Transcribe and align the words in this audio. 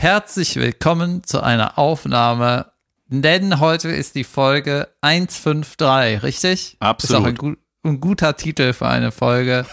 Herzlich 0.00 0.56
willkommen 0.56 1.24
zu 1.24 1.42
einer 1.42 1.76
Aufnahme, 1.76 2.72
denn 3.08 3.60
heute 3.60 3.90
ist 3.90 4.14
die 4.14 4.24
Folge 4.24 4.88
153, 5.02 6.22
richtig? 6.22 6.78
Absolut. 6.80 7.18
Ist 7.18 7.22
auch 7.22 7.28
ein, 7.28 7.34
gu 7.34 7.54
ein 7.82 8.00
guter 8.00 8.34
Titel 8.34 8.72
für 8.72 8.88
eine 8.88 9.12
Folge. 9.12 9.66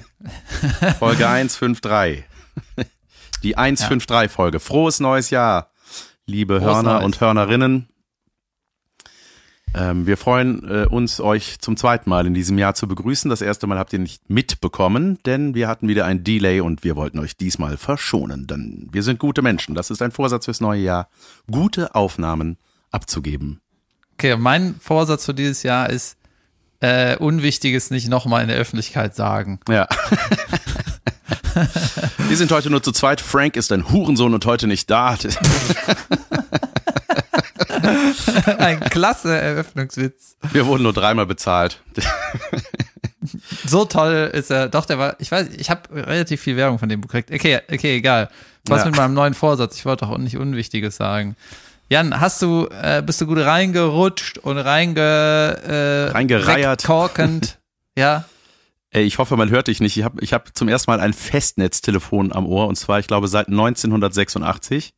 Folge 0.98 1.26
153. 1.26 2.24
Die 3.42 3.56
153-Folge. 3.56 4.60
Frohes 4.60 5.00
neues 5.00 5.30
Jahr, 5.30 5.70
liebe 6.26 6.60
Frohes 6.60 6.74
Hörner 6.74 6.92
Neues. 6.92 7.04
und 7.06 7.20
Hörnerinnen. 7.22 7.88
Ähm, 9.74 10.06
wir 10.06 10.16
freuen 10.16 10.68
äh, 10.68 10.86
uns, 10.86 11.20
euch 11.20 11.58
zum 11.58 11.76
zweiten 11.76 12.08
Mal 12.08 12.26
in 12.26 12.34
diesem 12.34 12.56
Jahr 12.58 12.74
zu 12.74 12.88
begrüßen. 12.88 13.28
Das 13.28 13.42
erste 13.42 13.66
Mal 13.66 13.78
habt 13.78 13.92
ihr 13.92 13.98
nicht 13.98 14.30
mitbekommen, 14.30 15.18
denn 15.26 15.54
wir 15.54 15.68
hatten 15.68 15.88
wieder 15.88 16.06
ein 16.06 16.24
Delay 16.24 16.60
und 16.60 16.84
wir 16.84 16.96
wollten 16.96 17.18
euch 17.18 17.36
diesmal 17.36 17.76
verschonen. 17.76 18.46
Denn 18.46 18.88
wir 18.90 19.02
sind 19.02 19.18
gute 19.18 19.42
Menschen. 19.42 19.74
Das 19.74 19.90
ist 19.90 20.00
ein 20.02 20.12
Vorsatz 20.12 20.46
fürs 20.46 20.60
neue 20.60 20.80
Jahr, 20.80 21.08
gute 21.50 21.94
Aufnahmen 21.94 22.56
abzugeben. 22.90 23.60
Okay, 24.14 24.36
mein 24.36 24.76
Vorsatz 24.80 25.26
für 25.26 25.34
dieses 25.34 25.62
Jahr 25.62 25.90
ist, 25.90 26.16
äh, 26.80 27.16
Unwichtiges 27.16 27.90
nicht 27.90 28.08
nochmal 28.08 28.42
in 28.42 28.48
der 28.48 28.56
Öffentlichkeit 28.56 29.14
sagen. 29.14 29.60
Ja. 29.68 29.86
wir 32.28 32.36
sind 32.36 32.50
heute 32.52 32.70
nur 32.70 32.82
zu 32.82 32.92
zweit. 32.92 33.20
Frank 33.20 33.56
ist 33.56 33.72
ein 33.72 33.90
Hurensohn 33.90 34.32
und 34.34 34.46
heute 34.46 34.66
nicht 34.66 34.90
da. 34.90 35.16
Ein 38.58 38.80
klasse 38.80 39.36
Eröffnungswitz. 39.38 40.36
Wir 40.52 40.66
wurden 40.66 40.82
nur 40.84 40.92
dreimal 40.92 41.26
bezahlt. 41.26 41.80
So 43.66 43.84
toll 43.84 44.30
ist 44.32 44.50
er. 44.50 44.68
Doch, 44.68 44.84
der 44.86 44.98
war, 44.98 45.16
ich 45.18 45.30
weiß, 45.32 45.48
ich 45.58 45.68
habe 45.70 45.82
relativ 46.06 46.40
viel 46.40 46.56
Werbung 46.56 46.78
von 46.78 46.88
dem 46.88 47.00
gekriegt. 47.00 47.30
Okay, 47.32 47.60
okay, 47.72 47.96
egal. 47.96 48.30
Was 48.68 48.80
Ja. 48.80 48.86
mit 48.86 48.96
meinem 48.96 49.14
neuen 49.14 49.34
Vorsatz? 49.34 49.76
Ich 49.76 49.84
wollte 49.84 50.04
doch 50.04 50.12
auch 50.12 50.18
nicht 50.18 50.36
Unwichtiges 50.36 50.96
sagen. 50.96 51.36
Jan, 51.88 52.20
hast 52.20 52.42
du, 52.42 52.66
äh, 52.68 53.02
bist 53.04 53.20
du 53.20 53.26
gut 53.26 53.38
reingerutscht 53.38 54.38
und 54.38 54.58
reinge, 54.58 55.00
äh, 55.00 56.10
Reingereiert. 56.10 56.82
wegkorkend? 56.82 57.58
ja. 57.98 58.24
Ey, 58.90 59.04
ich 59.04 59.18
hoffe, 59.18 59.36
man 59.36 59.50
hört 59.50 59.66
dich 59.68 59.80
nicht. 59.80 59.96
Ich 59.96 60.04
habe 60.04 60.20
ich 60.22 60.32
hab 60.32 60.56
zum 60.56 60.68
ersten 60.68 60.90
Mal 60.90 61.00
ein 61.00 61.12
Festnetztelefon 61.12 62.32
am 62.32 62.46
Ohr 62.46 62.66
und 62.68 62.76
zwar, 62.76 62.98
ich 62.98 63.06
glaube, 63.08 63.28
seit 63.28 63.48
1986 63.48 64.94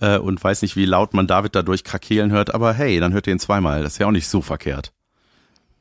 äh, 0.00 0.18
und 0.18 0.42
weiß 0.42 0.62
nicht, 0.62 0.76
wie 0.76 0.84
laut 0.84 1.14
man 1.14 1.26
David 1.26 1.54
dadurch 1.54 1.84
krakeelen 1.84 2.30
hört, 2.30 2.54
aber 2.54 2.72
hey, 2.72 2.98
dann 3.00 3.12
hört 3.12 3.26
ihr 3.26 3.32
ihn 3.32 3.38
zweimal. 3.38 3.82
Das 3.82 3.94
ist 3.94 3.98
ja 3.98 4.06
auch 4.06 4.12
nicht 4.12 4.28
so 4.28 4.42
verkehrt. 4.42 4.92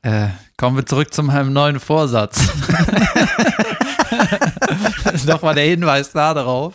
Äh, 0.02 0.30
kommen 0.58 0.76
wir 0.76 0.86
zurück 0.86 1.14
zu 1.14 1.24
meinem 1.24 1.54
neuen 1.54 1.80
Vorsatz. 1.80 2.46
Nochmal 5.26 5.56
der 5.56 5.66
Hinweis 5.66 6.12
da 6.12 6.34
darauf. 6.34 6.74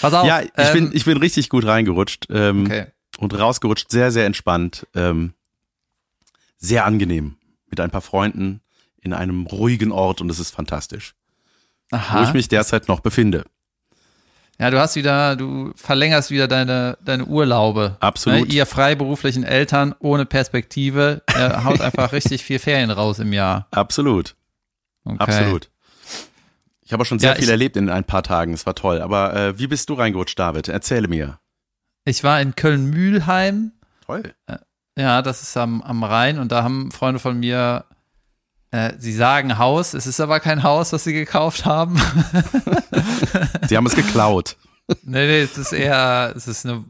Pass 0.00 0.12
auf. 0.12 0.26
ja, 0.26 0.42
ich, 0.42 0.50
ähm, 0.56 0.72
bin, 0.72 0.90
ich 0.92 1.04
bin 1.04 1.16
richtig 1.16 1.48
gut 1.48 1.64
reingerutscht 1.64 2.26
ähm, 2.30 2.66
okay. 2.66 2.86
und 3.18 3.38
rausgerutscht, 3.38 3.90
sehr, 3.90 4.10
sehr 4.10 4.26
entspannt, 4.26 4.86
ähm, 4.94 5.32
sehr 6.58 6.84
angenehm 6.84 7.36
mit 7.70 7.80
ein 7.80 7.90
paar 7.90 8.02
Freunden 8.02 8.60
in 9.00 9.12
einem 9.12 9.46
ruhigen 9.46 9.92
Ort 9.92 10.20
und 10.20 10.30
es 10.30 10.38
ist 10.38 10.50
fantastisch, 10.50 11.14
wo 11.90 11.96
Aha. 11.96 12.24
ich 12.24 12.34
mich 12.34 12.48
derzeit 12.48 12.88
noch 12.88 13.00
befinde. 13.00 13.44
Ja, 14.58 14.70
du 14.70 14.78
hast 14.78 14.94
wieder, 14.96 15.34
du 15.34 15.72
verlängerst 15.74 16.30
wieder 16.30 16.46
deine, 16.46 16.96
deine 17.04 17.24
Urlaube. 17.24 17.96
Absolut. 18.00 18.48
Ne, 18.48 18.54
ihr 18.54 18.66
freiberuflichen 18.66 19.42
Eltern 19.44 19.94
ohne 19.98 20.24
Perspektive, 20.26 21.22
ihr 21.36 21.64
haut 21.64 21.80
einfach 21.80 22.12
richtig 22.12 22.44
viel 22.44 22.58
Ferien 22.58 22.90
raus 22.90 23.18
im 23.18 23.32
Jahr. 23.32 23.66
Absolut. 23.72 24.36
Okay. 25.04 25.16
Absolut. 25.18 25.68
Ich 26.84 26.92
habe 26.92 27.02
auch 27.02 27.06
schon 27.06 27.18
sehr 27.18 27.30
Ja, 27.30 27.34
viel 27.36 27.44
ich- 27.44 27.50
erlebt 27.50 27.76
in 27.76 27.88
ein 27.88 28.04
paar 28.04 28.22
Tagen. 28.22 28.52
Es 28.52 28.66
war 28.66 28.74
toll. 28.74 29.00
Aber 29.00 29.34
äh, 29.34 29.58
wie 29.58 29.66
bist 29.66 29.88
du 29.88 29.94
reingerutscht, 29.94 30.38
David? 30.38 30.68
Erzähle 30.68 31.08
mir. 31.08 31.38
Ich 32.04 32.22
war 32.22 32.40
in 32.40 32.54
Köln-Mühlheim. 32.54 33.72
Toll. 34.06 34.34
Ja, 34.98 35.22
das 35.22 35.42
ist 35.42 35.56
am, 35.56 35.80
am 35.82 36.04
Rhein 36.04 36.38
und 36.38 36.52
da 36.52 36.62
haben 36.62 36.90
Freunde 36.92 37.18
von 37.18 37.38
mir, 37.40 37.84
äh, 37.90 37.91
sie 38.98 39.12
sagen 39.12 39.58
Haus, 39.58 39.92
es 39.94 40.06
ist 40.06 40.20
aber 40.20 40.40
kein 40.40 40.62
Haus, 40.62 40.90
das 40.90 41.04
sie 41.04 41.12
gekauft 41.12 41.64
haben. 41.66 42.00
Sie 43.68 43.76
haben 43.76 43.86
es 43.86 43.94
geklaut. 43.94 44.56
nee, 45.02 45.26
nee, 45.26 45.42
es 45.42 45.58
ist 45.58 45.72
eher, 45.72 46.32
es 46.34 46.48
ist 46.48 46.66
eine, 46.66 46.84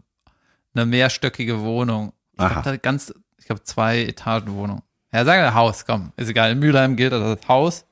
eine 0.74 0.86
mehrstöckige 0.86 1.60
Wohnung. 1.60 2.12
Ich 2.32 2.38
glaube, 2.38 2.78
ganz, 2.78 3.12
ich 3.38 3.46
glaube, 3.46 3.62
zwei 3.64 4.02
Etagen 4.02 4.54
Wohnung. 4.54 4.82
Ja, 5.12 5.24
sagen 5.24 5.42
wir 5.42 5.54
Haus, 5.54 5.84
komm, 5.84 6.12
ist 6.16 6.28
egal. 6.28 6.52
In 6.52 6.60
Mülheim 6.60 6.96
gilt 6.96 7.12
das 7.12 7.22
als 7.22 7.48
Haus. 7.48 7.84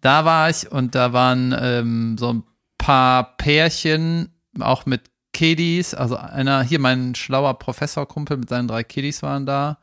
Da 0.00 0.24
war 0.24 0.50
ich 0.50 0.70
und 0.70 0.94
da 0.94 1.12
waren 1.12 1.54
ähm, 1.58 2.16
so 2.18 2.32
ein 2.32 2.42
paar 2.78 3.36
Pärchen, 3.36 4.34
auch 4.58 4.86
mit 4.86 5.02
Kiddies. 5.32 5.94
Also 5.94 6.16
einer, 6.16 6.62
hier 6.62 6.78
mein 6.78 7.14
schlauer 7.14 7.58
Professorkumpel 7.58 8.38
mit 8.38 8.48
seinen 8.48 8.68
drei 8.68 8.82
Kiddies 8.82 9.22
waren 9.22 9.46
da. 9.46 9.78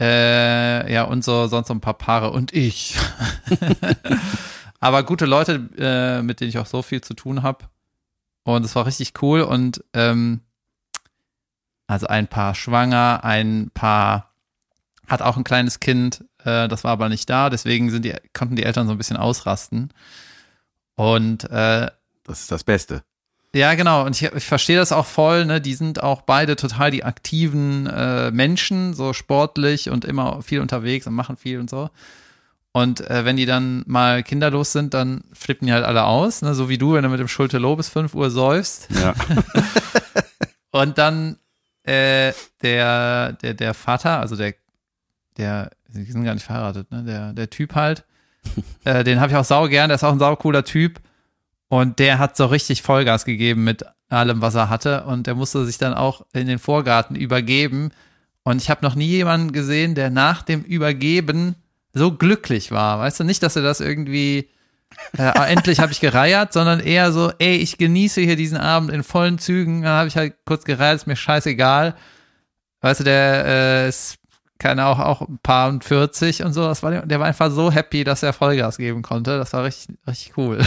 Äh, 0.00 0.92
ja, 0.92 1.04
und 1.04 1.22
so, 1.24 1.46
sonst 1.46 1.68
so 1.68 1.74
ein 1.74 1.80
paar 1.80 1.94
Paare 1.94 2.30
und 2.30 2.52
ich. 2.54 2.96
Aber 4.80 5.02
gute 5.02 5.26
Leute, 5.26 5.68
äh, 5.76 6.22
mit 6.22 6.40
denen 6.40 6.48
ich 6.48 6.58
auch 6.58 6.66
so 6.66 6.80
viel 6.80 7.02
zu 7.02 7.12
tun 7.14 7.42
habe. 7.42 7.66
Und 8.44 8.64
es 8.64 8.74
war 8.74 8.86
richtig 8.86 9.12
cool 9.22 9.42
und 9.42 9.84
ähm, 9.92 10.40
also 11.86 12.06
ein 12.06 12.28
Paar 12.28 12.54
schwanger, 12.54 13.20
ein 13.24 13.70
Paar 13.74 14.32
hat 15.06 15.20
auch 15.22 15.36
ein 15.36 15.44
kleines 15.44 15.80
Kind, 15.80 16.24
äh, 16.44 16.66
das 16.68 16.84
war 16.84 16.92
aber 16.92 17.08
nicht 17.10 17.28
da, 17.28 17.50
deswegen 17.50 17.90
sind 17.90 18.04
die, 18.04 18.14
konnten 18.32 18.56
die 18.56 18.62
Eltern 18.62 18.86
so 18.86 18.92
ein 18.92 18.98
bisschen 18.98 19.18
ausrasten. 19.18 19.92
Und 20.94 21.44
äh, 21.50 21.90
Das 22.24 22.42
ist 22.42 22.52
das 22.52 22.64
Beste. 22.64 23.02
Ja, 23.54 23.74
genau. 23.74 24.04
Und 24.04 24.14
ich, 24.20 24.22
ich 24.22 24.44
verstehe 24.44 24.76
das 24.76 24.92
auch 24.92 25.06
voll. 25.06 25.44
Ne? 25.44 25.60
Die 25.60 25.74
sind 25.74 26.02
auch 26.02 26.22
beide 26.22 26.56
total 26.56 26.90
die 26.90 27.04
aktiven 27.04 27.86
äh, 27.86 28.30
Menschen, 28.30 28.94
so 28.94 29.12
sportlich 29.12 29.90
und 29.90 30.04
immer 30.04 30.42
viel 30.42 30.60
unterwegs 30.60 31.06
und 31.06 31.14
machen 31.14 31.36
viel 31.36 31.58
und 31.58 31.68
so. 31.68 31.90
Und 32.72 33.00
äh, 33.10 33.24
wenn 33.24 33.36
die 33.36 33.46
dann 33.46 33.82
mal 33.86 34.22
kinderlos 34.22 34.70
sind, 34.70 34.94
dann 34.94 35.24
flippen 35.32 35.66
die 35.66 35.72
halt 35.72 35.84
alle 35.84 36.04
aus, 36.04 36.42
ne? 36.42 36.54
so 36.54 36.68
wie 36.68 36.78
du, 36.78 36.94
wenn 36.94 37.02
du 37.02 37.08
mit 37.08 37.18
dem 37.18 37.26
Schulte-Loh 37.26 37.74
bis 37.74 37.88
5 37.88 38.14
Uhr 38.14 38.30
säufst. 38.30 38.88
Ja. 38.90 39.14
Und 40.70 40.98
dann 40.98 41.36
äh, 41.82 42.32
der, 42.62 43.32
der, 43.32 43.54
der 43.54 43.74
Vater, 43.74 44.20
also 44.20 44.36
der, 44.36 44.54
der, 45.36 45.70
die 45.88 46.04
sind 46.04 46.22
gar 46.22 46.34
nicht 46.34 46.46
verheiratet, 46.46 46.92
ne? 46.92 47.02
Der, 47.02 47.32
der 47.32 47.50
Typ 47.50 47.74
halt, 47.74 48.04
äh, 48.84 49.02
den 49.02 49.18
habe 49.18 49.32
ich 49.32 49.36
auch 49.36 49.44
sau 49.44 49.68
gern, 49.68 49.88
der 49.88 49.96
ist 49.96 50.04
auch 50.04 50.12
ein 50.12 50.20
sau 50.20 50.36
cooler 50.36 50.64
Typ. 50.64 51.00
Und 51.70 52.00
der 52.00 52.18
hat 52.18 52.36
so 52.36 52.46
richtig 52.46 52.82
Vollgas 52.82 53.24
gegeben 53.24 53.62
mit 53.62 53.84
allem, 54.08 54.42
was 54.42 54.56
er 54.56 54.70
hatte. 54.70 55.04
Und 55.04 55.28
der 55.28 55.36
musste 55.36 55.64
sich 55.64 55.78
dann 55.78 55.94
auch 55.94 56.26
in 56.32 56.48
den 56.48 56.58
Vorgarten 56.58 57.14
übergeben. 57.14 57.92
Und 58.42 58.60
ich 58.60 58.70
habe 58.70 58.84
noch 58.84 58.96
nie 58.96 59.06
jemanden 59.06 59.52
gesehen, 59.52 59.94
der 59.94 60.10
nach 60.10 60.42
dem 60.42 60.62
Übergeben 60.62 61.54
so 61.92 62.10
glücklich 62.10 62.72
war. 62.72 62.98
Weißt 62.98 63.20
du, 63.20 63.24
nicht, 63.24 63.44
dass 63.44 63.54
er 63.54 63.62
das 63.62 63.78
irgendwie 63.78 64.50
äh, 65.16 65.22
endlich 65.48 65.78
habe 65.78 65.92
ich 65.92 66.00
gereiert, 66.00 66.52
sondern 66.52 66.80
eher 66.80 67.12
so, 67.12 67.32
ey, 67.38 67.54
ich 67.58 67.78
genieße 67.78 68.20
hier 68.20 68.34
diesen 68.34 68.58
Abend 68.58 68.90
in 68.90 69.04
vollen 69.04 69.38
Zügen. 69.38 69.82
Dann 69.82 69.92
habe 69.92 70.08
ich 70.08 70.16
halt 70.16 70.34
kurz 70.46 70.64
gereiert, 70.64 70.96
ist 70.96 71.06
mir 71.06 71.14
scheißegal. 71.14 71.94
Weißt 72.80 72.98
du, 72.98 73.04
der 73.04 73.44
äh, 73.46 73.88
ist, 73.88 74.18
keine 74.60 74.86
auch, 74.86 75.00
auch 75.00 75.22
ein 75.22 75.40
paar 75.42 75.68
und 75.68 75.82
40 75.82 76.44
und 76.44 76.52
so. 76.52 76.62
Das 76.62 76.84
war, 76.84 77.04
der 77.04 77.18
war 77.18 77.26
einfach 77.26 77.50
so 77.50 77.72
happy, 77.72 78.04
dass 78.04 78.22
er 78.22 78.32
Vollgas 78.32 78.76
geben 78.76 79.02
konnte. 79.02 79.38
Das 79.38 79.52
war 79.54 79.64
richtig, 79.64 79.96
richtig 80.06 80.36
cool. 80.36 80.64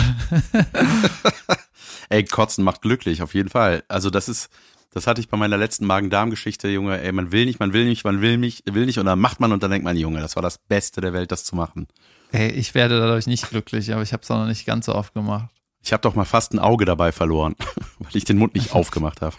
Ey, 2.10 2.26
Kotzen 2.26 2.64
macht 2.64 2.82
glücklich, 2.82 3.22
auf 3.22 3.34
jeden 3.34 3.50
Fall. 3.50 3.84
Also 3.88 4.10
das 4.10 4.28
ist, 4.28 4.50
das 4.94 5.08
hatte 5.08 5.22
ich 5.22 5.30
bei 5.30 5.38
meiner 5.38 5.58
letzten 5.58 5.86
Magen-Darm-Geschichte, 5.86 6.68
Junge. 6.68 7.00
Ey, 7.02 7.12
man 7.12 7.32
will 7.32 7.46
nicht, 7.46 7.60
man 7.60 7.72
will 7.72 7.86
nicht, 7.86 8.04
man 8.04 8.20
will 8.20 8.38
nicht, 8.38 8.64
will 8.74 8.86
nicht 8.86 9.00
und 9.00 9.06
dann 9.06 9.20
macht 9.20 9.40
man 9.40 9.52
und 9.52 9.64
dann 9.64 9.72
denkt 9.72 9.86
man, 9.86 9.96
Junge, 9.96 10.20
das 10.20 10.36
war 10.36 10.44
das 10.44 10.58
Beste 10.58 11.00
der 11.00 11.14
Welt, 11.14 11.32
das 11.32 11.44
zu 11.44 11.56
machen. 11.56 11.88
Ey, 12.32 12.50
ich 12.50 12.74
werde 12.74 13.00
dadurch 13.00 13.28
nicht 13.28 13.50
glücklich, 13.50 13.94
aber 13.94 14.02
ich 14.02 14.12
habe 14.12 14.24
es 14.24 14.32
auch 14.32 14.40
noch 14.40 14.48
nicht 14.48 14.66
ganz 14.66 14.88
so 14.88 14.96
oft 14.96 15.14
gemacht. 15.14 15.50
Ich 15.84 15.94
habe 15.94 16.02
doch 16.02 16.16
mal 16.16 16.26
fast 16.26 16.54
ein 16.54 16.60
Auge 16.60 16.86
dabei 16.86 17.12
verloren, 17.12 17.56
weil 18.00 18.16
ich 18.16 18.26
den 18.26 18.38
Mund 18.38 18.56
nicht 18.56 18.74
aufgemacht 18.74 19.22
habe. 19.22 19.36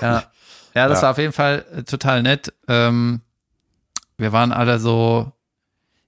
Ja, 0.00 0.24
ja 0.74 0.88
das 0.88 0.98
Ja. 0.98 1.02
war 1.04 1.10
auf 1.12 1.18
jeden 1.18 1.32
Fall 1.32 1.64
äh, 1.76 1.82
total 1.82 2.22
nett. 2.22 2.52
Ähm, 2.68 3.20
wir 4.18 4.32
waren 4.32 4.52
alle 4.52 4.78
so, 4.78 5.32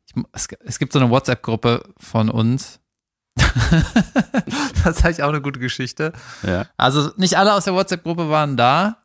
ich, 0.06 0.14
es, 0.32 0.48
es 0.64 0.78
gibt 0.78 0.92
so 0.92 0.98
eine 1.00 1.10
WhatsApp-Gruppe 1.10 1.84
von 1.98 2.28
uns. 2.30 2.80
das 4.84 4.98
ist 4.98 5.04
eigentlich 5.04 5.22
auch 5.22 5.28
eine 5.30 5.40
gute 5.42 5.58
Geschichte. 5.60 6.12
Ja. 6.42 6.66
Also 6.76 7.10
nicht 7.16 7.36
alle 7.36 7.54
aus 7.54 7.64
der 7.64 7.74
WhatsApp-Gruppe 7.74 8.28
waren 8.30 8.56
da, 8.56 8.98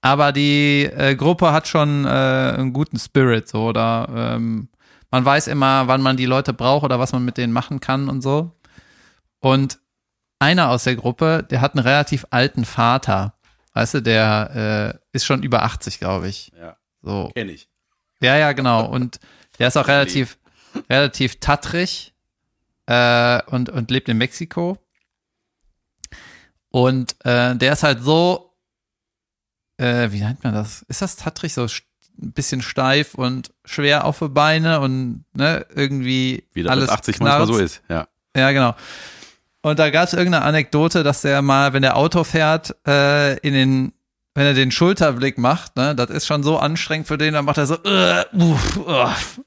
aber 0.00 0.32
die 0.32 0.84
äh, 0.84 1.14
Gruppe 1.14 1.52
hat 1.52 1.68
schon 1.68 2.04
äh, 2.04 2.08
einen 2.08 2.72
guten 2.72 2.98
Spirit, 2.98 3.48
so 3.48 3.64
oder 3.68 4.08
ähm, 4.14 4.68
man 5.10 5.24
weiß 5.24 5.46
immer, 5.46 5.86
wann 5.86 6.02
man 6.02 6.16
die 6.16 6.26
Leute 6.26 6.52
braucht 6.52 6.84
oder 6.84 6.98
was 6.98 7.12
man 7.12 7.24
mit 7.24 7.36
denen 7.36 7.52
machen 7.52 7.78
kann 7.80 8.08
und 8.08 8.20
so. 8.22 8.50
Und 9.38 9.78
einer 10.40 10.70
aus 10.70 10.84
der 10.84 10.96
Gruppe, 10.96 11.46
der 11.48 11.60
hat 11.60 11.74
einen 11.76 11.86
relativ 11.86 12.26
alten 12.30 12.64
Vater. 12.64 13.33
Weißt 13.74 13.94
du, 13.94 14.02
der 14.02 14.94
äh, 15.12 15.16
ist 15.16 15.26
schon 15.26 15.42
über 15.42 15.62
80, 15.64 15.98
glaube 15.98 16.28
ich. 16.28 16.52
Ja. 16.56 16.76
So. 17.02 17.30
Kenn 17.34 17.48
ich. 17.48 17.68
Ja, 18.20 18.36
ja, 18.36 18.52
genau. 18.52 18.86
Und 18.86 19.20
der 19.58 19.68
ist 19.68 19.76
auch 19.76 19.88
relativ, 19.88 20.38
relativ 20.88 21.40
tattrig. 21.40 22.14
äh, 22.86 23.42
und, 23.46 23.68
und 23.70 23.90
lebt 23.90 24.08
in 24.08 24.18
Mexiko. 24.18 24.78
Und 26.70 27.14
äh, 27.24 27.54
der 27.56 27.72
ist 27.72 27.82
halt 27.82 28.02
so, 28.02 28.52
äh, 29.76 30.10
wie 30.10 30.20
nennt 30.20 30.42
man 30.44 30.54
das? 30.54 30.82
Ist 30.82 31.02
das 31.02 31.16
tattrig 31.16 31.54
so 31.54 31.62
ein 31.64 32.32
bisschen 32.32 32.62
steif 32.62 33.14
und 33.14 33.52
schwer 33.64 34.04
auf 34.04 34.18
die 34.20 34.28
Beine 34.28 34.80
und 34.80 35.24
ne, 35.34 35.66
irgendwie 35.74 36.46
Wie 36.52 36.62
das 36.62 36.70
alles 36.72 36.84
mit 36.84 36.98
80 36.98 37.16
knarzt. 37.16 37.38
manchmal 37.38 37.58
so 37.58 37.64
ist, 37.64 37.82
ja. 37.88 38.08
Ja, 38.36 38.50
genau. 38.52 38.74
Und 39.64 39.78
da 39.78 39.88
gab 39.88 40.04
es 40.04 40.12
irgendeine 40.12 40.44
Anekdote, 40.44 41.02
dass 41.02 41.22
der 41.22 41.40
mal, 41.40 41.72
wenn 41.72 41.80
der 41.80 41.96
Auto 41.96 42.22
fährt, 42.22 42.76
äh, 42.86 43.38
in 43.38 43.54
den, 43.54 43.94
wenn 44.34 44.44
er 44.44 44.52
den 44.52 44.70
Schulterblick 44.70 45.38
macht, 45.38 45.76
ne, 45.76 45.94
das 45.94 46.10
ist 46.10 46.26
schon 46.26 46.42
so 46.42 46.58
anstrengend 46.58 47.08
für 47.08 47.16
den, 47.16 47.32
dann 47.32 47.46
macht 47.46 47.56
er 47.56 47.64
so, 47.64 47.76
äh, 47.82 48.26
uff, 48.34 48.76
uff. 48.76 49.40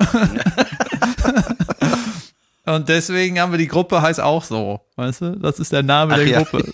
Und 2.65 2.89
deswegen 2.89 3.39
haben 3.39 3.51
wir 3.51 3.59
die 3.59 3.67
Gruppe 3.67 4.01
heißt 4.01 4.19
auch 4.19 4.43
so, 4.43 4.81
weißt 4.95 5.21
du? 5.21 5.35
Das 5.35 5.59
ist 5.59 5.71
der 5.71 5.83
Name 5.83 6.15
Ach 6.15 6.17
der 6.17 6.27
ja. 6.27 6.41
Gruppe. 6.41 6.63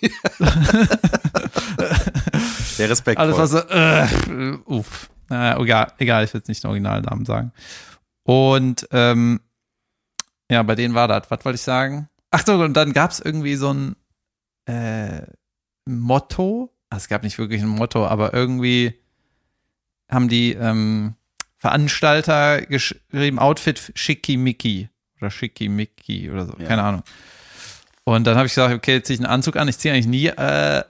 Der 2.80 2.90
Respekt. 2.90 3.20
Alles 3.20 3.38
was 3.38 3.52
so, 3.52 3.60
äh, 3.60 4.08
uff. 4.66 5.10
Naja, 5.28 5.60
egal, 5.60 5.92
egal, 5.98 6.24
ich 6.24 6.34
will 6.34 6.40
jetzt 6.40 6.48
nicht 6.48 6.64
den 6.64 6.70
Originalnamen 6.70 7.26
sagen. 7.26 7.52
Und 8.24 8.88
ähm, 8.92 9.42
ja, 10.50 10.64
bei 10.64 10.76
denen 10.76 10.96
war 10.96 11.08
das. 11.08 11.30
Was 11.30 11.46
wollte 11.46 11.56
ich 11.58 11.62
sagen? 11.62 12.10
Ach 12.36 12.44
so, 12.46 12.54
und 12.56 12.74
dann 12.74 12.94
gab 12.94 13.12
es 13.12 13.20
irgendwie 13.20 13.56
so 13.56 13.72
ein 13.74 13.96
äh, 14.66 15.22
Motto. 15.86 16.74
Ah, 16.90 16.98
Es 16.98 17.08
gab 17.08 17.22
nicht 17.24 17.38
wirklich 17.38 17.62
ein 17.62 17.68
Motto, 17.68 18.08
aber 18.08 18.34
irgendwie 18.34 18.94
haben 20.10 20.30
die 20.30 20.54
ähm, 20.54 21.14
Veranstalter 21.58 22.62
geschrieben, 22.64 23.38
Outfit 23.40 23.92
Schickimicki 23.96 24.90
oder 25.22 25.30
Schickimicki 25.32 26.32
oder 26.32 26.46
so, 26.48 26.54
Ja. 26.58 26.66
keine 26.68 26.84
Ahnung. 26.84 27.04
Und 28.04 28.26
dann 28.26 28.36
habe 28.36 28.48
ich 28.48 28.54
gesagt, 28.54 28.74
okay, 28.74 28.96
jetzt 28.96 29.08
ziehe 29.08 29.16
ich 29.16 29.24
einen 29.24 29.32
Anzug 29.32 29.56
an. 29.56 29.68
Ich 29.68 29.78
ziehe 29.78 29.94
eigentlich 29.94 30.08
nie 30.08 30.28
äh, 30.28 30.84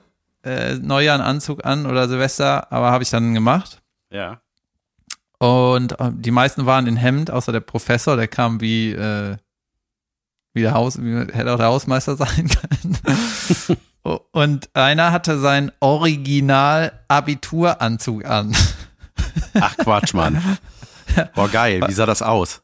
äh, 0.44 0.76
Neujahr 0.76 1.16
einen 1.16 1.24
Anzug 1.28 1.66
an 1.66 1.86
oder 1.86 2.08
Silvester, 2.08 2.72
aber 2.72 2.92
habe 2.92 3.04
ich 3.04 3.10
dann 3.10 3.34
gemacht. 3.34 3.82
Ja. 4.12 4.42
Und 5.40 6.00
äh, 6.00 6.12
die 6.14 6.32
meisten 6.32 6.66
waren 6.66 6.88
in 6.88 6.96
Hemd, 6.96 7.30
außer 7.32 7.52
der 7.52 7.60
Professor, 7.60 8.16
der 8.16 8.28
kam 8.30 8.62
wie, 8.62 8.92
äh, 8.94 9.36
wie 10.54 10.62
der 10.62 10.74
Haus, 10.74 11.02
wie 11.02 11.16
hätte 11.34 11.52
auch 11.54 11.58
der 11.58 11.68
Hausmeister 11.68 12.16
sein 12.18 12.50
können. 12.50 12.98
Und 14.32 14.70
einer 14.76 15.12
hatte 15.12 15.40
seinen 15.40 15.72
Original-Abituranzug 15.80 18.26
an. 18.26 18.56
Ach 19.60 19.76
Quatsch, 19.78 20.14
Mann. 20.14 20.58
Boah, 21.36 21.50
geil. 21.50 21.82
Wie 21.88 21.94
sah 21.94 22.06
das 22.06 22.22
aus? 22.22 22.62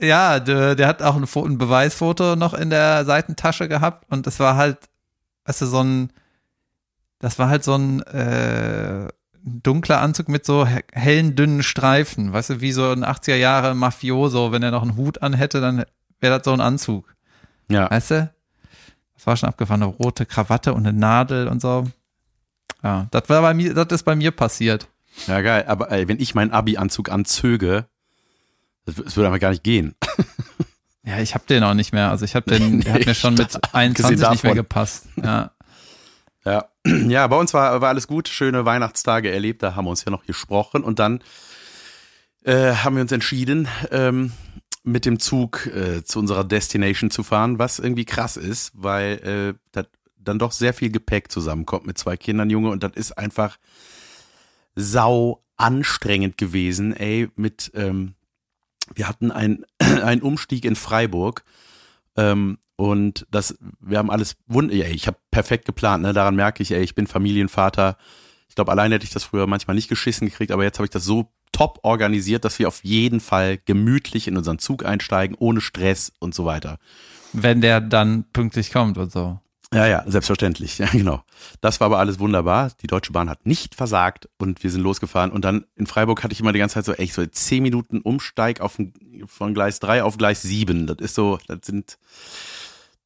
Ja, 0.00 0.40
der, 0.40 0.74
der 0.74 0.88
hat 0.88 1.02
auch 1.02 1.16
ein, 1.16 1.24
ein 1.24 1.58
Beweisfoto 1.58 2.34
noch 2.36 2.54
in 2.54 2.70
der 2.70 3.04
Seitentasche 3.04 3.68
gehabt 3.68 4.10
und 4.10 4.26
das 4.26 4.40
war 4.40 4.56
halt, 4.56 4.78
weißt 5.46 5.62
du, 5.62 5.66
so 5.66 5.82
ein, 5.82 6.10
das 7.18 7.38
war 7.38 7.48
halt 7.48 7.64
so 7.64 7.74
ein 7.76 8.02
äh, 8.02 9.08
dunkler 9.42 10.00
Anzug 10.02 10.28
mit 10.28 10.44
so 10.44 10.66
he- 10.66 10.84
hellen, 10.92 11.34
dünnen 11.34 11.62
Streifen, 11.62 12.30
weißt 12.32 12.50
du, 12.50 12.60
wie 12.60 12.72
so 12.72 12.90
ein 12.90 13.04
80er 13.06 13.36
Jahre 13.36 13.74
Mafioso, 13.74 14.52
wenn 14.52 14.62
er 14.62 14.70
noch 14.70 14.82
einen 14.82 14.96
Hut 14.96 15.22
an 15.22 15.32
hätte, 15.32 15.62
dann 15.62 15.84
wäre 16.20 16.36
das 16.38 16.44
so 16.44 16.52
ein 16.52 16.60
Anzug, 16.60 17.14
Ja. 17.68 17.90
weißt 17.90 18.10
du? 18.12 18.32
Das 19.14 19.26
war 19.26 19.36
schon 19.36 19.48
abgefahren, 19.48 19.82
eine 19.82 19.90
rote 19.92 20.26
Krawatte 20.26 20.74
und 20.74 20.86
eine 20.86 20.96
Nadel 20.96 21.48
und 21.48 21.60
so. 21.60 21.86
Ja, 22.82 23.06
das 23.10 23.28
war 23.28 23.42
bei 23.42 23.54
mir, 23.54 23.74
das 23.74 23.86
ist 23.90 24.02
bei 24.04 24.14
mir 24.14 24.30
passiert. 24.30 24.88
Ja, 25.26 25.40
geil. 25.40 25.64
Aber 25.66 25.90
ey, 25.90 26.06
wenn 26.08 26.20
ich 26.20 26.34
meinen 26.34 26.50
Abi-Anzug 26.52 27.10
anzöge, 27.10 27.86
das, 28.84 28.96
das 28.96 29.16
würde 29.16 29.28
einfach 29.28 29.40
gar 29.40 29.50
nicht 29.50 29.64
gehen. 29.64 29.94
Ja, 31.08 31.20
ich 31.20 31.36
hab 31.36 31.46
den 31.46 31.62
auch 31.62 31.74
nicht 31.74 31.92
mehr. 31.92 32.10
Also 32.10 32.24
ich 32.24 32.34
hab 32.34 32.46
den, 32.46 32.80
der 32.82 32.94
hat 32.94 32.98
Nee, 32.98 33.06
mir 33.06 33.14
schon 33.14 33.34
mit 33.34 33.56
21 33.72 34.10
nicht 34.18 34.42
mehr 34.42 34.54
davon. 34.54 34.54
gepasst. 34.56 35.04
Ja. 35.22 35.52
Ja, 36.44 36.64
ja 36.84 37.26
bei 37.28 37.36
uns 37.36 37.54
war, 37.54 37.80
war 37.80 37.90
alles 37.90 38.08
gut, 38.08 38.26
schöne 38.28 38.64
Weihnachtstage 38.64 39.30
erlebt, 39.30 39.62
da 39.62 39.76
haben 39.76 39.84
wir 39.84 39.90
uns 39.90 40.04
ja 40.04 40.10
noch 40.10 40.26
gesprochen 40.26 40.82
und 40.82 40.98
dann 40.98 41.20
äh, 42.44 42.72
haben 42.74 42.96
wir 42.96 43.02
uns 43.02 43.12
entschieden, 43.12 43.68
ähm, 43.92 44.32
mit 44.86 45.04
dem 45.04 45.18
Zug 45.18 45.66
äh, 45.66 46.04
zu 46.04 46.20
unserer 46.20 46.44
Destination 46.44 47.10
zu 47.10 47.24
fahren, 47.24 47.58
was 47.58 47.80
irgendwie 47.80 48.04
krass 48.04 48.36
ist, 48.36 48.70
weil 48.74 49.56
äh, 49.56 49.58
da 49.72 49.84
dann 50.16 50.38
doch 50.38 50.52
sehr 50.52 50.74
viel 50.74 50.90
Gepäck 50.90 51.30
zusammenkommt 51.30 51.86
mit 51.86 51.98
zwei 51.98 52.16
Kindern, 52.16 52.50
Junge, 52.50 52.70
und 52.70 52.82
das 52.82 52.92
ist 52.94 53.16
einfach 53.16 53.58
sau 54.74 55.42
anstrengend 55.56 56.36
gewesen, 56.36 56.94
ey, 56.94 57.28
mit, 57.36 57.70
ähm, 57.74 58.14
wir 58.94 59.08
hatten 59.08 59.30
ein, 59.30 59.64
einen 59.78 60.22
Umstieg 60.22 60.64
in 60.64 60.76
Freiburg 60.76 61.44
ähm, 62.16 62.58
und 62.76 63.26
das, 63.30 63.56
wir 63.80 63.98
haben 63.98 64.10
alles 64.10 64.36
ey, 64.48 64.92
ich 64.92 65.06
habe 65.06 65.18
perfekt 65.30 65.64
geplant, 65.64 66.02
ne? 66.02 66.12
Daran 66.12 66.36
merke 66.36 66.62
ich, 66.62 66.72
ey, 66.72 66.82
ich 66.82 66.94
bin 66.94 67.06
Familienvater. 67.06 67.96
Ich 68.48 68.54
glaube, 68.54 68.70
alleine 68.70 68.96
hätte 68.96 69.04
ich 69.04 69.12
das 69.12 69.24
früher 69.24 69.46
manchmal 69.46 69.76
nicht 69.76 69.88
geschissen 69.88 70.28
gekriegt, 70.28 70.52
aber 70.52 70.62
jetzt 70.62 70.78
habe 70.78 70.84
ich 70.84 70.90
das 70.90 71.04
so 71.04 71.32
top 71.52 71.80
organisiert, 71.82 72.44
dass 72.44 72.58
wir 72.58 72.68
auf 72.68 72.84
jeden 72.84 73.20
Fall 73.20 73.58
gemütlich 73.64 74.28
in 74.28 74.36
unseren 74.36 74.58
Zug 74.58 74.84
einsteigen, 74.84 75.36
ohne 75.38 75.60
Stress 75.60 76.12
und 76.18 76.34
so 76.34 76.44
weiter. 76.44 76.78
Wenn 77.32 77.60
der 77.60 77.80
dann 77.80 78.24
pünktlich 78.32 78.72
kommt 78.72 78.98
und 78.98 79.12
so. 79.12 79.38
Ja, 79.74 79.86
ja, 79.86 80.04
selbstverständlich. 80.06 80.78
Ja, 80.78 80.86
genau. 80.86 81.22
Das 81.60 81.80
war 81.80 81.86
aber 81.86 81.98
alles 81.98 82.18
wunderbar. 82.20 82.70
Die 82.82 82.86
Deutsche 82.86 83.12
Bahn 83.12 83.28
hat 83.28 83.46
nicht 83.46 83.74
versagt 83.74 84.28
und 84.38 84.62
wir 84.62 84.70
sind 84.70 84.82
losgefahren. 84.82 85.32
Und 85.32 85.44
dann 85.44 85.64
in 85.74 85.86
Freiburg 85.86 86.22
hatte 86.22 86.32
ich 86.32 86.40
immer 86.40 86.52
die 86.52 86.60
ganze 86.60 86.74
Zeit 86.74 86.84
so, 86.84 86.92
echt 86.92 87.14
so 87.14 87.26
zehn 87.26 87.62
Minuten 87.62 88.00
Umsteig 88.00 88.60
auf, 88.60 88.78
von 89.26 89.54
Gleis 89.54 89.80
3 89.80 90.04
auf 90.04 90.18
Gleis 90.18 90.42
7. 90.42 90.86
Das 90.86 90.98
ist 90.98 91.14
so, 91.14 91.38
das 91.48 91.58
sind, 91.64 91.98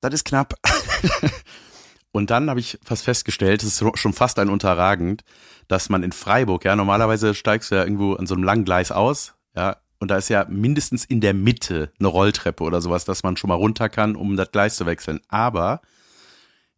das 0.01 0.15
ist 0.15 0.25
knapp. 0.25 0.55
und 2.13 2.31
dann 2.31 2.51
habe 2.51 2.61
ich 2.61 2.79
fast 2.85 3.05
festgestellt, 3.05 3.63
das 3.63 3.81
ist 3.81 3.99
schon 3.99 4.13
fast 4.13 4.39
ein 4.39 4.49
unterragend, 4.49 5.23
dass 5.69 5.89
man 5.89 6.03
in 6.03 6.13
Freiburg, 6.13 6.65
ja, 6.65 6.77
normalerweise 6.77 7.35
steigst 7.35 7.71
du 7.71 7.77
ja 7.77 7.85
irgendwo 7.85 8.15
an 8.15 8.27
so 8.27 8.35
einem 8.35 8.45
langen 8.45 8.65
Gleis 8.65 8.93
aus, 8.93 9.35
ja, 9.55 9.77
und 10.01 10.11
da 10.11 10.17
ist 10.17 10.31
ja 10.31 10.47
mindestens 10.49 11.05
in 11.05 11.21
der 11.21 11.35
Mitte 11.35 11.93
eine 11.99 12.09
Rolltreppe 12.09 12.65
oder 12.65 12.81
sowas, 12.81 13.05
dass 13.05 13.23
man 13.23 13.37
schon 13.37 13.49
mal 13.49 13.55
runter 13.55 13.91
kann, 13.91 14.17
um 14.17 14.35
das 14.37 14.51
Gleis 14.51 14.77
zu 14.77 14.87
wechseln. 14.87 15.21
Aber 15.29 15.83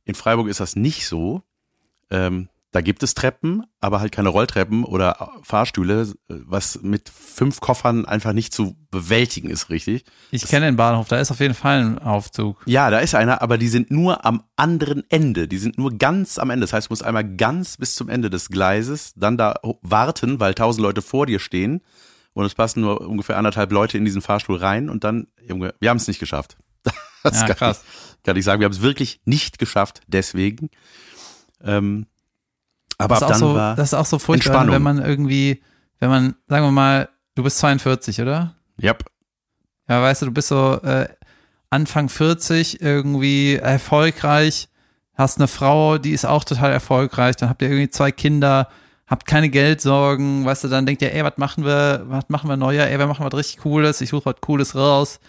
in 0.05 0.17
Freiburg 0.17 0.49
ist 0.49 0.58
das 0.58 0.75
nicht 0.75 1.06
so. 1.06 1.43
Ähm, 2.11 2.49
da 2.72 2.80
gibt 2.80 3.02
es 3.02 3.12
Treppen, 3.12 3.64
aber 3.80 4.00
halt 4.00 4.12
keine 4.12 4.30
Rolltreppen 4.30 4.84
oder 4.84 5.30
Fahrstühle, 5.42 6.12
was 6.28 6.80
mit 6.82 7.10
fünf 7.10 7.60
Koffern 7.60 8.06
einfach 8.06 8.32
nicht 8.32 8.54
zu 8.54 8.76
bewältigen 8.90 9.50
ist, 9.50 9.69
richtig? 9.69 10.04
Ich 10.30 10.46
kenne 10.46 10.66
den 10.66 10.76
Bahnhof, 10.76 11.06
da 11.06 11.20
ist 11.20 11.30
auf 11.30 11.40
jeden 11.40 11.54
Fall 11.54 11.80
ein 11.80 11.98
Aufzug. 11.98 12.62
Ja, 12.64 12.88
da 12.90 13.00
ist 13.00 13.14
einer, 13.14 13.42
aber 13.42 13.58
die 13.58 13.69
sind 13.69 13.90
nur 13.90 14.24
am 14.24 14.42
anderen 14.56 15.05
Ende. 15.10 15.48
Die 15.48 15.58
sind 15.58 15.76
nur 15.76 15.96
ganz 15.98 16.38
am 16.38 16.48
Ende. 16.48 16.64
Das 16.64 16.72
heißt, 16.72 16.88
du 16.88 16.93
musst 16.93 17.05
einmal 17.05 17.36
ganz 17.36 17.76
bis 17.76 17.94
zum 17.94 18.08
Ende 18.08 18.31
des 18.31 18.48
Gleises 18.48 19.12
dann 19.17 19.36
da 19.36 19.60
warten, 19.82 20.41
weil 20.41 20.55
tausend 20.55 20.82
Leute 20.82 21.02
vor 21.02 21.26
dir 21.26 21.41
stehen 21.41 21.82
und 22.32 22.46
es 22.46 22.55
passen 22.55 22.81
nur 22.81 23.02
ungefähr 23.02 23.36
anderthalb 23.36 23.70
Leute 23.70 23.98
in 23.98 24.06
diesen 24.06 24.22
Fahrstuhl 24.22 24.56
rein 24.56 24.88
und 24.88 25.05
dann, 25.05 25.26
Junge, 25.46 25.74
wir 25.79 25.91
haben 25.91 25.98
es 25.98 26.08
nicht 26.08 26.20
geschafft. 26.20 26.56
Das 27.22 27.41
Ja, 27.43 27.46
kann 27.46 27.56
krass. 27.56 27.84
Ich, 28.17 28.22
kann 28.24 28.36
ich 28.36 28.44
sagen, 28.44 28.60
wir 28.60 28.64
haben 28.64 28.72
es 28.72 28.82
wirklich 28.82 29.20
nicht 29.24 29.60
geschafft, 29.60 30.00
deswegen. 30.08 30.70
Ähm, 31.62 32.06
aber 33.04 33.14
das, 33.14 33.22
ab 33.22 33.30
ist 33.30 33.36
auch 33.36 33.40
dann 33.40 33.48
so, 33.50 33.54
war 33.54 33.76
das 33.76 33.88
ist 33.88 33.94
auch 33.94 34.06
so 34.06 34.18
furchtbar, 34.18 34.62
Entspannung. 34.62 34.74
wenn 34.74 34.82
man 34.82 34.98
irgendwie, 35.04 35.62
wenn 35.98 36.10
man, 36.10 36.34
sagen 36.48 36.64
wir 36.64 36.72
mal, 36.72 37.08
du 37.34 37.42
bist 37.42 37.58
42, 37.58 38.20
oder? 38.20 38.54
Yep. 38.82 39.04
Ja, 39.88 40.02
weißt 40.02 40.22
du, 40.22 40.26
du 40.26 40.32
bist 40.32 40.48
so 40.48 40.80
äh, 40.82 41.08
Anfang 41.70 42.08
40, 42.08 42.80
irgendwie 42.80 43.56
erfolgreich, 43.56 44.68
hast 45.14 45.38
eine 45.38 45.48
Frau, 45.48 45.98
die 45.98 46.12
ist 46.12 46.24
auch 46.24 46.44
total 46.44 46.72
erfolgreich, 46.72 47.36
dann 47.36 47.48
habt 47.48 47.62
ihr 47.62 47.68
irgendwie 47.68 47.90
zwei 47.90 48.12
Kinder, 48.12 48.68
habt 49.06 49.26
keine 49.26 49.48
Geldsorgen, 49.48 50.44
weißt 50.44 50.64
du, 50.64 50.68
dann 50.68 50.86
denkt 50.86 51.02
ihr, 51.02 51.14
ey, 51.14 51.24
was 51.24 51.36
machen 51.36 51.64
wir, 51.64 52.02
was 52.06 52.28
machen 52.28 52.48
wir 52.48 52.56
neuer, 52.56 52.86
ey, 52.86 52.98
wir 52.98 53.06
machen 53.06 53.24
was 53.24 53.34
richtig 53.34 53.58
Cooles, 53.58 54.00
ich 54.00 54.10
suche 54.10 54.26
was 54.26 54.40
Cooles 54.40 54.74
raus, 54.74 55.20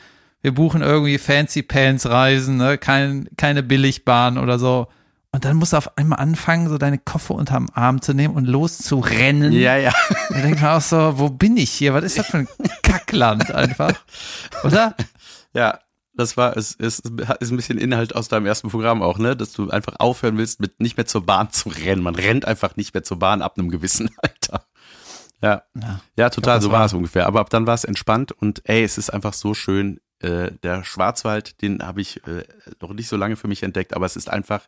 wir 0.41 0.53
buchen 0.53 0.81
irgendwie 0.81 1.17
Fancy 1.17 1.63
Pants 1.63 2.07
Reisen, 2.07 2.57
ne, 2.57 2.77
kein, 2.77 3.29
keine 3.37 3.63
Billigbahn 3.63 4.37
oder 4.37 4.59
so. 4.59 4.87
Und 5.33 5.45
dann 5.45 5.57
musst 5.57 5.73
du 5.73 5.77
auf 5.77 5.97
einmal 5.97 6.19
anfangen, 6.19 6.69
so 6.69 6.77
deine 6.77 6.99
Koffer 6.99 7.33
unterm 7.33 7.67
Arm 7.73 8.01
zu 8.01 8.13
nehmen 8.13 8.35
und 8.35 8.45
loszurennen. 8.45 9.51
Ja, 9.51 9.75
ja. 9.77 9.91
Da 10.29 10.41
denkt 10.41 10.61
man 10.61 10.77
auch 10.77 10.81
so, 10.81 11.17
wo 11.17 11.29
bin 11.29 11.57
ich 11.57 11.71
hier? 11.71 11.93
Was 11.95 12.03
ist 12.03 12.19
das 12.19 12.27
für 12.27 12.37
ein 12.37 12.47
Kackland 12.83 13.49
einfach? 13.51 13.93
Oder? 14.63 14.95
Ja, 15.53 15.79
das 16.13 16.37
war, 16.37 16.55
es 16.55 16.75
es 16.79 16.99
ist 16.99 17.51
ein 17.51 17.55
bisschen 17.55 17.79
Inhalt 17.79 18.15
aus 18.15 18.27
deinem 18.27 18.45
ersten 18.45 18.69
Programm 18.69 19.01
auch, 19.01 19.17
ne? 19.17 19.35
Dass 19.35 19.51
du 19.53 19.71
einfach 19.71 19.95
aufhören 19.97 20.37
willst, 20.37 20.59
mit 20.59 20.79
nicht 20.79 20.97
mehr 20.97 21.07
zur 21.07 21.25
Bahn 21.25 21.51
zu 21.51 21.69
rennen. 21.69 22.03
Man 22.03 22.13
rennt 22.13 22.45
einfach 22.45 22.75
nicht 22.75 22.93
mehr 22.93 23.03
zur 23.03 23.17
Bahn 23.17 23.41
ab 23.41 23.57
einem 23.57 23.69
gewissen 23.69 24.11
Alter. 24.21 24.65
Ja. 25.41 25.63
Ja. 25.73 25.99
Ja, 26.15 26.29
total, 26.29 26.59
glaub, 26.59 26.63
so 26.63 26.71
war 26.71 26.79
war- 26.81 26.85
es 26.85 26.93
ungefähr. 26.93 27.25
Aber 27.25 27.39
ab 27.39 27.49
dann 27.49 27.65
war 27.65 27.73
es 27.73 27.85
entspannt 27.85 28.31
und 28.31 28.61
ey, 28.69 28.83
es 28.83 28.99
ist 28.99 29.09
einfach 29.09 29.33
so 29.33 29.55
schön. 29.55 29.99
Äh, 30.19 30.51
der 30.61 30.85
Schwarzwald, 30.85 31.61
den 31.63 31.81
habe 31.85 31.99
ich 31.99 32.25
äh, 32.27 32.43
noch 32.79 32.93
nicht 32.93 33.09
so 33.09 33.17
lange 33.17 33.35
für 33.35 33.47
mich 33.49 33.61
entdeckt, 33.63 33.93
aber 33.93 34.05
es 34.05 34.15
ist 34.15 34.29
einfach, 34.29 34.61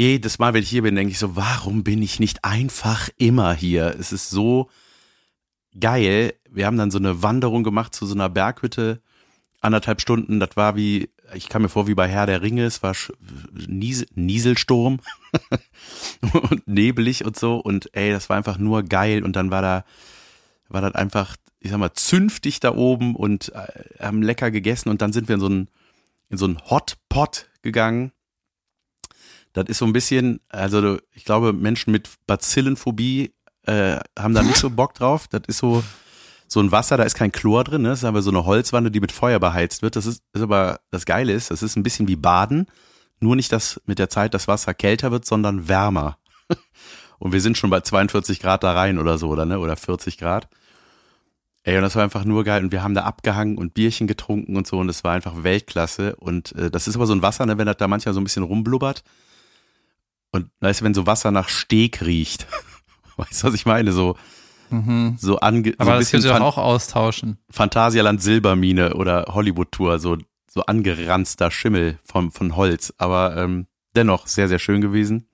jedes 0.00 0.38
Mal, 0.38 0.54
wenn 0.54 0.62
ich 0.62 0.70
hier 0.70 0.80
bin, 0.80 0.94
denke 0.94 1.12
ich 1.12 1.18
so, 1.18 1.36
warum 1.36 1.84
bin 1.84 2.00
ich 2.00 2.20
nicht 2.20 2.42
einfach 2.42 3.10
immer 3.18 3.52
hier? 3.52 3.94
Es 3.98 4.12
ist 4.12 4.30
so 4.30 4.70
geil. 5.78 6.32
Wir 6.48 6.64
haben 6.64 6.78
dann 6.78 6.90
so 6.90 6.96
eine 6.96 7.22
Wanderung 7.22 7.64
gemacht 7.64 7.94
zu 7.94 8.06
so 8.06 8.14
einer 8.14 8.30
Berghütte, 8.30 9.02
anderthalb 9.60 10.00
Stunden. 10.00 10.40
Das 10.40 10.56
war 10.56 10.74
wie, 10.74 11.10
ich 11.34 11.50
kam 11.50 11.60
mir 11.60 11.68
vor 11.68 11.86
wie 11.86 11.94
bei 11.94 12.08
Herr 12.08 12.24
der 12.24 12.40
Ringe, 12.40 12.64
es 12.64 12.82
war 12.82 12.96
Nies 13.52 14.06
Nieselsturm 14.14 15.00
und 16.32 16.66
nebelig 16.66 17.26
und 17.26 17.38
so 17.38 17.56
und 17.56 17.94
ey, 17.94 18.10
das 18.10 18.30
war 18.30 18.38
einfach 18.38 18.56
nur 18.56 18.82
geil 18.84 19.22
und 19.22 19.36
dann 19.36 19.50
war 19.50 19.60
da, 19.60 19.84
war 20.70 20.80
das 20.80 20.94
einfach, 20.94 21.36
ich 21.58 21.72
sag 21.72 21.78
mal, 21.78 21.92
zünftig 21.92 22.58
da 22.60 22.74
oben 22.74 23.14
und 23.14 23.52
äh, 23.54 24.02
haben 24.02 24.22
lecker 24.22 24.50
gegessen 24.50 24.88
und 24.88 25.02
dann 25.02 25.12
sind 25.12 25.28
wir 25.28 25.34
in 25.34 25.40
so 25.42 25.46
einen, 25.46 25.68
in 26.30 26.38
so 26.38 26.46
einen 26.46 26.58
Hotpot 26.70 27.50
gegangen. 27.60 28.12
Das 29.52 29.68
ist 29.68 29.78
so 29.78 29.84
ein 29.84 29.92
bisschen, 29.92 30.40
also 30.48 30.98
ich 31.12 31.24
glaube, 31.24 31.52
Menschen 31.52 31.90
mit 31.90 32.08
Bazillenphobie 32.26 33.32
äh, 33.66 33.98
haben 34.18 34.34
da 34.34 34.42
nicht 34.42 34.56
so 34.56 34.70
Bock 34.70 34.94
drauf. 34.94 35.26
Das 35.28 35.42
ist 35.46 35.58
so, 35.58 35.82
so 36.46 36.60
ein 36.60 36.72
Wasser, 36.72 36.96
da 36.96 37.04
ist 37.04 37.14
kein 37.14 37.32
Chlor 37.32 37.64
drin, 37.64 37.82
ne? 37.82 37.88
das 37.90 38.00
ist 38.00 38.04
aber 38.04 38.22
so 38.22 38.30
eine 38.30 38.44
Holzwanne, 38.44 38.90
die 38.90 39.00
mit 39.00 39.12
Feuer 39.12 39.38
beheizt 39.38 39.82
wird. 39.82 39.96
Das 39.96 40.06
ist, 40.06 40.22
ist 40.32 40.42
aber, 40.42 40.80
das 40.90 41.04
Geile 41.04 41.32
ist, 41.32 41.50
das 41.50 41.62
ist 41.62 41.76
ein 41.76 41.82
bisschen 41.82 42.08
wie 42.08 42.16
Baden, 42.16 42.66
nur 43.20 43.36
nicht, 43.36 43.52
dass 43.52 43.80
mit 43.86 43.98
der 43.98 44.08
Zeit 44.08 44.34
das 44.34 44.48
Wasser 44.48 44.74
kälter 44.74 45.10
wird, 45.10 45.26
sondern 45.26 45.68
wärmer. 45.68 46.18
Und 47.18 47.32
wir 47.32 47.40
sind 47.40 47.58
schon 47.58 47.70
bei 47.70 47.80
42 47.80 48.40
Grad 48.40 48.64
da 48.64 48.72
rein 48.72 48.98
oder 48.98 49.18
so, 49.18 49.28
oder 49.28 49.44
ne? 49.44 49.60
Oder 49.60 49.76
40 49.76 50.16
Grad. 50.16 50.48
Ey, 51.62 51.76
und 51.76 51.82
das 51.82 51.94
war 51.94 52.02
einfach 52.02 52.24
nur 52.24 52.44
geil. 52.44 52.64
Und 52.64 52.72
wir 52.72 52.82
haben 52.82 52.94
da 52.94 53.02
abgehangen 53.02 53.58
und 53.58 53.74
Bierchen 53.74 54.06
getrunken 54.06 54.56
und 54.56 54.66
so. 54.66 54.78
Und 54.78 54.88
es 54.88 55.04
war 55.04 55.12
einfach 55.12 55.42
Weltklasse. 55.42 56.16
Und 56.16 56.52
äh, 56.52 56.70
das 56.70 56.88
ist 56.88 56.96
aber 56.96 57.06
so 57.06 57.12
ein 57.12 57.20
Wasser, 57.20 57.44
ne, 57.44 57.58
wenn 57.58 57.66
das 57.66 57.76
da 57.76 57.88
manchmal 57.88 58.14
so 58.14 58.20
ein 58.22 58.24
bisschen 58.24 58.42
rumblubbert. 58.42 59.04
Und 60.32 60.50
weißt 60.60 60.80
du, 60.80 60.84
wenn 60.84 60.94
so 60.94 61.06
Wasser 61.06 61.30
nach 61.30 61.48
Steg 61.48 62.02
riecht. 62.02 62.46
weißt 63.16 63.42
du, 63.42 63.46
was 63.48 63.54
ich 63.54 63.66
meine? 63.66 63.92
So, 63.92 64.16
Mhm. 64.72 65.16
so 65.18 65.40
ange 65.40 65.74
Aber 65.78 66.00
so 66.02 66.16
das 66.16 66.24
Fan- 66.26 66.38
doch 66.40 66.56
auch 66.56 66.58
austauschen. 66.58 67.38
Phantasialand 67.50 68.22
Silbermine 68.22 68.94
oder 68.94 69.24
Hollywood 69.30 69.72
Tour, 69.72 69.98
so, 69.98 70.16
so 70.48 70.62
angeranzter 70.62 71.50
Schimmel 71.50 71.98
vom, 72.04 72.30
von 72.30 72.54
Holz. 72.54 72.94
Aber 72.96 73.36
ähm, 73.36 73.66
dennoch 73.96 74.28
sehr, 74.28 74.46
sehr 74.46 74.60
schön 74.60 74.80
gewesen. 74.80 75.26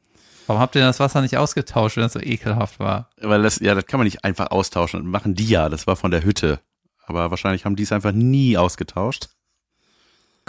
Warum 0.47 0.63
habt 0.63 0.75
ihr 0.75 0.81
das 0.81 1.01
Wasser 1.01 1.21
nicht 1.21 1.37
ausgetauscht, 1.37 1.97
wenn 1.97 2.05
das 2.05 2.15
so 2.15 2.21
ekelhaft 2.21 2.79
war? 2.79 3.11
Weil 3.21 3.43
das, 3.43 3.59
ja, 3.59 3.75
das 3.75 3.85
kann 3.85 3.99
man 4.01 4.05
nicht 4.07 4.25
einfach 4.25 4.51
austauschen. 4.51 5.01
Das 5.03 5.11
machen 5.11 5.35
die 5.35 5.47
ja, 5.49 5.69
das 5.69 5.87
war 5.87 5.97
von 5.97 6.11
der 6.13 6.25
Hütte. 6.25 6.61
Aber 7.05 7.31
wahrscheinlich 7.31 7.67
haben 7.67 7.77
die 7.77 7.83
es 7.83 7.93
einfach 7.93 8.13
nie 8.13 8.57
ausgetauscht. 8.57 9.29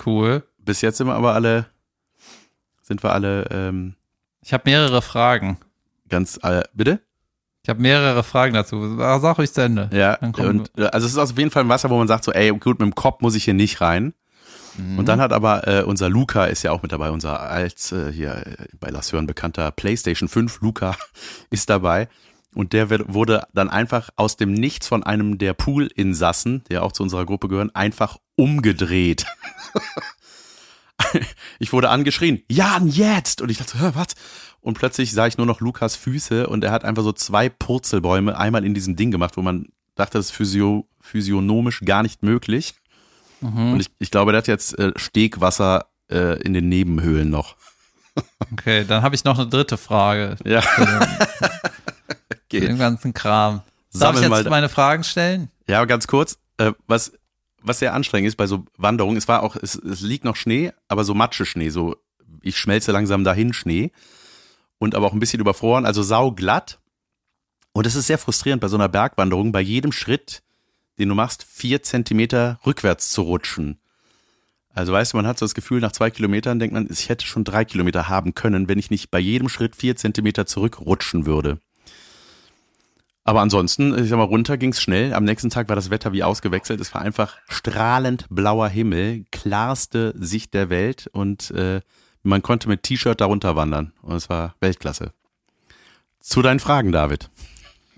Cool. 0.05 0.43
Bis 0.59 0.79
jetzt 0.79 0.97
sind 0.97 1.07
wir 1.07 1.15
aber 1.15 1.33
alle, 1.33 1.65
sind 2.83 3.03
wir 3.03 3.11
alle 3.11 3.47
ähm, 3.51 3.95
Ich 4.47 4.53
habe 4.53 4.63
mehrere 4.65 5.01
Fragen. 5.01 5.57
ganz, 6.07 6.39
äh, 6.41 6.63
bitte? 6.73 7.01
Ich 7.63 7.69
habe 7.69 7.81
mehrere 7.81 8.23
Fragen 8.23 8.53
dazu. 8.53 8.95
Sag 8.95 9.37
ruhig 9.37 9.51
zu 9.51 9.59
Ende. 9.59 9.89
Ja, 9.91 10.17
und, 10.21 10.71
äh, 10.77 10.85
also 10.85 11.05
es 11.05 11.11
ist 11.11 11.17
auf 11.17 11.37
jeden 11.37 11.51
Fall 11.51 11.65
ein 11.65 11.69
Wasser, 11.69 11.89
wo 11.89 11.97
man 11.97 12.07
sagt 12.07 12.23
so, 12.23 12.31
ey, 12.31 12.51
gut, 12.51 12.79
mit 12.79 12.85
dem 12.85 12.95
Kopf 12.95 13.19
muss 13.19 13.35
ich 13.35 13.43
hier 13.43 13.53
nicht 13.53 13.81
rein. 13.81 14.13
Mhm. 14.77 14.99
Und 14.99 15.09
dann 15.09 15.19
hat 15.19 15.33
aber 15.33 15.67
äh, 15.67 15.83
unser 15.83 16.07
Luca 16.07 16.45
ist 16.45 16.63
ja 16.63 16.71
auch 16.71 16.81
mit 16.81 16.93
dabei, 16.93 17.11
unser 17.11 17.41
als 17.41 17.91
äh, 17.91 18.09
hier 18.09 18.35
äh, 18.35 18.67
bei 18.79 18.89
Las 18.89 19.11
Hören 19.11 19.27
bekannter 19.27 19.69
PlayStation 19.71 20.29
5 20.29 20.61
Luca 20.61 20.95
ist 21.49 21.69
dabei. 21.69 22.07
Und 22.55 22.71
der 22.71 22.89
wird, 22.89 23.13
wurde 23.13 23.45
dann 23.53 23.69
einfach 23.69 24.11
aus 24.15 24.37
dem 24.37 24.53
Nichts 24.53 24.87
von 24.87 25.03
einem 25.03 25.39
der 25.39 25.55
Pool-Insassen, 25.55 26.63
der 26.69 26.83
auch 26.83 26.93
zu 26.93 27.03
unserer 27.03 27.25
Gruppe 27.25 27.49
gehören, 27.49 27.75
einfach 27.75 28.15
umgedreht. 28.37 29.25
ich 31.59 31.73
wurde 31.73 31.89
angeschrien, 31.89 32.41
Jan, 32.49 32.87
jetzt! 32.87 33.41
Und 33.41 33.49
ich 33.49 33.57
dachte, 33.57 33.79
hör, 33.79 33.95
was? 33.95 34.07
Und 34.61 34.77
plötzlich 34.77 35.11
sah 35.13 35.27
ich 35.27 35.37
nur 35.37 35.47
noch 35.47 35.61
Lukas 35.61 35.95
Füße 35.95 36.47
und 36.47 36.63
er 36.63 36.71
hat 36.71 36.83
einfach 36.83 37.03
so 37.03 37.13
zwei 37.13 37.49
Purzelbäume 37.49 38.37
einmal 38.37 38.65
in 38.65 38.73
diesem 38.73 38.95
Ding 38.95 39.11
gemacht, 39.11 39.37
wo 39.37 39.41
man 39.41 39.67
dachte, 39.95 40.17
das 40.17 40.27
ist 40.27 40.31
physio, 40.31 40.87
physiognomisch 40.99 41.81
gar 41.81 42.03
nicht 42.03 42.23
möglich. 42.23 42.75
Mhm. 43.41 43.73
Und 43.73 43.79
ich, 43.79 43.87
ich 43.99 44.11
glaube, 44.11 44.31
der 44.31 44.39
hat 44.39 44.47
jetzt 44.47 44.77
äh, 44.77 44.91
Stegwasser 44.95 45.85
äh, 46.09 46.41
in 46.41 46.53
den 46.53 46.69
Nebenhöhlen 46.69 47.29
noch. 47.29 47.55
Okay, 48.51 48.83
dann 48.83 49.03
habe 49.03 49.13
ich 49.13 49.23
noch 49.25 49.37
eine 49.37 49.47
dritte 49.47 49.77
Frage 49.77 50.37
Ja, 50.43 50.61
zu 50.61 50.85
dem, 50.85 50.99
zu 50.99 52.37
geht. 52.49 52.63
dem 52.63 52.79
ganzen 52.79 53.13
Kram. 53.13 53.61
Darf 53.93 54.15
ich 54.15 54.21
jetzt 54.21 54.29
mal. 54.31 54.43
meine 54.49 54.69
Fragen 54.69 55.03
stellen? 55.03 55.49
Ja, 55.67 55.85
ganz 55.85 56.07
kurz. 56.07 56.39
Äh, 56.57 56.71
was, 56.87 57.11
was 57.61 57.79
sehr 57.79 57.93
anstrengend 57.93 58.27
ist 58.27 58.35
bei 58.35 58.47
so 58.47 58.65
Wanderungen, 58.77 59.17
es 59.17 59.27
war 59.27 59.43
auch, 59.43 59.55
es, 59.55 59.75
es 59.75 60.01
liegt 60.01 60.23
noch 60.23 60.35
Schnee, 60.35 60.71
aber 60.87 61.03
so 61.03 61.13
Matscheschnee, 61.13 61.69
so 61.69 61.95
ich 62.41 62.57
schmelze 62.57 62.91
langsam 62.91 63.23
dahin 63.23 63.53
Schnee 63.53 63.91
und 64.77 64.95
aber 64.95 65.07
auch 65.07 65.13
ein 65.13 65.19
bisschen 65.19 65.39
überfroren, 65.39 65.85
also 65.85 66.03
sauglatt. 66.03 66.79
Und 67.73 67.85
es 67.85 67.95
ist 67.95 68.07
sehr 68.07 68.17
frustrierend 68.17 68.61
bei 68.61 68.67
so 68.67 68.77
einer 68.77 68.89
Bergwanderung, 68.89 69.51
bei 69.51 69.61
jedem 69.61 69.91
Schritt, 69.91 70.41
den 70.97 71.09
du 71.09 71.15
machst, 71.15 71.43
vier 71.43 71.83
Zentimeter 71.83 72.59
rückwärts 72.65 73.11
zu 73.11 73.21
rutschen. 73.21 73.79
Also 74.69 74.93
weißt 74.93 75.13
du, 75.13 75.17
man 75.17 75.27
hat 75.27 75.39
so 75.39 75.45
das 75.45 75.55
Gefühl, 75.55 75.79
nach 75.79 75.91
zwei 75.91 76.11
Kilometern 76.11 76.59
denkt 76.59 76.73
man, 76.73 76.87
ich 76.91 77.09
hätte 77.09 77.25
schon 77.25 77.43
drei 77.43 77.65
Kilometer 77.65 78.09
haben 78.09 78.35
können, 78.35 78.67
wenn 78.67 78.77
ich 78.77 78.91
nicht 78.91 79.09
bei 79.09 79.19
jedem 79.19 79.49
Schritt 79.49 79.75
vier 79.75 79.95
Zentimeter 79.95 80.45
zurückrutschen 80.45 81.25
würde. 81.25 81.59
Aber 83.27 83.41
ansonsten, 83.41 83.93
ich 84.01 84.07
sag 84.07 84.15
mal, 84.15 84.23
runter 84.23 84.55
ging's 84.55 84.81
schnell. 84.81 85.13
Am 85.13 85.25
nächsten 85.25 85.49
Tag 85.49 85.67
war 85.67 85.75
das 85.75 85.89
Wetter 85.89 86.13
wie 86.13 86.23
ausgewechselt. 86.23 86.79
Es 86.79 86.93
war 86.93 87.01
einfach 87.01 87.35
strahlend 87.49 88.25
blauer 88.29 88.69
Himmel, 88.69 89.25
klarste 89.33 90.13
Sicht 90.17 90.53
der 90.53 90.69
Welt 90.69 91.09
und 91.11 91.51
äh, 91.51 91.81
man 92.23 92.41
konnte 92.41 92.69
mit 92.69 92.83
T-Shirt 92.83 93.19
darunter 93.19 93.57
wandern. 93.57 93.91
Und 94.01 94.15
es 94.15 94.29
war 94.29 94.55
Weltklasse. 94.61 95.11
Zu 96.21 96.41
deinen 96.41 96.61
Fragen, 96.61 96.93
David. 96.93 97.29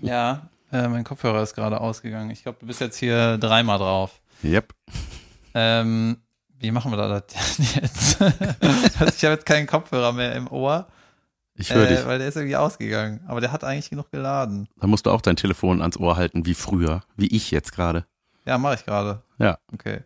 Ja, 0.00 0.48
äh, 0.72 0.88
mein 0.88 1.04
Kopfhörer 1.04 1.44
ist 1.44 1.54
gerade 1.54 1.80
ausgegangen. 1.80 2.30
Ich 2.30 2.42
glaube, 2.42 2.58
du 2.60 2.66
bist 2.66 2.80
jetzt 2.80 2.96
hier 2.96 3.38
dreimal 3.38 3.78
drauf. 3.78 4.20
Yep. 4.42 4.74
Ähm, 5.54 6.16
wie 6.58 6.72
machen 6.72 6.90
wir 6.90 6.96
da 6.96 7.20
das 7.20 7.58
jetzt? 7.76 8.20
also 8.20 8.34
ich 9.16 9.24
habe 9.24 9.34
jetzt 9.34 9.46
keinen 9.46 9.68
Kopfhörer 9.68 10.12
mehr 10.12 10.34
im 10.34 10.48
Ohr, 10.48 10.88
Ich 11.54 11.72
höre 11.72 11.84
äh, 11.84 11.96
dich. 11.96 12.06
weil 12.06 12.18
der 12.18 12.28
ist 12.28 12.36
irgendwie 12.36 12.56
ausgegangen. 12.56 13.20
Aber 13.26 13.40
der 13.40 13.52
hat 13.52 13.64
eigentlich 13.64 13.90
genug 13.90 14.10
geladen. 14.10 14.68
Da 14.80 14.86
musst 14.86 15.06
du 15.06 15.10
auch 15.10 15.20
dein 15.20 15.36
Telefon 15.36 15.80
ans 15.82 15.98
Ohr 15.98 16.16
halten, 16.16 16.46
wie 16.46 16.54
früher, 16.54 17.02
wie 17.16 17.26
ich 17.26 17.50
jetzt 17.50 17.72
gerade. 17.72 18.06
Ja, 18.46 18.58
mache 18.58 18.74
ich 18.76 18.84
gerade. 18.84 19.22
Ja. 19.38 19.58
Okay. 19.72 20.00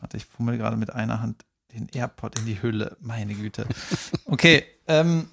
Warte, 0.00 0.16
ich 0.16 0.24
fummel 0.24 0.58
gerade 0.58 0.76
mit 0.76 0.92
einer 0.92 1.20
Hand 1.20 1.44
den 1.72 1.88
AirPod 1.88 2.38
in 2.38 2.46
die 2.46 2.60
Hülle. 2.62 2.96
Meine 3.00 3.34
Güte. 3.34 3.66
Okay. 4.24 4.64
Ähm, 4.88 5.28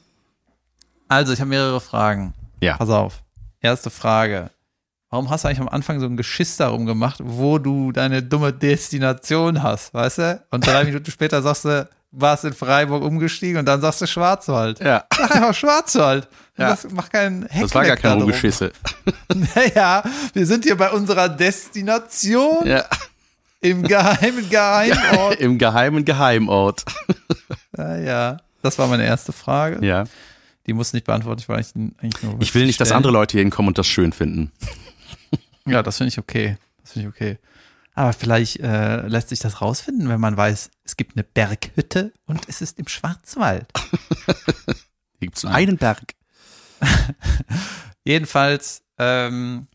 also, 1.08 1.31
ich 1.31 1.39
habe 1.39 1.50
mehrere 1.50 1.79
Fragen. 1.79 2.34
Ja. 2.62 2.75
Pass 2.75 2.89
auf. 2.89 3.24
Erste 3.62 3.89
Frage. 3.89 4.50
Warum 5.10 5.29
hast 5.29 5.43
du 5.43 5.48
eigentlich 5.48 5.62
am 5.62 5.69
Anfang 5.69 6.00
so 6.01 6.05
ein 6.05 6.17
Geschiss 6.17 6.58
darum 6.58 6.86
gemacht, 6.86 7.19
wo 7.24 7.60
du 7.60 7.91
deine 7.93 8.22
dumme 8.22 8.51
Destination 8.51 9.63
hast, 9.63 9.93
weißt 9.93 10.17
du? 10.17 10.43
Und 10.51 10.67
drei 10.67 10.84
Minuten 10.84 11.10
später 11.10 11.41
sagst 11.41 11.65
du, 11.65 11.89
warst 12.11 12.43
in 12.45 12.53
Freiburg 12.53 13.03
umgestiegen 13.03 13.57
und 13.59 13.65
dann 13.65 13.81
sagst 13.81 14.01
du 14.01 14.07
Schwarzwald. 14.07 14.79
Ja, 14.79 15.05
Sag 15.15 15.35
einfach 15.35 15.53
Schwarzwald. 15.53 16.27
Ja. 16.57 16.69
Das 16.69 16.89
macht 16.91 17.11
keinen 17.13 17.45
Heck 17.47 17.61
das 17.61 17.75
war 17.75 17.85
gar 17.85 17.95
kein 17.97 18.19
Rumgeschisse. 18.19 18.71
Naja, 19.55 20.03
wir 20.33 20.45
sind 20.45 20.65
hier 20.65 20.75
bei 20.75 20.89
unserer 20.91 21.29
Destination 21.29 22.65
Ja. 22.67 22.83
im 23.61 23.83
geheimen 23.83 24.49
Geheimort. 24.49 25.35
Im 25.39 25.57
geheimen 25.57 26.03
Geheimort. 26.03 26.83
Naja, 27.71 28.37
das 28.61 28.77
war 28.77 28.87
meine 28.87 29.05
erste 29.05 29.31
Frage. 29.31 29.85
Ja. 29.85 30.03
Die 30.67 30.73
muss 30.73 30.93
nicht 30.93 31.05
beantwortet, 31.05 31.47
weil 31.47 31.61
ich 31.61 31.73
eigentlich 31.75 32.21
nur. 32.23 32.35
Ich 32.41 32.53
will 32.53 32.65
nicht, 32.65 32.79
dass 32.79 32.89
stellen. 32.89 32.97
andere 32.97 33.13
Leute 33.13 33.33
hier 33.33 33.41
hinkommen 33.41 33.69
und 33.69 33.77
das 33.77 33.87
schön 33.87 34.11
finden. 34.13 34.51
Ja, 35.65 35.81
das 35.83 35.97
finde 35.97 36.09
ich 36.09 36.19
okay. 36.19 36.57
Das 36.83 36.93
finde 36.93 37.07
ich 37.09 37.15
okay. 37.15 37.37
Aber 38.00 38.13
vielleicht 38.13 38.62
äh, 38.62 39.06
lässt 39.08 39.27
sich 39.27 39.39
das 39.39 39.60
rausfinden, 39.60 40.08
wenn 40.08 40.22
man 40.22 40.38
weiß, 40.38 40.72
es 40.86 40.96
gibt 40.96 41.18
eine 41.18 41.25
Berghütte 41.25 42.13
und 42.27 42.48
es 42.48 42.62
ist 42.62 42.79
im 42.79 42.88
Schwarzwald. 42.88 43.68
Hier 44.25 45.27
gibt's 45.27 45.44
nur 45.44 45.53
einen 45.53 45.75
Berg. 45.75 46.15
Jedenfalls 48.06 48.84
ähm, 48.98 49.68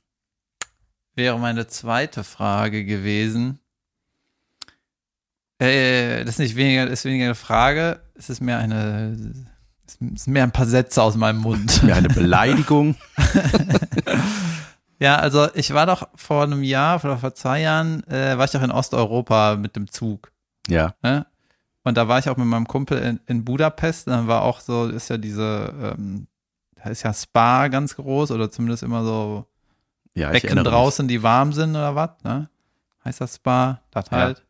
wäre 1.14 1.38
meine 1.38 1.66
zweite 1.66 2.24
Frage 2.24 2.86
gewesen. 2.86 3.58
Äh, 5.58 6.24
das 6.24 6.36
ist 6.36 6.38
nicht 6.38 6.56
weniger, 6.56 6.86
ist 6.88 7.04
weniger 7.04 7.26
eine 7.26 7.34
Frage, 7.34 8.00
es 8.14 8.30
ist 8.30 8.40
mehr 8.40 8.56
eine, 8.56 9.34
es 9.84 9.98
sind 9.98 10.28
mehr 10.28 10.44
ein 10.44 10.50
paar 10.50 10.64
Sätze 10.64 11.02
aus 11.02 11.14
meinem 11.14 11.40
Mund. 11.40 11.82
Mir 11.82 11.94
eine 11.94 12.08
Beleidigung. 12.14 12.96
Ja, 14.98 15.16
also 15.16 15.48
ich 15.54 15.74
war 15.74 15.86
doch 15.86 16.08
vor 16.14 16.44
einem 16.44 16.62
Jahr 16.62 17.04
oder 17.04 17.18
vor 17.18 17.34
zwei 17.34 17.60
Jahren, 17.60 18.06
äh, 18.08 18.38
war 18.38 18.44
ich 18.44 18.52
doch 18.52 18.62
in 18.62 18.70
Osteuropa 18.70 19.56
mit 19.56 19.76
dem 19.76 19.90
Zug. 19.90 20.30
Ja. 20.68 20.94
Ne? 21.02 21.26
Und 21.82 21.96
da 21.96 22.08
war 22.08 22.18
ich 22.18 22.28
auch 22.28 22.36
mit 22.36 22.46
meinem 22.46 22.66
Kumpel 22.66 22.98
in, 22.98 23.20
in 23.26 23.44
Budapest. 23.44 24.06
Und 24.06 24.14
dann 24.14 24.26
war 24.26 24.42
auch 24.42 24.60
so, 24.60 24.88
ist 24.88 25.10
ja 25.10 25.18
diese, 25.18 25.74
ähm, 25.80 26.26
da 26.76 26.90
ist 26.90 27.02
ja 27.02 27.12
Spa 27.12 27.68
ganz 27.68 27.96
groß 27.96 28.30
oder 28.30 28.50
zumindest 28.50 28.82
immer 28.82 29.04
so 29.04 29.46
Ja, 30.14 30.30
Becken 30.30 30.62
draußen, 30.64 31.06
die 31.08 31.22
warm 31.22 31.52
sind 31.52 31.70
oder 31.70 31.94
was, 31.94 32.10
ne? 32.22 32.48
Heißt 33.04 33.20
das 33.20 33.36
Spa? 33.36 33.80
Das 33.90 34.06
Ja. 34.10 34.18
halt. 34.18 34.42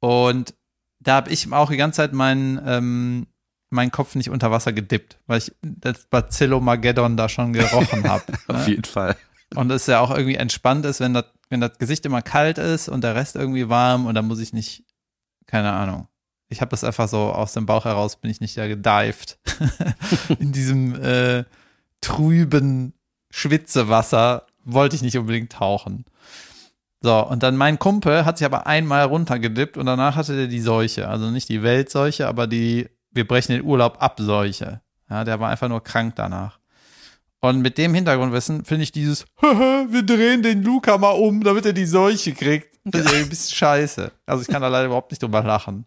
Und 0.00 0.54
da 1.00 1.16
habe 1.16 1.30
ich 1.30 1.50
auch 1.52 1.70
die 1.70 1.76
ganze 1.76 1.96
Zeit 1.98 2.12
meinen, 2.12 2.60
ähm, 2.66 3.26
meinen 3.70 3.90
Kopf 3.90 4.14
nicht 4.14 4.30
unter 4.30 4.50
Wasser 4.50 4.72
gedippt, 4.72 5.18
weil 5.26 5.38
ich 5.38 5.54
das 5.62 6.06
Bacillomageddon 6.06 7.16
da 7.16 7.28
schon 7.28 7.52
gerochen 7.52 8.04
habe. 8.08 8.24
Auf 8.48 8.66
ne? 8.66 8.66
jeden 8.66 8.84
Fall. 8.84 9.16
Und 9.54 9.70
es 9.70 9.86
ja 9.86 10.00
auch 10.00 10.10
irgendwie 10.10 10.36
entspannt 10.36 10.84
ist, 10.84 11.00
wenn 11.00 11.14
das, 11.14 11.24
wenn 11.48 11.60
das 11.60 11.78
Gesicht 11.78 12.04
immer 12.06 12.22
kalt 12.22 12.58
ist 12.58 12.88
und 12.88 13.02
der 13.02 13.14
Rest 13.14 13.36
irgendwie 13.36 13.68
warm 13.68 14.06
und 14.06 14.14
dann 14.14 14.26
muss 14.26 14.40
ich 14.40 14.52
nicht 14.52 14.84
Keine 15.46 15.72
Ahnung. 15.72 16.08
Ich 16.50 16.60
habe 16.60 16.70
das 16.70 16.84
einfach 16.84 17.08
so 17.08 17.18
aus 17.18 17.52
dem 17.52 17.66
Bauch 17.66 17.84
heraus, 17.84 18.16
bin 18.16 18.30
ich 18.30 18.40
nicht 18.40 18.56
da 18.56 18.66
gedived. 18.66 19.38
In 20.38 20.52
diesem 20.52 20.94
äh, 21.02 21.44
trüben 22.00 22.94
Schwitzewasser 23.30 24.46
wollte 24.64 24.96
ich 24.96 25.02
nicht 25.02 25.18
unbedingt 25.18 25.52
tauchen. 25.52 26.04
So, 27.00 27.26
und 27.26 27.42
dann 27.42 27.56
mein 27.56 27.78
Kumpel 27.78 28.24
hat 28.24 28.38
sich 28.38 28.44
aber 28.44 28.66
einmal 28.66 29.04
runtergedippt 29.04 29.76
und 29.76 29.86
danach 29.86 30.16
hatte 30.16 30.36
der 30.36 30.48
die 30.48 30.60
Seuche. 30.60 31.08
Also 31.08 31.30
nicht 31.30 31.48
die 31.48 31.62
Weltseuche, 31.62 32.26
aber 32.26 32.46
die 32.46 32.88
Wir 33.10 33.26
brechen 33.26 33.52
den 33.52 33.64
Urlaub 33.64 34.02
ab 34.02 34.18
Seuche. 34.20 34.80
Ja, 35.08 35.24
der 35.24 35.40
war 35.40 35.48
einfach 35.50 35.68
nur 35.68 35.82
krank 35.82 36.14
danach. 36.16 36.58
Und 37.40 37.60
mit 37.60 37.78
dem 37.78 37.94
Hintergrundwissen 37.94 38.64
finde 38.64 38.82
ich 38.82 38.92
dieses, 38.92 39.24
wir 39.40 40.02
drehen 40.02 40.42
den 40.42 40.62
Luca 40.62 40.98
mal 40.98 41.10
um, 41.10 41.44
damit 41.44 41.66
er 41.66 41.72
die 41.72 41.86
Seuche 41.86 42.32
kriegt, 42.32 42.78
das 42.84 43.02
ist 43.02 43.14
ein 43.14 43.28
bisschen 43.28 43.54
scheiße. 43.54 44.10
Also 44.26 44.42
ich 44.42 44.48
kann 44.48 44.62
da 44.62 44.68
leider 44.68 44.86
überhaupt 44.86 45.12
nicht 45.12 45.22
drüber 45.22 45.42
lachen. 45.42 45.86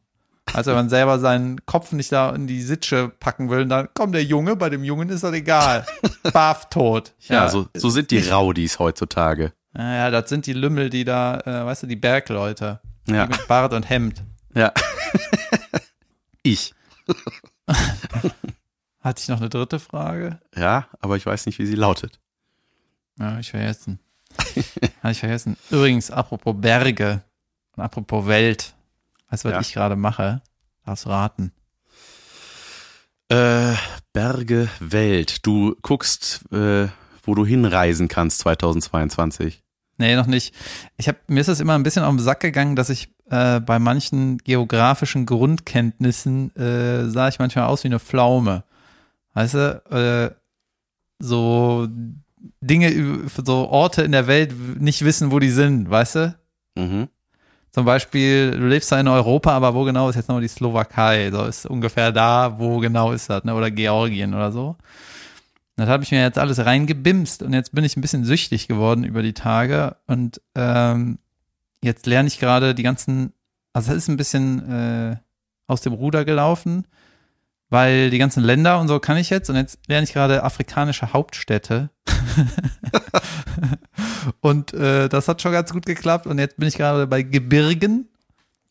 Also 0.53 0.71
wenn 0.71 0.77
man 0.77 0.89
selber 0.89 1.19
seinen 1.19 1.65
Kopf 1.65 1.91
nicht 1.91 2.11
da 2.11 2.33
in 2.35 2.47
die 2.47 2.61
Sitsche 2.61 3.09
packen 3.19 3.49
will, 3.49 3.65
dann 3.65 3.89
kommt 3.93 4.13
der 4.15 4.23
Junge, 4.23 4.55
bei 4.55 4.69
dem 4.69 4.83
Jungen 4.83 5.09
ist 5.09 5.23
das 5.23 5.33
egal. 5.33 5.85
Baff 6.33 6.69
tot. 6.69 7.13
Ja, 7.21 7.49
so, 7.49 7.67
so 7.75 7.89
sind 7.89 8.11
die 8.11 8.19
Raudis 8.19 8.79
heutzutage. 8.79 9.53
Ja, 9.77 10.09
das 10.09 10.29
sind 10.29 10.45
die 10.47 10.53
Lümmel, 10.53 10.89
die 10.89 11.05
da, 11.05 11.39
äh, 11.39 11.65
weißt 11.65 11.83
du, 11.83 11.87
die 11.87 11.95
Bergleute. 11.95 12.81
Ja. 13.07 13.25
Die 13.25 13.31
mit 13.31 13.47
Bart 13.47 13.73
und 13.73 13.89
Hemd. 13.89 14.21
Ja. 14.53 14.73
ich. 16.43 16.73
Hatte 19.01 19.21
ich 19.21 19.27
noch 19.29 19.39
eine 19.39 19.49
dritte 19.49 19.79
Frage? 19.79 20.39
Ja, 20.55 20.87
aber 20.99 21.17
ich 21.17 21.25
weiß 21.25 21.45
nicht, 21.47 21.57
wie 21.59 21.65
sie 21.65 21.75
lautet. 21.75 22.19
Ja, 23.19 23.39
ich 23.39 23.49
vergessen. 23.51 23.99
Habe 25.03 25.11
ich 25.11 25.19
vergessen. 25.19 25.57
Übrigens, 25.69 26.11
apropos 26.11 26.55
Berge 26.57 27.23
und 27.75 27.83
apropos 27.83 28.27
Welt. 28.27 28.73
Weißt 29.29 29.43
du, 29.43 29.49
was 29.49 29.53
Ja. 29.55 29.61
ich 29.61 29.73
gerade 29.73 29.95
mache? 29.95 30.41
Darfst 30.85 31.07
raten. 31.07 31.51
Äh, 33.29 33.73
Berge, 34.13 34.69
Welt. 34.79 35.45
Du 35.45 35.75
guckst, 35.81 36.43
äh, 36.51 36.87
wo 37.23 37.33
du 37.35 37.45
hinreisen 37.45 38.07
kannst 38.07 38.39
2022. 38.39 39.63
Nee, 39.97 40.15
noch 40.15 40.25
nicht. 40.25 40.53
Ich 40.97 41.07
hab, 41.07 41.17
mir 41.29 41.39
ist 41.41 41.47
das 41.47 41.59
immer 41.59 41.75
ein 41.75 41.83
bisschen 41.83 42.03
auf 42.03 42.11
den 42.11 42.19
Sack 42.19 42.39
gegangen, 42.39 42.75
dass 42.75 42.89
ich 42.89 43.13
äh, 43.29 43.59
bei 43.59 43.79
manchen 43.79 44.37
geografischen 44.39 45.25
Grundkenntnissen 45.25 46.55
äh, 46.55 47.09
sah 47.09 47.27
ich 47.29 47.39
manchmal 47.39 47.65
aus 47.67 47.83
wie 47.83 47.87
eine 47.89 47.99
Pflaume. 47.99 48.63
Weißt 49.33 49.53
du, 49.53 49.81
äh, 49.89 50.35
so 51.19 51.87
Dinge, 52.59 53.29
so 53.43 53.69
Orte 53.69 54.01
in 54.01 54.11
der 54.11 54.27
Welt 54.27 54.53
nicht 54.79 55.03
wissen, 55.05 55.31
wo 55.31 55.39
die 55.39 55.49
sind, 55.49 55.89
weißt 55.89 56.15
du? 56.15 56.35
Mhm. 56.75 57.07
Zum 57.71 57.85
Beispiel, 57.85 58.51
du 58.51 58.67
lebst 58.67 58.91
da 58.91 58.99
in 58.99 59.07
Europa, 59.07 59.51
aber 59.51 59.73
wo 59.73 59.83
genau 59.83 60.09
ist 60.09 60.15
jetzt 60.15 60.27
nochmal 60.27 60.41
die 60.41 60.49
Slowakei? 60.49 61.31
So 61.31 61.45
ist 61.45 61.65
ungefähr 61.65 62.11
da, 62.11 62.59
wo 62.59 62.79
genau 62.79 63.13
ist 63.13 63.29
das, 63.29 63.43
ne? 63.45 63.55
Oder 63.55 63.71
Georgien 63.71 64.33
oder 64.33 64.51
so. 64.51 64.75
Das 65.77 65.87
habe 65.87 66.03
ich 66.03 66.11
mir 66.11 66.21
jetzt 66.21 66.37
alles 66.37 66.63
reingebimst 66.63 67.43
und 67.43 67.53
jetzt 67.53 67.73
bin 67.73 67.83
ich 67.85 67.95
ein 67.95 68.01
bisschen 68.01 68.25
süchtig 68.25 68.67
geworden 68.67 69.03
über 69.03 69.23
die 69.23 69.33
Tage 69.33 69.95
und 70.05 70.41
ähm, 70.53 71.17
jetzt 71.81 72.05
lerne 72.05 72.27
ich 72.27 72.39
gerade 72.39 72.75
die 72.75 72.83
ganzen, 72.83 73.33
also 73.73 73.91
es 73.91 73.99
ist 73.99 74.09
ein 74.09 74.17
bisschen 74.17 74.69
äh, 74.69 75.15
aus 75.67 75.81
dem 75.81 75.93
Ruder 75.93 76.25
gelaufen, 76.25 76.85
weil 77.71 78.11
die 78.11 78.19
ganzen 78.19 78.43
Länder 78.43 78.79
und 78.79 78.87
so 78.87 78.99
kann 78.99 79.17
ich 79.17 79.31
jetzt 79.31 79.49
und 79.49 79.55
jetzt 79.55 79.79
lerne 79.87 80.03
ich 80.03 80.13
gerade 80.13 80.43
afrikanische 80.43 81.13
Hauptstädte. 81.13 81.89
und 84.41 84.73
äh, 84.73 85.09
das 85.09 85.27
hat 85.27 85.41
schon 85.41 85.51
ganz 85.51 85.71
gut 85.71 85.85
geklappt 85.85 86.27
und 86.27 86.37
jetzt 86.37 86.57
bin 86.57 86.67
ich 86.67 86.75
gerade 86.75 87.07
bei 87.07 87.23
Gebirgen 87.23 88.07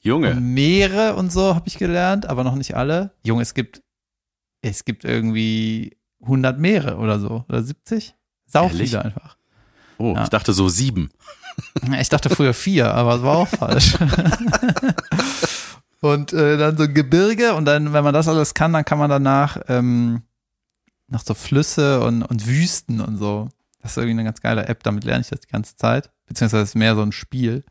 Junge. 0.01 0.31
und 0.33 0.55
Meere 0.55 1.15
und 1.17 1.33
so 1.33 1.55
habe 1.55 1.67
ich 1.67 1.79
gelernt, 1.79 2.27
aber 2.27 2.45
noch 2.45 2.55
nicht 2.55 2.77
alle. 2.77 3.13
Junge, 3.25 3.43
es 3.43 3.55
gibt 3.55 3.83
es 4.63 4.85
gibt 4.85 5.05
irgendwie 5.05 5.97
100 6.23 6.59
Meere 6.59 6.97
oder 6.99 7.19
so 7.19 7.45
oder 7.49 7.63
70. 7.63 8.15
Sau 8.47 8.69
viele 8.69 9.05
einfach. 9.05 9.37
Oh, 9.99 10.15
Ja. 10.15 10.23
ich 10.25 10.29
dachte 10.29 10.53
so 10.53 10.69
sieben. 10.69 11.11
Ich 11.99 12.09
dachte 12.09 12.31
früher 12.31 12.55
vier, 12.55 12.95
aber 12.95 13.17
es 13.17 13.23
war 13.23 13.37
auch 13.39 13.49
falsch. 13.49 13.97
und 16.01 16.33
äh, 16.33 16.57
dann 16.57 16.77
so 16.77 16.89
Gebirge 16.89 17.55
und 17.55 17.65
dann, 17.65 17.93
wenn 17.93 18.05
man 18.05 18.15
das 18.15 18.29
alles 18.29 18.55
kann, 18.55 18.73
dann 18.73 18.85
kann 18.85 18.99
man 18.99 19.11
danach 19.11 19.59
ähm, 19.69 20.23
noch 21.09 21.23
so 21.23 21.35
Flüsse 21.35 22.01
und, 22.03 22.23
und 22.23 22.47
Wüsten 22.47 23.01
und 23.01 23.19
so. 23.19 23.49
Das 23.83 23.93
ist 23.93 23.97
irgendwie 23.97 24.13
eine 24.13 24.25
ganz 24.25 24.41
geile 24.41 24.67
App, 24.67 24.83
damit 24.83 25.05
lerne 25.05 25.23
ich 25.23 25.29
das 25.29 25.41
die 25.41 25.49
ganze 25.49 25.77
Zeit. 25.77 26.11
Beziehungsweise 26.27 26.63
es 26.63 26.69
ist 26.71 26.75
mehr 26.75 26.95
so 26.95 27.03
ein 27.03 27.13
Spiel. 27.13 27.65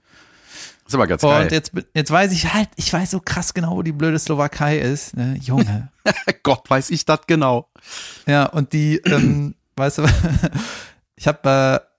ist 0.85 0.93
aber 0.93 1.07
ganz 1.07 1.23
Und 1.23 1.29
geil. 1.29 1.47
jetzt, 1.51 1.71
jetzt 1.93 2.11
weiß 2.11 2.31
ich 2.31 2.53
halt, 2.53 2.69
ich 2.75 2.91
weiß 2.91 3.11
so 3.11 3.19
krass 3.19 3.53
genau, 3.53 3.75
wo 3.75 3.83
die 3.83 3.91
blöde 3.91 4.19
Slowakei 4.19 4.79
ist. 4.79 5.15
Ne? 5.15 5.37
Junge. 5.41 5.89
Gott, 6.43 6.69
weiß 6.69 6.89
ich 6.89 7.05
das 7.05 7.21
genau. 7.27 7.69
Ja, 8.27 8.45
und 8.45 8.73
die, 8.73 8.97
ähm, 9.05 9.55
weißt 9.75 9.99
du, 9.99 10.03
ich 11.15 11.27
habe 11.27 11.49
äh, 11.83 11.89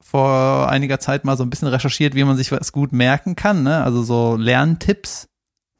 vor 0.00 0.68
einiger 0.70 1.00
Zeit 1.00 1.24
mal 1.24 1.36
so 1.36 1.42
ein 1.42 1.50
bisschen 1.50 1.68
recherchiert, 1.68 2.14
wie 2.14 2.24
man 2.24 2.36
sich 2.36 2.52
was 2.52 2.72
gut 2.72 2.92
merken 2.92 3.36
kann, 3.36 3.62
ne? 3.62 3.82
Also 3.82 4.02
so 4.02 4.36
Lerntipps. 4.36 5.28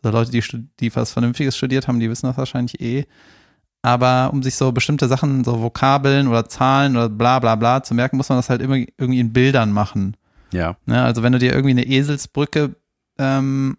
So 0.07 0.13
Leute, 0.13 0.31
die, 0.31 0.41
die 0.79 0.95
was 0.95 1.11
Vernünftiges 1.11 1.57
studiert 1.57 1.89
haben, 1.89 1.99
die 1.99 2.09
wissen 2.09 2.29
das 2.29 2.37
wahrscheinlich 2.37 2.81
eh. 2.81 3.07
Aber 3.83 4.31
um 4.33 4.41
sich 4.41 4.55
so 4.55 4.71
bestimmte 4.71 5.09
Sachen, 5.09 5.43
so 5.43 5.61
Vokabeln 5.61 6.29
oder 6.29 6.49
Zahlen 6.49 6.97
oder 6.97 7.09
bla 7.09 7.41
bla 7.41 7.57
bla 7.57 7.83
zu 7.83 7.93
merken, 7.93 8.17
muss 8.17 8.29
man 8.29 8.39
das 8.39 8.49
halt 8.49 8.63
immer 8.63 8.77
irgendwie 8.77 9.19
in 9.19 9.33
Bildern 9.33 9.73
machen. 9.73 10.17
Ja. 10.53 10.77
Ne? 10.87 11.03
Also 11.03 11.25
wenn 11.25 11.33
du 11.33 11.41
dir 11.41 11.53
irgendwie 11.53 11.73
eine 11.73 11.85
Eselsbrücke 11.85 12.77
ähm, 13.19 13.79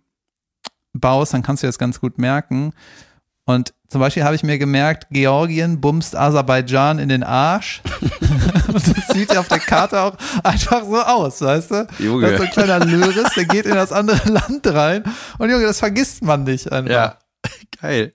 baust, 0.91 1.33
dann 1.33 1.43
kannst 1.43 1.63
du 1.63 1.67
das 1.67 1.79
ganz 1.79 2.01
gut 2.01 2.17
merken. 2.17 2.73
Und 3.45 3.73
zum 3.89 4.01
Beispiel 4.01 4.23
habe 4.23 4.35
ich 4.35 4.43
mir 4.43 4.57
gemerkt, 4.57 5.07
Georgien 5.11 5.79
bumst 5.79 6.15
Aserbaidschan 6.15 6.99
in 6.99 7.07
den 7.07 7.23
Arsch. 7.23 7.81
Und 8.67 8.75
das 8.97 9.07
sieht 9.13 9.33
ja 9.33 9.39
auf 9.39 9.47
der 9.47 9.59
Karte 9.59 10.01
auch 10.01 10.17
einfach 10.43 10.83
so 10.83 11.01
aus, 11.01 11.41
weißt 11.41 11.71
du? 11.71 11.87
Junge. 11.99 12.23
Das 12.23 12.31
ist 12.31 12.37
so 12.37 12.43
ein 12.43 12.51
kleiner 12.51 12.85
Löris, 12.85 13.33
der 13.35 13.45
geht 13.45 13.65
in 13.65 13.75
das 13.75 13.93
andere 13.93 14.29
Land 14.29 14.67
rein. 14.67 15.03
Und 15.37 15.49
Junge, 15.49 15.63
das 15.63 15.79
vergisst 15.79 16.21
man 16.21 16.43
nicht 16.43 16.71
einfach. 16.71 16.91
Ja. 16.91 17.17
Geil. 17.81 18.13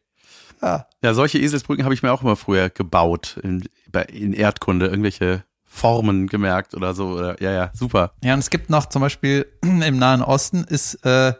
Ja. 0.61 0.87
Ja, 1.03 1.15
solche 1.15 1.39
Eselsbrücken 1.39 1.85
habe 1.85 1.95
ich 1.95 2.03
mir 2.03 2.13
auch 2.13 2.23
immer 2.23 2.37
früher 2.37 2.69
gebaut 2.69 3.39
in, 3.43 3.65
in 4.09 4.35
Erdkunde. 4.35 4.87
Irgendwelche 4.87 5.45
Formen 5.65 6.27
gemerkt 6.27 6.75
oder 6.75 6.93
so. 6.93 7.09
Oder, 7.09 7.43
ja, 7.43 7.51
ja, 7.51 7.71
super. 7.73 8.13
Ja, 8.23 8.35
und 8.35 8.41
es 8.41 8.51
gibt 8.51 8.69
noch 8.69 8.87
zum 8.87 9.01
Beispiel 9.01 9.47
im 9.63 9.99
Nahen 9.99 10.21
Osten 10.23 10.65
ist 10.65 11.05
äh, 11.07 11.33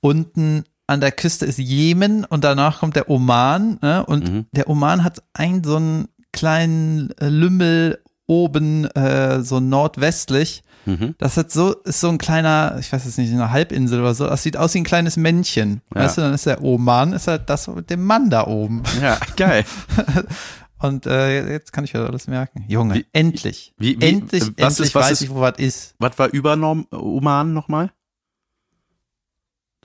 unten 0.00 0.64
an 0.86 1.00
der 1.00 1.12
Küste 1.12 1.46
ist 1.46 1.58
Jemen 1.58 2.24
und 2.24 2.44
danach 2.44 2.80
kommt 2.80 2.96
der 2.96 3.10
Oman. 3.10 3.78
Ne? 3.82 4.04
Und 4.06 4.30
Mhm. 4.32 4.46
der 4.52 4.68
Oman 4.68 5.02
hat 5.04 5.22
einen 5.34 5.64
so 5.64 5.76
einen 5.76 6.08
kleinen 6.32 7.10
äh, 7.18 7.28
Lümmel 7.28 7.98
oben 8.28 8.84
äh, 8.92 9.42
so 9.42 9.60
nordwestlich. 9.60 10.62
Mhm. 10.84 11.14
Das 11.18 11.36
ist 11.36 11.50
so, 11.52 11.72
ist 11.82 12.00
so 12.00 12.08
ein 12.08 12.18
kleiner, 12.18 12.76
ich 12.78 12.92
weiß 12.92 13.04
jetzt 13.04 13.18
nicht, 13.18 13.32
eine 13.32 13.50
Halbinsel 13.50 14.00
oder 14.00 14.14
so. 14.14 14.26
Das 14.26 14.42
sieht 14.44 14.56
aus 14.56 14.74
wie 14.74 14.78
ein 14.78 14.84
kleines 14.84 15.16
Männchen. 15.16 15.80
Ja. 15.94 16.02
Weißt 16.02 16.18
du, 16.18 16.22
dann 16.22 16.34
ist 16.34 16.46
der 16.46 16.62
Oman, 16.62 17.12
ist 17.12 17.26
halt 17.26 17.50
das 17.50 17.66
mit 17.68 17.90
dem 17.90 18.04
Mann 18.04 18.30
da 18.30 18.46
oben. 18.46 18.82
Ja, 19.02 19.18
geil. 19.36 19.64
Und 20.78 21.06
äh, 21.06 21.50
jetzt 21.52 21.72
kann 21.72 21.84
ich 21.84 21.92
das 21.92 22.06
alles 22.06 22.26
merken. 22.28 22.64
Junge, 22.68 22.96
Wie- 22.96 23.06
endlich. 23.12 23.72
wie- 23.78 23.98
wie- 24.00 24.04
endlich, 24.06 24.42
was 24.42 24.48
endlich 24.78 24.88
ist- 24.88 24.94
was 24.94 25.04
weiß 25.04 25.10
ist- 25.12 25.20
ich, 25.22 25.30
wo 25.30 25.40
was 25.40 25.54
ist. 25.58 25.94
Was 25.98 26.18
war 26.18 26.28
über 26.28 26.52
Oman 26.92 27.52
nochmal? 27.54 27.90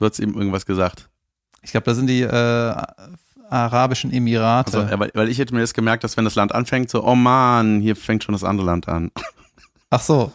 Du 0.02 0.08
hast 0.08 0.18
eben 0.18 0.34
irgendwas 0.34 0.66
gesagt. 0.66 1.08
Ich 1.62 1.70
glaube, 1.70 1.84
das 1.84 1.96
sind 1.96 2.08
die 2.08 2.22
äh, 2.22 2.74
Arabischen 3.48 4.12
Emirate. 4.12 4.76
Also, 4.76 4.90
ja, 4.90 4.98
weil, 4.98 5.12
weil 5.14 5.28
ich 5.28 5.38
hätte 5.38 5.54
mir 5.54 5.60
das 5.60 5.74
gemerkt, 5.74 6.02
dass 6.02 6.16
wenn 6.16 6.24
das 6.24 6.34
Land 6.34 6.52
anfängt, 6.52 6.90
so, 6.90 7.04
oh 7.04 7.14
man, 7.14 7.80
hier 7.80 7.94
fängt 7.94 8.24
schon 8.24 8.32
das 8.32 8.42
andere 8.42 8.66
Land 8.66 8.88
an. 8.88 9.12
Ach 9.90 10.00
so. 10.00 10.32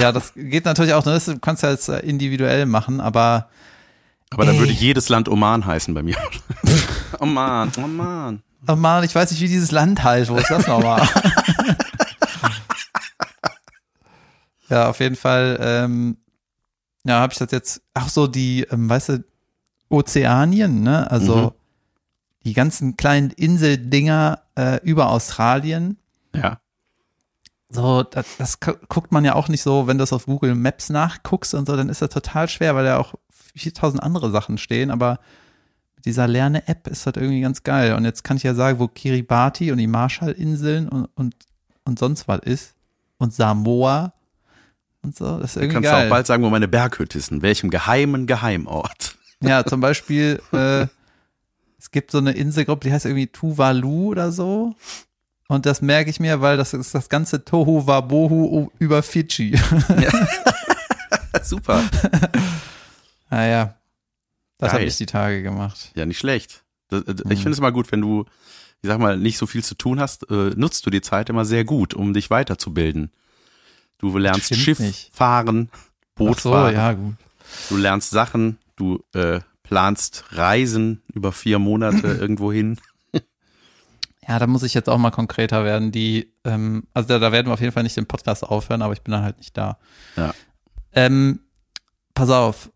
Ja. 0.00 0.10
das 0.10 0.32
geht 0.34 0.64
natürlich 0.64 0.94
auch. 0.94 1.04
ne, 1.04 1.12
Das 1.12 1.30
kannst 1.40 1.62
du 1.62 1.68
ja 1.68 1.72
jetzt 1.74 1.88
äh, 1.88 2.00
individuell 2.00 2.66
machen, 2.66 3.00
aber 3.00 3.48
Aber 4.30 4.46
dann 4.46 4.56
Ey. 4.56 4.62
würde 4.62 4.72
jedes 4.72 5.08
Land 5.08 5.28
Oman 5.28 5.64
heißen 5.64 5.94
bei 5.94 6.02
mir. 6.02 6.16
Oman, 7.20 7.70
Oman. 7.76 8.42
oh 8.66 8.74
Mann, 8.74 9.04
ich 9.04 9.14
weiß 9.14 9.30
nicht, 9.30 9.42
wie 9.42 9.48
dieses 9.48 9.70
Land 9.70 10.02
heißt. 10.02 10.28
Wo 10.28 10.34
ist 10.34 10.50
das 10.50 10.66
nochmal? 10.66 11.08
ja, 14.70 14.88
auf 14.88 14.98
jeden 14.98 15.14
Fall. 15.14 15.56
Ähm, 15.60 16.16
ja, 17.04 17.20
habe 17.20 17.32
ich 17.32 17.38
das 17.38 17.50
jetzt. 17.50 17.82
Ach 17.94 18.08
so, 18.08 18.26
die, 18.26 18.62
ähm, 18.70 18.88
weißt 18.88 19.10
du, 19.10 19.24
Ozeanien, 19.88 20.82
ne? 20.82 21.10
Also 21.10 21.36
Mhm. 21.36 21.50
die 22.44 22.52
ganzen 22.54 22.96
kleinen 22.96 23.30
Inseldinger 23.30 24.40
äh, 24.56 24.80
über 24.82 25.10
Australien. 25.10 25.98
Ja. 26.34 26.58
So, 27.70 28.02
das, 28.02 28.36
das 28.38 28.60
gu- 28.60 28.76
guckt 28.88 29.10
man 29.12 29.24
ja 29.24 29.34
auch 29.34 29.48
nicht 29.48 29.62
so, 29.62 29.86
wenn 29.86 29.98
du 29.98 30.02
das 30.02 30.12
auf 30.12 30.26
Google 30.26 30.54
Maps 30.54 30.90
nachguckst 30.90 31.54
und 31.54 31.66
so, 31.66 31.76
dann 31.76 31.88
ist 31.88 32.02
das 32.02 32.10
total 32.10 32.48
schwer, 32.48 32.74
weil 32.74 32.84
da 32.84 32.98
auch 32.98 33.14
4000 33.56 34.02
andere 34.02 34.30
Sachen 34.30 34.58
stehen, 34.58 34.90
aber 34.90 35.18
mit 35.96 36.04
dieser 36.04 36.28
Lerne-App 36.28 36.86
ist 36.88 37.06
das 37.06 37.14
irgendwie 37.16 37.40
ganz 37.40 37.62
geil. 37.62 37.94
Und 37.94 38.04
jetzt 38.04 38.22
kann 38.24 38.36
ich 38.36 38.42
ja 38.42 38.54
sagen, 38.54 38.78
wo 38.78 38.88
Kiribati 38.88 39.72
und 39.72 39.78
die 39.78 39.86
Marshallinseln 39.86 40.88
und, 40.88 41.06
und, 41.14 41.34
und 41.84 41.98
sonst 41.98 42.28
was 42.28 42.40
ist. 42.40 42.74
Und 43.18 43.32
Und 45.04 45.14
so, 45.16 45.38
das 45.38 45.50
ist 45.50 45.56
Du 45.56 45.60
irgendwie 45.60 45.74
kannst 45.74 45.90
geil. 45.90 46.06
auch 46.06 46.10
bald 46.10 46.26
sagen, 46.26 46.42
wo 46.42 46.50
meine 46.50 46.66
Berghütte 46.68 47.18
ist, 47.18 47.30
in 47.30 47.42
welchem 47.42 47.70
geheimen 47.70 48.26
Geheimort. 48.26 49.16
Ja, 49.40 49.64
zum 49.66 49.80
Beispiel, 49.80 50.40
äh, 50.52 50.86
es 51.78 51.90
gibt 51.90 52.10
so 52.10 52.18
eine 52.18 52.32
Inselgruppe, 52.32 52.88
die 52.88 52.92
heißt 52.92 53.04
irgendwie 53.04 53.26
Tuvalu 53.26 54.08
oder 54.10 54.32
so. 54.32 54.74
Und 55.48 55.66
das 55.66 55.82
merke 55.82 56.08
ich 56.08 56.20
mir, 56.20 56.40
weil 56.40 56.56
das 56.56 56.72
ist 56.72 56.94
das 56.94 57.10
ganze 57.10 57.44
Tohu 57.44 57.86
Wabohu 57.86 58.70
über 58.78 59.02
Fidschi. 59.02 59.50
Ja. 60.00 60.26
Super. 61.42 61.82
naja, 63.30 63.74
das 64.58 64.72
habe 64.72 64.84
ich 64.84 64.96
die 64.96 65.06
Tage 65.06 65.42
gemacht. 65.42 65.92
Ja, 65.94 66.06
nicht 66.06 66.18
schlecht. 66.18 66.62
Das, 66.88 67.02
äh, 67.02 67.10
Mhm. 67.12 67.30
ich 67.32 67.38
finde 67.40 67.50
es 67.50 67.58
immer 67.58 67.72
gut, 67.72 67.92
wenn 67.92 68.00
du, 68.00 68.24
ich 68.82 68.88
sag 68.88 68.98
mal, 68.98 69.18
nicht 69.18 69.36
so 69.36 69.46
viel 69.46 69.62
zu 69.62 69.74
tun 69.74 70.00
hast, 70.00 70.30
äh, 70.30 70.50
nutzt 70.56 70.86
du 70.86 70.90
die 70.90 71.02
Zeit 71.02 71.28
immer 71.28 71.44
sehr 71.44 71.64
gut, 71.64 71.92
um 71.94 72.14
dich 72.14 72.30
weiterzubilden. 72.30 73.10
Du 73.98 74.16
lernst 74.18 74.54
Schiff 74.54 74.78
nicht. 74.80 75.10
fahren, 75.14 75.70
Boot 76.14 76.40
so, 76.40 76.52
fahren, 76.52 76.74
ja, 76.74 76.92
gut. 76.92 77.14
du 77.68 77.76
lernst 77.76 78.10
Sachen, 78.10 78.58
du 78.76 79.02
äh, 79.14 79.40
planst 79.62 80.24
Reisen 80.32 81.02
über 81.12 81.32
vier 81.32 81.58
Monate 81.58 82.06
irgendwo 82.20 82.52
hin. 82.52 82.78
Ja, 84.26 84.38
da 84.38 84.46
muss 84.46 84.62
ich 84.62 84.72
jetzt 84.72 84.88
auch 84.88 84.96
mal 84.98 85.10
konkreter 85.10 85.64
werden. 85.64 85.92
Die, 85.92 86.32
ähm, 86.44 86.84
also 86.94 87.08
da, 87.08 87.18
da 87.18 87.30
werden 87.30 87.46
wir 87.48 87.52
auf 87.52 87.60
jeden 87.60 87.72
Fall 87.72 87.82
nicht 87.82 87.96
den 87.96 88.06
Podcast 88.06 88.42
aufhören, 88.42 88.80
aber 88.80 88.94
ich 88.94 89.02
bin 89.02 89.12
dann 89.12 89.22
halt 89.22 89.36
nicht 89.36 89.54
da. 89.56 89.78
Ja. 90.16 90.32
Ähm, 90.92 91.40
pass 92.14 92.30
auf. 92.30 92.70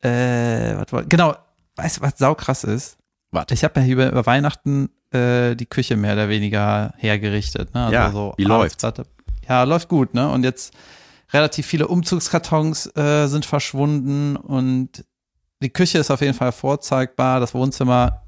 Äh, 0.00 0.76
was, 0.76 0.92
war- 0.92 1.04
genau, 1.04 1.34
weißt 1.76 1.98
du, 1.98 2.00
was 2.02 2.18
saukrass 2.18 2.62
ist? 2.64 2.98
Was? 3.32 3.46
Ich 3.50 3.64
habe 3.64 3.80
ja 3.80 3.84
hier 3.86 3.94
über, 3.94 4.10
über 4.12 4.26
Weihnachten 4.26 4.90
äh, 5.10 5.56
die 5.56 5.66
Küche 5.66 5.96
mehr 5.96 6.12
oder 6.12 6.28
weniger 6.28 6.94
hergerichtet. 6.98 7.74
Ne? 7.74 7.80
Also 7.84 7.94
Ja, 7.94 8.10
so 8.12 8.34
wie 8.36 8.44
läuft's? 8.44 8.84
Ja, 9.52 9.64
läuft 9.64 9.88
gut, 9.88 10.14
ne? 10.14 10.30
Und 10.30 10.44
jetzt 10.44 10.72
relativ 11.30 11.66
viele 11.66 11.86
Umzugskartons 11.88 12.86
äh, 12.96 13.26
sind 13.26 13.44
verschwunden 13.44 14.34
und 14.36 15.04
die 15.62 15.68
Küche 15.68 15.98
ist 15.98 16.10
auf 16.10 16.22
jeden 16.22 16.32
Fall 16.32 16.52
vorzeigbar. 16.52 17.38
Das 17.38 17.52
Wohnzimmer 17.52 18.22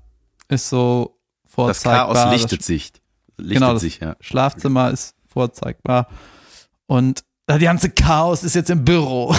ist 0.48 0.68
so 0.68 1.18
Das 1.44 1.52
vorzeigbar. 1.54 2.12
Chaos 2.14 2.30
lichtet 2.32 2.62
sich. 2.62 2.92
Lichtet 3.38 3.54
Genau, 3.54 3.72
das- 3.72 3.80
sich, 3.80 4.00
ja. 4.00 4.16
Schlafzimmer 4.20 4.90
ist 4.90 5.14
vorzeigbar. 5.26 6.08
Und 6.86 7.24
äh, 7.46 7.58
die 7.58 7.64
ganze 7.64 7.88
Chaos 7.88 8.44
ist 8.44 8.54
jetzt 8.54 8.68
im 8.68 8.84
Büro. 8.84 9.34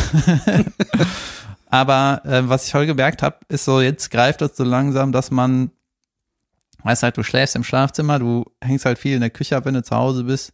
Aber 1.70 2.22
äh, 2.26 2.50
was 2.50 2.66
ich 2.66 2.74
heute 2.74 2.88
gemerkt 2.88 3.22
habe, 3.22 3.38
ist 3.48 3.66
so, 3.66 3.80
jetzt 3.80 4.10
greift 4.10 4.42
das 4.42 4.58
so 4.58 4.64
langsam, 4.64 5.12
dass 5.12 5.30
man, 5.30 5.70
weißt 6.84 7.04
halt, 7.04 7.18
du 7.18 7.22
schläfst 7.24 7.56
im 7.56 7.64
Schlafzimmer, 7.64 8.18
du 8.18 8.46
hängst 8.60 8.86
halt 8.86 8.98
viel 8.98 9.14
in 9.14 9.22
der 9.22 9.30
Küche 9.30 9.56
ab, 9.56 9.66
wenn 9.66 9.76
du 9.76 9.84
zu 9.84 9.96
Hause 9.96 10.24
bist 10.24 10.52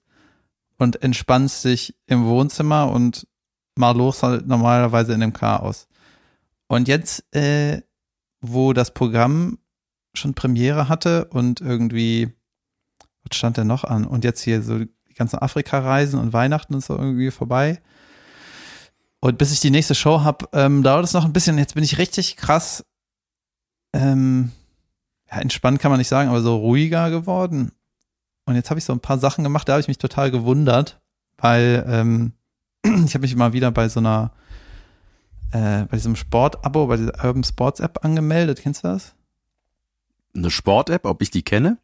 und 0.82 1.04
entspannst 1.04 1.64
dich 1.64 1.96
im 2.08 2.26
Wohnzimmer 2.26 2.92
und 2.92 3.28
mal 3.76 3.96
los 3.96 4.24
halt 4.24 4.48
normalerweise 4.48 5.14
in 5.14 5.20
dem 5.20 5.32
Chaos. 5.32 5.88
Und 6.68 6.88
jetzt, 6.88 7.24
äh, 7.36 7.84
wo 8.42 8.74
das 8.74 8.92
Programm 8.92 9.60
schon 10.16 10.34
Premiere 10.34 10.90
hatte 10.90 11.26
und 11.26 11.62
irgendwie, 11.62 12.34
was 13.24 13.38
stand 13.38 13.58
denn 13.58 13.68
noch 13.68 13.84
an? 13.84 14.06
Und 14.06 14.24
jetzt 14.24 14.42
hier 14.42 14.64
so 14.64 14.80
die 14.80 15.14
ganzen 15.14 15.38
Afrika-Reisen 15.38 16.20
und 16.20 16.34
Weihnachten 16.34 16.74
ist 16.74 16.88
so 16.88 16.98
irgendwie 16.98 17.30
vorbei. 17.30 17.80
Und 19.20 19.38
bis 19.38 19.52
ich 19.52 19.60
die 19.60 19.70
nächste 19.70 19.94
Show 19.94 20.22
habe, 20.22 20.48
ähm, 20.52 20.82
dauert 20.82 21.06
es 21.06 21.14
noch 21.14 21.26
ein 21.26 21.34
bisschen. 21.34 21.60
Jetzt 21.60 21.76
bin 21.76 21.84
ich 21.84 22.00
richtig 22.00 22.38
krass, 22.38 22.84
ähm, 23.94 24.52
ja, 25.30 25.38
entspannt 25.38 25.80
kann 25.80 25.92
man 25.92 26.00
nicht 26.00 26.08
sagen, 26.08 26.30
aber 26.30 26.42
so 26.42 26.56
ruhiger 26.56 27.12
geworden. 27.12 27.72
Und 28.46 28.56
jetzt 28.56 28.70
habe 28.70 28.80
ich 28.80 28.86
so 28.86 28.94
ein 28.94 29.00
paar 29.00 29.18
Sachen 29.20 29.44
gemacht, 29.44 29.68
da 29.70 29.74
habe 29.74 29.82
ich 29.82 29.88
mich 29.88 29.98
total 29.98 30.32
gewundert, 30.32 31.00
weil 31.38 31.84
ähm, 31.88 32.34
ich 32.84 33.14
habe 33.14 33.20
mich 33.22 33.36
mal 33.36 33.54
wieder 33.54 33.72
bei 33.72 33.88
so 33.90 34.00
einer, 34.00 34.32
äh, 35.52 35.84
bei 35.86 35.98
diesem 35.98 36.16
Sport-Abo, 36.16 36.88
bei 36.88 36.98
dieser 36.98 37.24
Urban 37.24 37.44
Sports 37.44 37.80
App 37.80 38.04
angemeldet. 38.04 38.60
Kennst 38.62 38.84
du 38.84 38.88
das? 38.90 39.14
Eine 40.36 40.50
Sport-App, 40.50 41.06
ob 41.06 41.22
ich 41.22 41.30
die 41.32 41.44
kenne? 41.44 41.78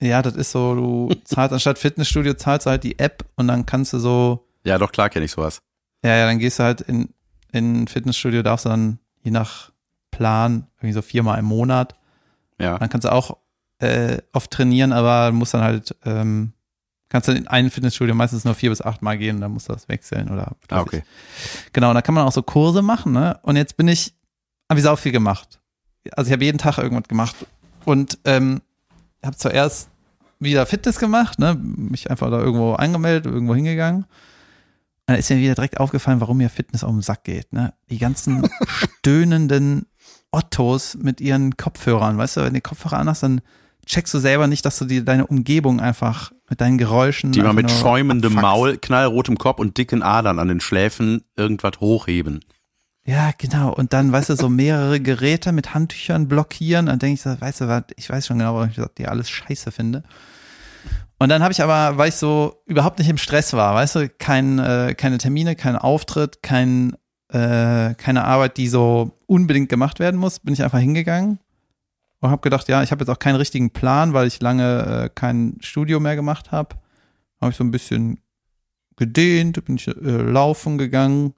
Ja, 0.00 0.20
das 0.22 0.34
ist 0.36 0.50
so, 0.52 0.74
du 0.74 1.14
zahlst 1.24 1.52
anstatt 1.52 1.78
Fitnessstudio, 1.78 2.34
zahlst 2.34 2.66
du 2.66 2.70
halt 2.70 2.84
die 2.84 2.98
App 2.98 3.24
und 3.36 3.48
dann 3.48 3.64
kannst 3.64 3.92
du 3.92 3.98
so, 3.98 4.46
Ja, 4.64 4.76
doch, 4.78 4.92
klar 4.92 5.08
kenne 5.08 5.24
ich 5.24 5.30
sowas. 5.32 5.62
ja, 6.04 6.16
ja, 6.16 6.26
dann 6.26 6.38
gehst 6.38 6.58
du 6.58 6.64
halt 6.64 6.82
in, 6.82 7.08
in 7.52 7.82
ein 7.84 7.88
Fitnessstudio, 7.88 8.42
darfst 8.42 8.66
du 8.66 8.68
dann 8.68 8.98
je 9.22 9.30
nach 9.30 9.72
Plan 10.10 10.66
irgendwie 10.78 10.92
so 10.92 11.02
viermal 11.02 11.38
im 11.38 11.44
Monat. 11.46 11.94
Ja. 12.58 12.78
Dann 12.78 12.88
kannst 12.88 13.04
du 13.04 13.12
auch 13.12 13.36
äh, 13.78 14.18
oft 14.32 14.50
trainieren, 14.50 14.92
aber 14.92 15.32
musst 15.32 15.54
dann 15.54 15.62
halt, 15.62 15.94
ähm, 16.04 16.52
kannst 17.08 17.28
du 17.28 17.32
in 17.32 17.46
ein 17.46 17.70
Fitnessstudio 17.70 18.14
meistens 18.14 18.44
nur 18.44 18.54
vier 18.54 18.70
bis 18.70 18.82
acht 18.82 19.02
Mal 19.02 19.18
gehen 19.18 19.40
dann 19.40 19.52
musst 19.52 19.68
du 19.68 19.72
das 19.72 19.88
wechseln 19.88 20.28
oder 20.30 20.56
Ah, 20.70 20.80
okay. 20.80 21.02
ich. 21.04 21.72
Genau, 21.72 21.90
und 21.90 21.94
da 21.94 22.02
kann 22.02 22.14
man 22.14 22.26
auch 22.26 22.32
so 22.32 22.42
Kurse 22.42 22.82
machen, 22.82 23.12
ne? 23.12 23.38
Und 23.42 23.56
jetzt 23.56 23.76
bin 23.76 23.88
ich, 23.88 24.14
habe 24.70 24.80
ich 24.80 24.84
sau 24.84 24.96
viel 24.96 25.12
gemacht. 25.12 25.60
Also 26.12 26.28
ich 26.28 26.32
habe 26.32 26.44
jeden 26.44 26.58
Tag 26.58 26.78
irgendwas 26.78 27.08
gemacht 27.08 27.36
und 27.84 28.18
ähm, 28.24 28.62
habe 29.24 29.36
zuerst 29.36 29.88
wieder 30.38 30.66
Fitness 30.66 30.98
gemacht, 30.98 31.38
ne? 31.38 31.54
Mich 31.54 32.10
einfach 32.10 32.30
da 32.30 32.38
irgendwo 32.40 32.74
angemeldet, 32.74 33.26
irgendwo 33.26 33.54
hingegangen. 33.54 34.02
Und 34.04 35.12
dann 35.12 35.16
ist 35.18 35.30
mir 35.30 35.36
wieder 35.36 35.54
direkt 35.54 35.78
aufgefallen, 35.78 36.20
warum 36.20 36.38
mir 36.38 36.50
Fitness 36.50 36.82
auf 36.82 36.90
den 36.90 37.02
Sack 37.02 37.24
geht, 37.24 37.52
ne? 37.52 37.74
Die 37.90 37.98
ganzen 37.98 38.48
stöhnenden 38.98 39.86
Ottos 40.32 40.96
mit 41.00 41.20
ihren 41.20 41.56
Kopfhörern, 41.56 42.18
weißt 42.18 42.36
du, 42.38 42.40
wenn 42.40 42.48
du 42.48 42.54
die 42.54 42.60
Kopfhörer 42.60 42.98
anhast, 42.98 43.22
dann 43.22 43.40
checkst 43.86 44.12
du 44.12 44.18
selber 44.18 44.46
nicht, 44.46 44.64
dass 44.64 44.78
du 44.78 44.84
dir 44.84 45.04
deine 45.04 45.26
Umgebung 45.26 45.80
einfach 45.80 46.32
mit 46.50 46.60
deinen 46.60 46.76
Geräuschen 46.76 47.32
Die 47.32 47.40
mal 47.40 47.52
mit 47.52 47.70
schäumendem 47.70 48.36
abfuckst. 48.38 48.42
Maul, 48.42 48.76
knallrotem 48.78 49.38
Kopf 49.38 49.58
und 49.58 49.78
dicken 49.78 50.02
Adern 50.02 50.38
an 50.38 50.48
den 50.48 50.60
Schläfen 50.60 51.22
irgendwas 51.36 51.80
hochheben. 51.80 52.40
Ja, 53.04 53.30
genau. 53.38 53.72
Und 53.72 53.92
dann, 53.92 54.10
weißt 54.10 54.30
du, 54.30 54.36
so 54.36 54.48
mehrere 54.48 55.00
Geräte 55.00 55.52
mit 55.52 55.74
Handtüchern 55.74 56.26
blockieren. 56.26 56.86
Dann 56.86 56.98
denke 56.98 57.14
ich 57.14 57.22
so, 57.22 57.40
weißt 57.40 57.62
du 57.62 57.68
was, 57.68 57.84
ich 57.96 58.10
weiß 58.10 58.26
schon 58.26 58.38
genau, 58.38 58.54
warum 58.54 58.68
ich 58.68 58.80
die 58.98 59.06
alles 59.06 59.30
scheiße 59.30 59.70
finde. 59.70 60.02
Und 61.18 61.28
dann 61.28 61.42
habe 61.42 61.52
ich 61.52 61.62
aber, 61.62 61.96
weil 61.96 62.08
ich 62.08 62.16
so 62.16 62.62
überhaupt 62.66 62.98
nicht 62.98 63.08
im 63.08 63.16
Stress 63.16 63.52
war, 63.52 63.74
weißt 63.74 63.94
du, 63.94 64.08
kein, 64.08 64.58
äh, 64.58 64.94
keine 64.96 65.18
Termine, 65.18 65.54
kein 65.54 65.76
Auftritt, 65.76 66.42
kein, 66.42 66.94
äh, 67.28 67.94
keine 67.94 68.24
Arbeit, 68.24 68.56
die 68.56 68.68
so 68.68 69.12
unbedingt 69.26 69.68
gemacht 69.68 69.98
werden 69.98 70.18
muss, 70.18 70.40
bin 70.40 70.52
ich 70.52 70.62
einfach 70.62 70.80
hingegangen 70.80 71.38
und 72.20 72.30
habe 72.30 72.42
gedacht, 72.42 72.68
ja, 72.68 72.82
ich 72.82 72.90
habe 72.90 73.02
jetzt 73.02 73.10
auch 73.10 73.18
keinen 73.18 73.36
richtigen 73.36 73.70
Plan, 73.70 74.12
weil 74.12 74.26
ich 74.26 74.40
lange 74.40 75.04
äh, 75.04 75.10
kein 75.14 75.58
Studio 75.60 76.00
mehr 76.00 76.16
gemacht 76.16 76.52
habe. 76.52 76.76
Habe 77.40 77.50
ich 77.50 77.56
so 77.56 77.64
ein 77.64 77.70
bisschen 77.70 78.20
gedehnt, 78.96 79.62
bin 79.64 79.76
ich 79.76 79.88
äh, 79.88 79.92
laufen 79.92 80.78
gegangen. 80.78 81.34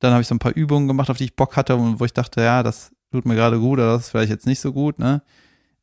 Dann 0.00 0.12
habe 0.12 0.22
ich 0.22 0.28
so 0.28 0.34
ein 0.34 0.40
paar 0.40 0.54
Übungen 0.54 0.88
gemacht, 0.88 1.10
auf 1.10 1.18
die 1.18 1.24
ich 1.24 1.36
Bock 1.36 1.56
hatte 1.56 1.76
und 1.76 2.00
wo 2.00 2.04
ich 2.04 2.12
dachte, 2.12 2.42
ja, 2.42 2.62
das 2.62 2.92
tut 3.12 3.24
mir 3.24 3.36
gerade 3.36 3.60
gut 3.60 3.78
oder 3.78 3.92
das 3.92 4.04
ist 4.04 4.10
vielleicht 4.10 4.30
jetzt 4.30 4.46
nicht 4.46 4.60
so 4.60 4.72
gut, 4.72 4.98
ne? 4.98 5.22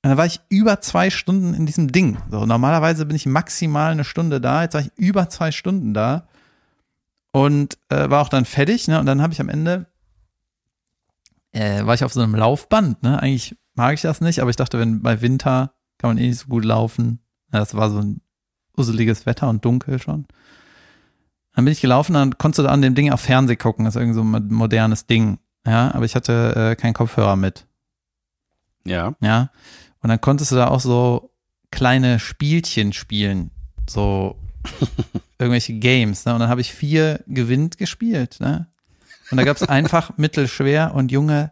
Und 0.04 0.10
dann 0.10 0.18
war 0.18 0.26
ich 0.26 0.42
über 0.50 0.82
zwei 0.82 1.12
Stunden 1.12 1.54
in 1.54 1.68
diesem 1.68 1.92
Ding. 1.92 2.18
So, 2.32 2.46
normalerweise 2.46 3.06
bin 3.06 3.16
ich 3.16 3.28
maximal 3.28 3.92
eine 3.92 4.04
Stunde 4.04 4.42
da, 4.42 4.64
jetzt 4.64 4.74
war 4.74 4.82
ich 4.82 4.92
über 4.98 5.30
zwei 5.30 5.52
Stunden 5.52 5.94
da 5.94 6.28
und 7.32 7.78
äh, 7.90 8.10
war 8.10 8.22
auch 8.22 8.30
dann 8.30 8.46
fertig, 8.46 8.88
ne? 8.88 9.00
Und 9.00 9.06
dann 9.06 9.22
habe 9.22 9.32
ich 9.32 9.40
am 9.40 9.50
Ende, 9.50 9.86
äh, 11.54 11.86
war 11.86 11.94
ich 11.94 12.04
auf 12.04 12.14
so 12.14 12.22
einem 12.22 12.36
Laufband, 12.36 13.02
ne? 13.04 13.22
Eigentlich 13.22 13.56
mag 13.74 13.94
ich 13.94 14.02
das 14.02 14.22
nicht, 14.22 14.40
aber 14.40 14.50
ich 14.50 14.56
dachte, 14.56 14.80
wenn 14.80 15.02
bei 15.02 15.22
Winter 15.22 15.74
kann 15.98 16.12
man 16.12 16.18
eh 16.18 16.28
nicht 16.28 16.40
so 16.40 16.48
gut 16.48 16.66
laufen. 16.66 17.20
Ja, 17.54 17.60
das 17.60 17.76
war 17.76 17.90
so 17.90 18.00
ein 18.00 18.22
useliges 18.78 19.26
Wetter 19.26 19.50
und 19.50 19.64
dunkel 19.64 20.00
schon. 20.00 20.26
Dann 21.54 21.66
bin 21.66 21.72
ich 21.74 21.82
gelaufen, 21.82 22.14
dann 22.14 22.38
konntest 22.38 22.66
du 22.66 22.70
an 22.70 22.82
dem 22.82 22.96
Ding 22.96 23.12
auch 23.12 23.20
Fernseh 23.20 23.56
gucken. 23.56 23.86
Das 23.86 23.96
ist 23.96 24.00
irgend 24.00 24.16
so 24.16 24.24
ein 24.24 24.48
modernes 24.54 25.06
Ding. 25.06 25.40
Ja, 25.66 25.94
aber 25.94 26.06
ich 26.06 26.16
hatte 26.16 26.56
äh, 26.56 26.76
keinen 26.76 26.94
Kopfhörer 26.94 27.36
mit. 27.36 27.68
Ja. 28.86 29.16
Ja. 29.22 29.52
Und 30.02 30.10
dann 30.10 30.22
konntest 30.22 30.52
du 30.52 30.56
da 30.56 30.68
auch 30.68 30.80
so 30.80 31.32
kleine 31.70 32.20
Spielchen 32.20 32.94
spielen. 32.94 33.52
So 33.88 34.38
irgendwelche 35.40 35.74
Games. 35.74 36.26
Ne? 36.26 36.34
Und 36.34 36.40
dann 36.40 36.50
habe 36.50 36.62
ich 36.62 36.74
vier 36.74 37.24
gewinnt 37.28 37.78
gespielt. 37.78 38.38
Ne? 38.40 38.68
Und 39.30 39.38
da 39.38 39.44
gab 39.44 39.58
es 39.58 39.64
einfach 39.70 40.18
mittelschwer 40.18 40.94
und 40.96 41.12
Junge, 41.12 41.52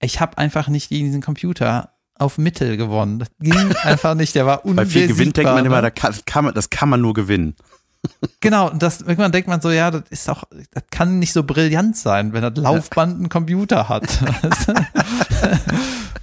ich 0.00 0.20
habe 0.20 0.38
einfach 0.38 0.68
nicht 0.68 0.88
gegen 0.88 1.06
diesen 1.06 1.22
Computer 1.22 1.92
auf 2.14 2.38
Mittel 2.38 2.76
gewonnen. 2.76 3.18
Das 3.18 3.28
ging 3.40 3.74
einfach 3.82 4.14
nicht. 4.14 4.34
Der 4.34 4.46
war 4.46 4.58
Bei 4.58 4.70
unbesiegbar. 4.70 5.00
viel 5.00 5.08
Gewinn 5.08 5.32
denkt 5.32 5.52
man 5.52 5.64
immer, 5.64 5.82
ne? 5.82 5.82
da 5.82 5.90
kann, 5.90 6.44
man, 6.44 6.54
das 6.54 6.70
kann 6.70 6.88
man 6.88 7.00
nur 7.00 7.14
gewinnen. 7.14 7.56
Genau, 8.40 8.70
und 8.70 8.80
das, 8.80 9.00
irgendwann 9.00 9.32
denkt 9.32 9.48
man 9.48 9.60
so, 9.60 9.72
ja, 9.72 9.90
das 9.90 10.04
ist 10.10 10.28
doch, 10.28 10.44
das 10.70 10.84
kann 10.92 11.18
nicht 11.18 11.32
so 11.32 11.42
brillant 11.42 11.96
sein, 11.96 12.32
wenn 12.32 12.42
das 12.42 12.56
Laufband 12.56 13.16
einen 13.16 13.28
Computer 13.28 13.88
hat. 13.88 14.06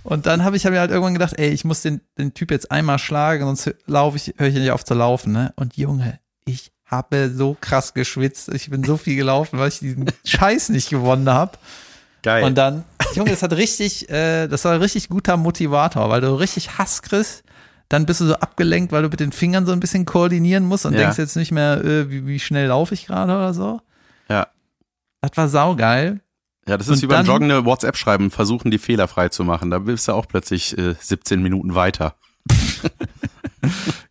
Und 0.03 0.27
dann 0.27 0.43
habe 0.43 0.55
ich 0.55 0.65
hab 0.65 0.71
mir 0.71 0.79
halt 0.79 0.91
irgendwann 0.91 1.15
gedacht, 1.15 1.33
ey, 1.37 1.49
ich 1.49 1.65
muss 1.65 1.81
den, 1.81 1.99
den 2.17 2.33
Typ 2.35 2.51
jetzt 2.51 2.71
einmal 2.71 2.99
schlagen, 2.99 3.43
sonst 3.43 3.73
laufe 3.87 4.17
ich, 4.17 4.35
höre 4.37 4.47
ich 4.47 4.55
nicht 4.55 4.71
auf 4.71 4.85
zu 4.85 4.93
laufen, 4.93 5.33
ne? 5.33 5.51
Und 5.55 5.77
Junge, 5.77 6.19
ich 6.45 6.71
habe 6.85 7.31
so 7.33 7.57
krass 7.59 7.95
geschwitzt, 7.95 8.53
ich 8.53 8.69
bin 8.69 8.83
so 8.83 8.97
viel 8.97 9.15
gelaufen, 9.15 9.57
weil 9.57 9.69
ich 9.69 9.79
diesen 9.79 10.05
Scheiß 10.23 10.69
nicht 10.69 10.91
gewonnen 10.91 11.27
habe. 11.27 11.57
Geil. 12.25 12.43
Und 12.43 12.55
dann, 12.57 12.83
Junge, 13.13 13.29
das 13.29 13.43
hat 13.43 13.53
richtig, 13.53 14.09
äh, 14.09 14.47
das 14.47 14.65
war 14.65 14.73
ein 14.73 14.81
richtig 14.81 15.09
guter 15.09 15.37
Motivator, 15.37 16.09
weil 16.09 16.21
du 16.21 16.33
richtig 16.33 16.77
Hass 16.79 17.03
kriegst. 17.03 17.43
Dann 17.87 18.07
bist 18.07 18.19
du 18.19 18.25
so 18.25 18.33
abgelenkt, 18.33 18.91
weil 18.91 19.03
du 19.03 19.09
mit 19.09 19.19
den 19.19 19.31
Fingern 19.31 19.67
so 19.67 19.71
ein 19.71 19.79
bisschen 19.79 20.05
koordinieren 20.05 20.65
musst 20.65 20.87
und 20.87 20.93
Ja. 20.93 21.01
denkst 21.01 21.19
jetzt 21.19 21.35
nicht 21.35 21.51
mehr, 21.51 21.83
äh, 21.85 22.09
wie, 22.09 22.25
wie 22.25 22.39
schnell 22.39 22.67
laufe 22.69 22.95
ich 22.95 23.05
gerade 23.05 23.31
oder 23.33 23.53
so. 23.53 23.79
ja. 24.27 24.47
Das 25.21 25.37
war 25.37 25.47
saugeil. 25.49 26.19
Ja, 26.67 26.77
das 26.77 26.87
ist 26.87 26.95
Und 26.97 27.01
wie 27.03 27.07
beim 27.07 27.25
Joggen 27.27 27.49
eine 27.51 27.63
WhatsApp 27.65 27.95
schreiben, 27.97 28.31
versuchen 28.31 28.69
die 28.71 28.77
Fehler 28.79 29.07
frei 29.07 29.29
zu 29.29 29.43
machen. 29.43 29.69
Da 29.69 29.77
bist 29.79 30.07
du 30.07 30.13
auch 30.13 30.27
plötzlich 30.27 30.75
äh, 30.79 30.95
17 30.99 31.41
Minuten 31.43 31.75
weiter. 31.75 32.15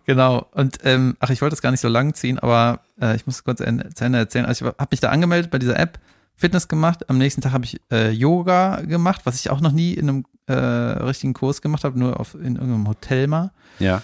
Genau. 0.07 0.47
Und 0.53 0.79
ähm, 0.85 1.17
ach, 1.21 1.31
ich 1.31 1.41
wollte 1.41 1.55
es 1.55 1.63
gar 1.63 1.71
nicht 1.71 1.81
so 1.81 1.89
lang 1.89 2.15
ziehen, 2.15 2.39
aber 2.39 2.81
äh, 3.01 3.17
ich 3.17 3.27
muss 3.27 3.43
kurz 3.45 3.59
zu 3.59 3.65
Ende 3.65 4.19
erzählen. 4.19 4.45
Also 4.45 4.67
ich 4.67 4.73
habe 4.79 4.89
mich 4.91 5.01
da 5.01 5.09
angemeldet 5.11 5.51
bei 5.51 5.59
dieser 5.59 5.79
App, 5.79 5.99
Fitness 6.37 6.69
gemacht. 6.69 7.09
Am 7.09 7.19
nächsten 7.19 7.41
Tag 7.41 7.53
habe 7.53 7.65
ich 7.65 7.81
äh, 7.91 8.11
Yoga 8.11 8.81
gemacht, 8.83 9.23
was 9.25 9.37
ich 9.37 9.51
auch 9.51 9.61
noch 9.61 9.73
nie 9.73 9.95
in 9.95 10.09
einem 10.09 10.25
äh, 10.47 10.53
richtigen 10.53 11.33
Kurs 11.33 11.63
gemacht 11.63 11.85
habe, 11.85 11.99
nur 11.99 12.19
auf, 12.21 12.35
in 12.35 12.57
irgendeinem 12.57 12.89
Hotel 12.89 13.27
mal. 13.27 13.53
Ja. 13.79 14.03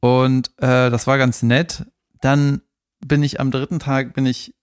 Und 0.00 0.50
äh, 0.58 0.90
das 0.90 1.06
war 1.06 1.16
ganz 1.18 1.42
nett. 1.42 1.86
Dann 2.20 2.60
bin 3.04 3.22
ich 3.22 3.40
am 3.40 3.50
dritten 3.50 3.78
Tag, 3.78 4.14
bin 4.14 4.26
ich 4.26 4.54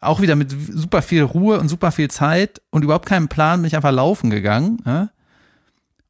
auch 0.00 0.20
wieder 0.20 0.36
mit 0.36 0.54
super 0.70 1.02
viel 1.02 1.22
Ruhe 1.22 1.58
und 1.58 1.68
super 1.68 1.90
viel 1.92 2.10
Zeit 2.10 2.62
und 2.70 2.84
überhaupt 2.84 3.06
keinem 3.06 3.28
Plan, 3.28 3.60
bin 3.60 3.66
ich 3.66 3.76
einfach 3.76 3.92
laufen 3.92 4.30
gegangen. 4.30 4.78
Ja? 4.86 5.10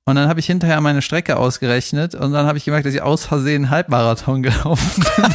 Und 0.05 0.15
dann 0.15 0.29
habe 0.29 0.39
ich 0.39 0.47
hinterher 0.47 0.81
meine 0.81 1.03
Strecke 1.03 1.37
ausgerechnet 1.37 2.15
und 2.15 2.33
dann 2.33 2.47
habe 2.47 2.59
ich 2.59 2.65
gemerkt, 2.65 2.87
dass 2.87 2.95
ich 2.95 3.03
aus 3.03 3.25
Versehen 3.25 3.71
Halbmarathon 3.71 4.43
gelaufen 4.45 5.05
bin. 5.17 5.35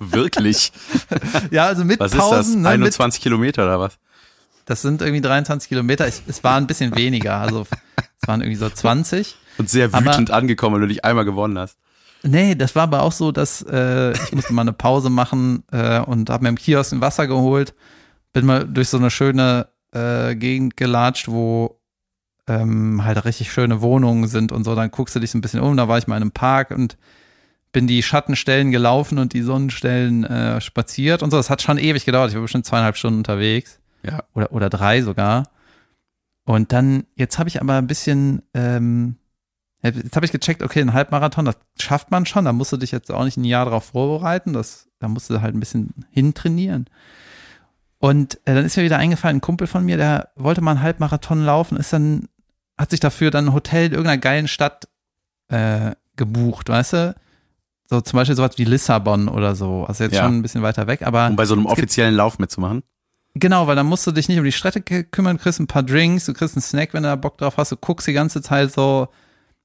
Wirklich. 0.12 0.72
ja, 1.50 1.66
also 1.66 1.84
mit 1.84 2.00
Was 2.00 2.12
ist 2.12 2.18
das? 2.18 2.28
Pausen. 2.28 2.62
Ne, 2.62 2.68
mit, 2.70 2.82
21 2.82 3.22
Kilometer 3.22 3.64
oder 3.64 3.80
was? 3.80 3.98
Das 4.70 4.82
sind 4.82 5.02
irgendwie 5.02 5.20
23 5.20 5.68
Kilometer. 5.68 6.06
Ich, 6.08 6.22
es 6.26 6.42
war 6.44 6.56
ein 6.56 6.66
bisschen 6.66 6.96
weniger. 6.96 7.36
Also 7.36 7.66
es 8.20 8.28
waren 8.28 8.40
irgendwie 8.40 8.56
so 8.58 8.68
20. 8.70 9.36
Und 9.58 9.68
sehr 9.68 9.88
Aber- 9.92 10.04
wütend 10.06 10.30
angekommen, 10.30 10.74
weil 10.74 10.82
du 10.82 10.88
dich 10.88 11.04
einmal 11.04 11.24
gewonnen 11.24 11.58
hast. 11.58 11.76
Nee, 12.22 12.54
das 12.54 12.74
war 12.76 12.82
aber 12.84 13.02
auch 13.02 13.12
so, 13.12 13.32
dass 13.32 13.62
äh, 13.62 14.12
ich 14.12 14.32
musste 14.32 14.52
mal 14.52 14.62
eine 14.62 14.74
Pause 14.74 15.08
machen 15.10 15.64
äh, 15.72 16.00
und 16.00 16.28
habe 16.30 16.42
mir 16.44 16.50
im 16.50 16.56
Kiosk 16.56 16.92
ein 16.92 17.00
Wasser 17.00 17.26
geholt. 17.26 17.74
Bin 18.32 18.44
mal 18.46 18.66
durch 18.68 18.88
so 18.90 18.98
eine 18.98 19.10
schöne 19.10 19.68
äh, 19.92 20.36
Gegend 20.36 20.76
gelatscht, 20.76 21.28
wo 21.28 21.80
ähm, 22.46 23.04
halt 23.04 23.24
richtig 23.24 23.50
schöne 23.50 23.80
Wohnungen 23.80 24.28
sind 24.28 24.52
und 24.52 24.64
so. 24.64 24.74
Dann 24.74 24.90
guckst 24.90 25.16
du 25.16 25.20
dich 25.20 25.30
so 25.30 25.38
ein 25.38 25.40
bisschen 25.40 25.60
um. 25.60 25.76
Da 25.76 25.88
war 25.88 25.96
ich 25.98 26.06
mal 26.06 26.16
in 26.16 26.22
einem 26.22 26.30
Park 26.32 26.70
und 26.70 26.96
bin 27.72 27.86
die 27.86 28.02
Schattenstellen 28.02 28.70
gelaufen 28.70 29.18
und 29.18 29.32
die 29.32 29.42
Sonnenstellen 29.42 30.24
äh, 30.24 30.60
spaziert 30.60 31.22
und 31.22 31.30
so. 31.30 31.38
Das 31.38 31.48
hat 31.50 31.62
schon 31.62 31.78
ewig 31.78 32.04
gedauert. 32.04 32.28
Ich 32.30 32.34
war 32.34 32.42
bestimmt 32.42 32.66
zweieinhalb 32.66 32.96
Stunden 32.98 33.18
unterwegs. 33.18 33.79
Ja. 34.02 34.24
Oder, 34.34 34.52
oder 34.52 34.70
drei 34.70 35.02
sogar. 35.02 35.48
Und 36.44 36.72
dann, 36.72 37.04
jetzt 37.16 37.38
habe 37.38 37.48
ich 37.48 37.60
aber 37.60 37.74
ein 37.76 37.86
bisschen, 37.86 38.42
ähm, 38.54 39.16
jetzt 39.82 40.16
habe 40.16 40.26
ich 40.26 40.32
gecheckt, 40.32 40.62
okay, 40.62 40.80
ein 40.80 40.92
Halbmarathon, 40.94 41.44
das 41.44 41.56
schafft 41.78 42.10
man 42.10 42.26
schon. 42.26 42.44
Da 42.44 42.52
musst 42.52 42.72
du 42.72 42.76
dich 42.76 42.90
jetzt 42.90 43.12
auch 43.12 43.24
nicht 43.24 43.36
ein 43.36 43.44
Jahr 43.44 43.66
darauf 43.66 43.84
vorbereiten. 43.84 44.52
Das, 44.52 44.88
da 44.98 45.08
musst 45.08 45.30
du 45.30 45.40
halt 45.40 45.54
ein 45.54 45.60
bisschen 45.60 45.94
hintrainieren. 46.10 46.86
Und 47.98 48.36
äh, 48.46 48.54
dann 48.54 48.64
ist 48.64 48.76
mir 48.76 48.84
wieder 48.84 48.96
eingefallen, 48.98 49.36
ein 49.36 49.42
Kumpel 49.42 49.66
von 49.66 49.84
mir, 49.84 49.98
der 49.98 50.30
wollte 50.34 50.62
mal 50.62 50.70
einen 50.72 50.82
Halbmarathon 50.82 51.44
laufen, 51.44 51.76
ist 51.76 51.92
dann, 51.92 52.28
hat 52.78 52.90
sich 52.90 53.00
dafür 53.00 53.30
dann 53.30 53.48
ein 53.48 53.52
Hotel 53.52 53.86
in 53.86 53.92
irgendeiner 53.92 54.18
geilen 54.18 54.48
Stadt 54.48 54.88
äh, 55.48 55.92
gebucht, 56.16 56.70
weißt 56.70 56.92
du? 56.94 57.14
So 57.90 58.00
zum 58.00 58.16
Beispiel 58.16 58.36
sowas 58.36 58.56
wie 58.56 58.64
Lissabon 58.64 59.28
oder 59.28 59.54
so. 59.54 59.84
Also 59.84 60.04
jetzt 60.04 60.14
Ja. 60.14 60.22
schon 60.22 60.38
ein 60.38 60.42
bisschen 60.42 60.62
weiter 60.62 60.86
weg, 60.86 61.02
aber. 61.02 61.26
Um 61.26 61.36
bei 61.36 61.44
so 61.44 61.54
einem 61.54 61.66
offiziellen 61.66 62.14
Lauf 62.14 62.38
mitzumachen. 62.38 62.82
Genau, 63.34 63.66
weil 63.66 63.76
dann 63.76 63.86
musst 63.86 64.06
du 64.06 64.10
dich 64.10 64.28
nicht 64.28 64.38
um 64.38 64.44
die 64.44 64.52
Strecke 64.52 65.04
kümmern, 65.04 65.36
du 65.36 65.42
kriegst 65.42 65.60
ein 65.60 65.68
paar 65.68 65.84
Drinks, 65.84 66.26
du 66.26 66.34
kriegst 66.34 66.56
einen 66.56 66.62
Snack, 66.62 66.94
wenn 66.94 67.04
du 67.04 67.08
da 67.08 67.16
Bock 67.16 67.38
drauf 67.38 67.56
hast, 67.56 67.70
du 67.70 67.76
guckst 67.76 68.08
die 68.08 68.12
ganze 68.12 68.42
Zeit 68.42 68.72
so 68.72 69.08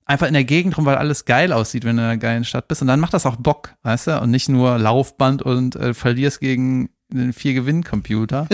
einfach 0.06 0.28
in 0.28 0.34
der 0.34 0.43
Gegend 0.43 0.78
rum, 0.78 0.86
weil 0.86 0.97
alles 0.97 1.25
geil 1.25 1.51
aussieht, 1.51 1.84
wenn 1.84 1.97
du 1.97 2.04
in 2.04 2.10
einer 2.10 2.17
geilen 2.17 2.45
Stadt 2.45 2.67
bist. 2.67 2.82
Und 2.82 2.88
dann 2.88 2.99
macht 2.99 3.13
das 3.13 3.25
auch 3.25 3.38
Bock, 3.38 3.73
weißt 3.82 4.08
du? 4.08 4.21
Und 4.21 4.32
nicht 4.32 4.49
nur 4.49 4.78
Laufband 4.78 5.41
und 5.41 5.75
äh, 5.75 5.93
verlierst 5.93 6.39
gegen 6.39 6.89
den 7.10 7.34
Vier-Gewinn-Computer. 7.34 8.47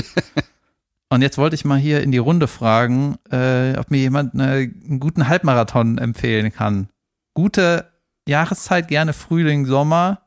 und 1.10 1.22
jetzt 1.22 1.38
wollte 1.38 1.56
ich 1.56 1.66
mal 1.66 1.78
hier 1.78 2.02
in 2.02 2.12
die 2.12 2.18
Runde 2.18 2.48
fragen, 2.48 3.18
äh, 3.30 3.78
ob 3.78 3.92
mir 3.92 4.00
jemand 4.00 4.34
eine, 4.34 4.52
einen 4.52 5.00
guten 5.02 5.28
Halbmarathon 5.28 5.98
empfehlen 5.98 6.54
kann. 6.54 6.88
Gute 7.34 7.92
Jahreszeit, 8.28 8.88
gerne 8.88 9.12
Frühling, 9.12 9.66
Sommer 9.66 10.22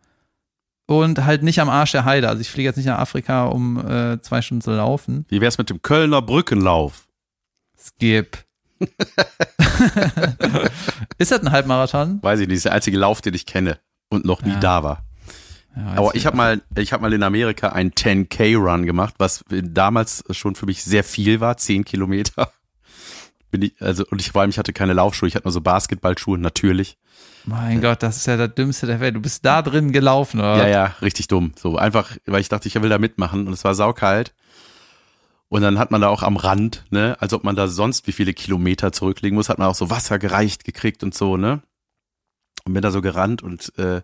und 0.87 1.25
halt 1.25 1.43
nicht 1.43 1.61
am 1.61 1.69
Arsch 1.69 1.93
der 1.93 2.05
Heide. 2.05 2.29
Also 2.29 2.41
ich 2.41 2.51
fliege 2.51 2.69
jetzt 2.69 2.77
nicht 2.77 2.87
nach 2.87 2.99
Afrika, 2.99 3.47
um 3.47 3.79
äh, 3.89 4.21
zwei 4.21 4.43
Stunden 4.43 4.63
zu 4.63 4.73
laufen. 4.73 5.25
Wie 5.29 5.41
wär's 5.41 5.59
mit 5.59 5.71
dem 5.71 5.81
Kölner 5.83 6.23
Brückenlauf? 6.23 7.07
Skip. 7.79 8.39
ist 11.19 11.31
das 11.31 11.41
ein 11.41 11.51
Halbmarathon? 11.53 12.19
Weiß 12.23 12.41
ich 12.41 12.49
nicht, 12.49 12.57
ist 12.57 12.65
der 12.67 12.73
einzige 12.73 12.99
Lauf, 12.99 13.21
den 13.21 13.35
ich 13.35 13.47
kenne 13.47 13.79
und 14.11 14.25
noch 14.25 14.43
nie 14.43 14.51
Ja. 14.53 14.61
da 14.61 14.83
war. 14.83 15.05
Ja, 15.77 15.95
Aber 15.97 16.15
ich 16.15 16.25
habe 16.27 16.37
mal, 16.37 16.63
ich 16.77 16.93
habe 16.93 17.03
mal 17.03 17.13
in 17.13 17.23
Amerika 17.23 17.71
einen 17.71 17.91
10K-Run 17.93 18.87
gemacht, 18.87 19.15
was 19.19 19.45
damals 19.49 20.23
schon 20.31 20.55
für 20.55 20.67
mich 20.67 20.85
sehr 20.85 21.03
viel 21.03 21.41
war, 21.41 21.57
10 21.57 21.85
Kilometer. 21.85 22.53
Bin 23.55 23.63
ich, 23.63 23.75
also, 23.79 24.05
und 24.11 24.21
ich 24.21 24.33
vor 24.33 24.41
allem, 24.41 24.51
ich 24.51 24.59
hatte 24.59 24.73
keine 24.73 24.95
Laufschuhe, 24.95 25.29
ich 25.29 25.37
hatte 25.37 25.45
nur 25.45 25.53
so 25.53 25.61
Basketballschuhe, 25.61 26.37
natürlich. 26.39 26.99
Mein 27.45 27.81
Gott, 27.81 28.03
das 28.03 28.17
ist 28.17 28.27
ja 28.27 28.37
das 28.37 28.53
Dümmste 28.53 28.89
der 28.89 28.99
Welt. 28.99 29.15
Du 29.15 29.21
bist 29.21 29.45
da 29.45 29.63
drin 29.63 29.93
gelaufen, 29.93 30.41
oder? 30.41 30.57
Ja, 30.57 30.67
ja, 30.67 30.85
richtig 31.03 31.29
dumm. 31.29 31.53
So 31.57 31.79
einfach, 31.79 32.17
weil 32.27 32.41
ich 32.41 32.49
dachte, 32.49 32.67
ich 32.67 32.75
will 32.83 32.89
da 32.89 32.99
mitmachen 32.99 33.47
und 33.47 33.53
es 33.53 33.63
war 33.63 33.77
saukalt. 33.77 34.35
Und 35.47 35.63
dann 35.63 35.79
hat 35.79 35.93
man 35.93 36.01
da 36.01 36.09
auch 36.09 36.25
am 36.25 36.37
Rand, 36.37 36.85
ne, 36.91 37.17
als 37.21 37.33
ob 37.33 37.45
man 37.45 37.55
da 37.55 37.69
sonst 37.69 38.09
wie 38.09 38.13
viele 38.13 38.35
Kilometer 38.35 38.91
zurücklegen 38.91 39.37
muss, 39.37 39.49
hat 39.49 39.59
man 39.59 39.69
auch 39.69 39.77
so 39.77 39.89
Wasser 39.89 40.19
gereicht 40.19 40.65
gekriegt 40.65 41.05
und 41.05 41.15
so, 41.15 41.37
ne. 41.37 41.63
Und 42.65 42.73
bin 42.73 42.83
da 42.83 42.91
so 42.91 43.03
gerannt 43.03 43.41
und 43.41 43.73
äh, 43.79 43.99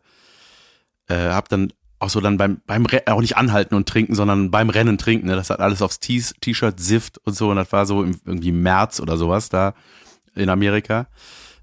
äh, 1.09 1.31
hab 1.31 1.49
dann 1.49 1.73
auch 2.01 2.11
so 2.11 2.21
dann 2.21 2.39
beim 2.39 2.61
beim 2.67 2.87
auch 3.07 3.21
nicht 3.21 3.37
anhalten 3.37 3.75
und 3.75 3.89
trinken, 3.89 4.15
sondern 4.15 4.51
beim 4.51 4.71
Rennen 4.71 4.99
trinken. 4.99 5.27
Ne? 5.27 5.37
Das 5.37 5.51
hat 5.51 5.61
alles 5.61 5.83
aufs 5.83 6.01
T-Shirt 6.01 6.81
Sift 6.81 7.19
und 7.19 7.35
so. 7.35 7.51
Und 7.51 7.57
das 7.57 7.71
war 7.73 7.87
so 7.87 8.03
im, 8.03 8.19
irgendwie 8.25 8.53
März 8.53 9.01
oder 9.01 9.17
sowas 9.17 9.51
da 9.51 9.75
in 10.35 10.49
Amerika. 10.49 11.07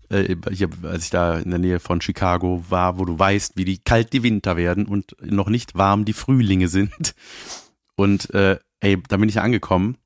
Äh, 0.10 0.36
hier, 0.52 0.70
als 0.84 1.06
ich 1.06 1.10
da 1.10 1.40
in 1.40 1.50
der 1.50 1.60
Nähe 1.60 1.80
von 1.80 2.02
Chicago 2.02 2.64
war, 2.70 3.00
wo 3.00 3.06
du 3.06 3.18
weißt, 3.18 3.58
wie 3.58 3.66
die 3.66 3.80
kalt 3.80 4.14
die 4.14 4.24
Winter 4.24 4.56
werden 4.56 4.86
und 4.86 5.16
noch 5.22 5.50
nicht 5.50 5.76
warm 5.76 6.06
die 6.06 6.14
Frühlinge 6.14 6.68
sind. 6.68 7.16
Und 7.96 8.32
äh, 8.36 8.60
ey, 8.80 9.02
da 9.08 9.18
bin 9.18 9.28
ich 9.28 9.42
angekommen. 9.42 9.98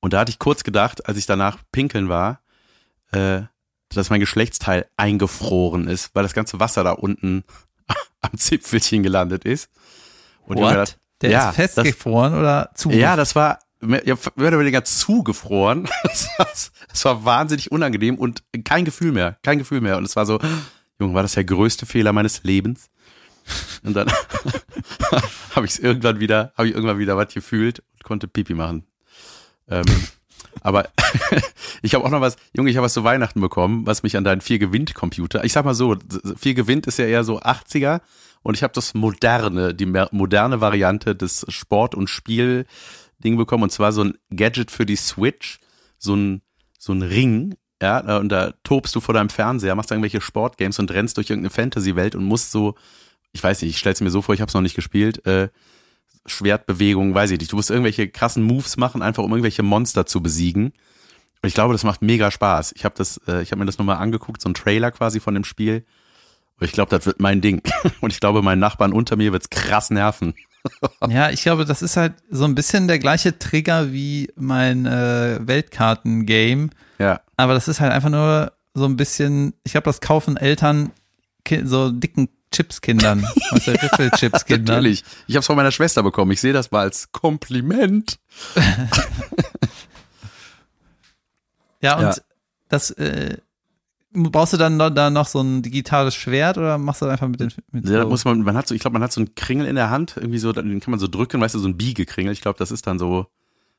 Und 0.00 0.12
da 0.12 0.20
hatte 0.20 0.30
ich 0.30 0.38
kurz 0.38 0.64
gedacht, 0.64 1.08
als 1.08 1.16
ich 1.16 1.24
danach 1.24 1.58
pinkeln 1.72 2.10
war, 2.10 2.42
äh, 3.12 3.42
dass 3.88 4.10
mein 4.10 4.20
Geschlechtsteil 4.20 4.86
eingefroren 4.96 5.86
ist, 5.88 6.14
weil 6.14 6.22
das 6.22 6.34
ganze 6.34 6.60
Wasser 6.60 6.84
da 6.84 6.92
unten 6.92 7.44
am 8.22 8.36
Zipfelchen 8.38 9.02
gelandet 9.02 9.44
ist. 9.44 9.68
Und 10.46 10.58
What? 10.58 10.70
gedacht, 10.70 10.98
Der 11.20 11.30
ja, 11.30 11.50
ist 11.50 11.56
festgefroren 11.56 12.34
oder 12.34 12.70
zu? 12.74 12.90
ja, 12.90 13.16
das 13.16 13.34
war 13.36 13.58
mehr 13.80 14.02
oder 14.36 14.58
weniger 14.58 14.84
zugefroren. 14.84 15.88
Das 16.02 16.28
war, 16.38 16.48
das 16.88 17.04
war 17.04 17.24
wahnsinnig 17.24 17.72
unangenehm 17.72 18.16
und 18.16 18.42
kein 18.64 18.84
Gefühl 18.84 19.12
mehr, 19.12 19.38
kein 19.42 19.58
Gefühl 19.58 19.80
mehr. 19.80 19.96
Und 19.96 20.04
es 20.04 20.14
war 20.16 20.26
so, 20.26 20.38
Junge, 21.00 21.14
war 21.14 21.22
das 21.22 21.32
der 21.32 21.44
größte 21.44 21.86
Fehler 21.86 22.12
meines 22.12 22.42
Lebens? 22.44 22.90
Und 23.82 23.94
dann 23.94 24.08
habe 25.54 25.66
ich 25.66 25.72
es 25.72 25.78
irgendwann 25.78 26.20
wieder, 26.20 26.52
habe 26.56 26.68
ich 26.68 26.74
irgendwann 26.74 26.98
wieder 26.98 27.16
was 27.16 27.32
gefühlt 27.32 27.80
und 27.94 28.04
konnte 28.04 28.28
Pipi 28.28 28.54
machen. 28.54 28.86
Ähm, 29.68 29.84
aber 30.60 30.88
ich 31.82 31.94
habe 31.94 32.04
auch 32.04 32.10
noch 32.10 32.20
was, 32.20 32.36
Junge, 32.54 32.70
ich 32.70 32.76
habe 32.76 32.84
was 32.84 32.92
zu 32.92 33.04
Weihnachten 33.04 33.40
bekommen, 33.40 33.86
was 33.86 34.02
mich 34.02 34.16
an 34.16 34.24
deinen 34.24 34.40
vier 34.40 34.58
gewinnt 34.58 34.94
Computer. 34.94 35.44
Ich 35.44 35.52
sag 35.52 35.64
mal 35.64 35.74
so, 35.74 35.96
vier 36.36 36.54
gewinnt 36.54 36.86
ist 36.86 36.98
ja 36.98 37.06
eher 37.06 37.24
so 37.24 37.40
80er 37.40 38.00
und 38.42 38.54
ich 38.56 38.62
habe 38.62 38.72
das 38.72 38.94
moderne, 38.94 39.74
die 39.74 39.86
moderne 39.86 40.60
Variante 40.60 41.14
des 41.14 41.46
Sport- 41.48 41.94
und 41.94 42.08
Spiel-Ding 42.08 43.36
bekommen 43.36 43.64
und 43.64 43.70
zwar 43.70 43.92
so 43.92 44.04
ein 44.04 44.14
Gadget 44.30 44.70
für 44.70 44.86
die 44.86 44.96
Switch, 44.96 45.58
so 45.98 46.14
ein 46.14 46.42
so 46.82 46.92
ein 46.92 47.02
Ring, 47.02 47.54
ja, 47.80 48.16
und 48.18 48.28
da 48.28 48.54
tobst 48.64 48.94
du 48.96 49.00
vor 49.00 49.14
deinem 49.14 49.28
Fernseher, 49.28 49.76
machst 49.76 49.92
irgendwelche 49.92 50.20
Sportgames 50.20 50.80
und 50.80 50.90
rennst 50.90 51.16
durch 51.16 51.30
irgendeine 51.30 51.50
Fantasy-Welt 51.50 52.16
und 52.16 52.24
musst 52.24 52.50
so, 52.50 52.74
ich 53.32 53.42
weiß 53.42 53.62
nicht, 53.62 53.70
ich 53.70 53.78
stell's 53.78 54.00
mir 54.00 54.10
so 54.10 54.20
vor, 54.20 54.34
ich 54.34 54.40
habe 54.40 54.48
es 54.48 54.54
noch 54.54 54.62
nicht 54.62 54.74
gespielt, 54.74 55.24
äh, 55.26 55.48
Schwertbewegungen, 56.26 57.14
weiß 57.14 57.30
ich 57.32 57.38
nicht. 57.38 57.52
Du 57.52 57.56
musst 57.56 57.70
irgendwelche 57.70 58.08
krassen 58.08 58.42
Moves 58.42 58.76
machen, 58.76 59.02
einfach 59.02 59.22
um 59.22 59.30
irgendwelche 59.30 59.62
Monster 59.62 60.06
zu 60.06 60.22
besiegen. 60.22 60.72
Und 61.42 61.48
ich 61.48 61.54
glaube, 61.54 61.74
das 61.74 61.82
macht 61.82 62.02
mega 62.02 62.30
Spaß. 62.30 62.72
Ich 62.76 62.84
habe 62.84 62.94
das, 62.96 63.20
äh, 63.26 63.42
ich 63.42 63.50
habe 63.50 63.58
mir 63.58 63.66
das 63.66 63.78
nochmal 63.78 63.96
angeguckt, 63.96 64.40
so 64.40 64.48
ein 64.48 64.54
Trailer 64.54 64.92
quasi 64.92 65.18
von 65.18 65.34
dem 65.34 65.44
Spiel. 65.44 65.84
Und 66.60 66.66
ich 66.66 66.72
glaube, 66.72 66.90
das 66.90 67.06
wird 67.06 67.18
mein 67.20 67.40
Ding. 67.40 67.62
Und 68.00 68.12
ich 68.12 68.20
glaube, 68.20 68.42
meinen 68.42 68.60
Nachbarn 68.60 68.92
unter 68.92 69.16
mir 69.16 69.32
wird's 69.32 69.50
krass 69.50 69.90
nerven. 69.90 70.34
Ja, 71.08 71.30
ich 71.30 71.42
glaube, 71.42 71.64
das 71.64 71.82
ist 71.82 71.96
halt 71.96 72.14
so 72.30 72.44
ein 72.44 72.54
bisschen 72.54 72.86
der 72.86 73.00
gleiche 73.00 73.36
Trigger 73.36 73.92
wie 73.92 74.30
mein 74.36 74.86
äh, 74.86 75.40
Weltkarten-Game. 75.42 76.70
Ja. 77.00 77.20
Aber 77.36 77.54
das 77.54 77.66
ist 77.66 77.80
halt 77.80 77.90
einfach 77.90 78.10
nur 78.10 78.52
so 78.72 78.84
ein 78.84 78.96
bisschen, 78.96 79.54
ich 79.64 79.72
glaube, 79.72 79.86
das 79.86 80.00
kaufen 80.00 80.36
Eltern 80.36 80.92
so 81.64 81.90
dicken 81.90 82.28
Chips-Kindern, 82.52 83.26
aus 83.50 83.64
der 83.64 83.82
Riffel-Chips-Kindern. 83.82 84.76
Natürlich. 84.76 85.02
Ich 85.26 85.34
habe 85.34 85.40
es 85.40 85.46
von 85.46 85.56
meiner 85.56 85.72
Schwester 85.72 86.02
bekommen. 86.02 86.30
Ich 86.30 86.40
sehe 86.40 86.52
das 86.52 86.70
mal 86.70 86.82
als 86.82 87.10
Kompliment. 87.12 88.18
Ja, 91.80 91.96
und 91.96 92.02
Ja. 92.04 92.14
das, 92.68 92.90
äh, 92.92 93.38
brauchst 94.12 94.52
du 94.52 94.56
dann 94.56 94.76
noch, 94.76 94.90
da 94.90 95.10
noch 95.10 95.26
so 95.26 95.40
ein 95.40 95.62
digitales 95.62 96.14
Schwert 96.14 96.58
oder 96.58 96.78
machst 96.78 97.00
du 97.02 97.06
das 97.06 97.12
einfach 97.12 97.28
mit 97.28 97.40
den, 97.40 97.52
mit 97.72 97.86
Ja, 97.88 97.96
da 97.98 98.02
so, 98.02 98.08
muss 98.08 98.24
man, 98.24 98.42
man 98.42 98.56
hat 98.56 98.68
so, 98.68 98.74
ich 98.74 98.80
glaube, 98.80 98.92
man 98.94 99.02
hat 99.02 99.12
so 99.12 99.20
einen 99.20 99.34
Kringel 99.34 99.66
in 99.66 99.74
der 99.74 99.90
Hand, 99.90 100.16
irgendwie 100.16 100.38
so, 100.38 100.52
den 100.52 100.80
kann 100.80 100.90
man 100.92 101.00
so 101.00 101.08
drücken, 101.08 101.40
weißt 101.40 101.54
du, 101.54 101.58
so 101.58 101.68
ein 101.68 101.76
Biegekringel. 101.76 102.32
Ich 102.32 102.40
glaube, 102.42 102.58
das 102.58 102.70
ist 102.70 102.86
dann 102.86 102.98
so, 102.98 103.26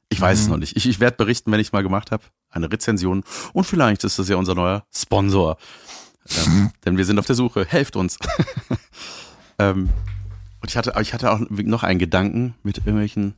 Ich 0.10 0.20
weiß 0.20 0.40
mhm. 0.40 0.44
es 0.44 0.50
noch 0.50 0.58
nicht. 0.58 0.76
Ich, 0.76 0.88
ich 0.88 1.00
werde 1.00 1.18
berichten, 1.18 1.52
wenn 1.52 1.60
ich 1.60 1.72
mal 1.72 1.84
gemacht 1.84 2.12
habe. 2.12 2.24
Eine 2.50 2.72
Rezension. 2.72 3.24
Und 3.54 3.64
vielleicht 3.64 4.04
ist 4.04 4.20
das 4.20 4.28
ja 4.28 4.36
unser 4.36 4.54
neuer 4.54 4.84
Sponsor. 4.94 5.58
Ähm, 6.30 6.72
denn 6.86 6.98
wir 6.98 7.06
sind 7.06 7.20
auf 7.20 7.26
der 7.26 7.36
Suche. 7.36 7.66
Helft 7.66 7.96
uns. 7.96 8.18
ähm, 9.60 9.90
und 10.62 10.70
ich 10.70 10.78
hatte, 10.78 10.94
ich 11.02 11.14
hatte 11.14 11.32
auch 11.32 11.40
noch 11.50 11.84
einen 11.84 12.00
Gedanken 12.00 12.56
mit 12.64 12.78
irgendwelchen, 12.78 13.36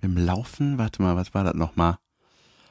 mit 0.00 0.10
dem 0.10 0.16
Laufen. 0.16 0.78
Warte 0.78 1.02
mal, 1.02 1.16
was 1.16 1.34
war 1.34 1.44
das 1.44 1.54
nochmal? 1.54 1.98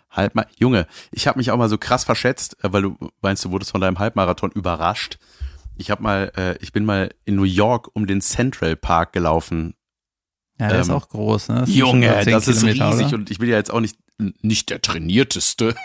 Halbmar 0.09 0.47
Junge, 0.57 0.87
ich 1.11 1.27
habe 1.27 1.39
mich 1.39 1.51
auch 1.51 1.57
mal 1.57 1.69
so 1.69 1.77
krass 1.77 2.03
verschätzt, 2.03 2.57
äh, 2.63 2.73
weil 2.73 2.81
du 2.81 2.97
meinst, 3.21 3.45
du 3.45 3.51
wurdest 3.51 3.71
von 3.71 3.81
deinem 3.81 3.99
Halbmarathon 3.99 4.51
überrascht. 4.51 5.17
Ich 5.77 5.89
habe 5.89 6.03
mal, 6.03 6.31
äh, 6.35 6.57
ich 6.61 6.73
bin 6.73 6.83
mal 6.83 7.11
in 7.23 7.35
New 7.35 7.43
York 7.43 7.89
um 7.93 8.07
den 8.07 8.21
Central 8.21 8.75
Park 8.75 9.13
gelaufen. 9.13 9.73
Ja, 10.59 10.67
der 10.67 10.75
ähm, 10.77 10.81
ist 10.81 10.89
auch 10.89 11.07
groß, 11.07 11.49
ne? 11.49 11.59
Das 11.61 11.73
Junge, 11.73 12.25
das 12.25 12.47
ist 12.47 12.63
riesig 12.63 12.81
oder? 12.81 13.13
und 13.13 13.31
ich 13.31 13.39
bin 13.39 13.49
ja 13.49 13.55
jetzt 13.55 13.71
auch 13.71 13.79
nicht 13.79 13.97
nicht 14.41 14.69
der 14.69 14.81
trainierteste. 14.81 15.75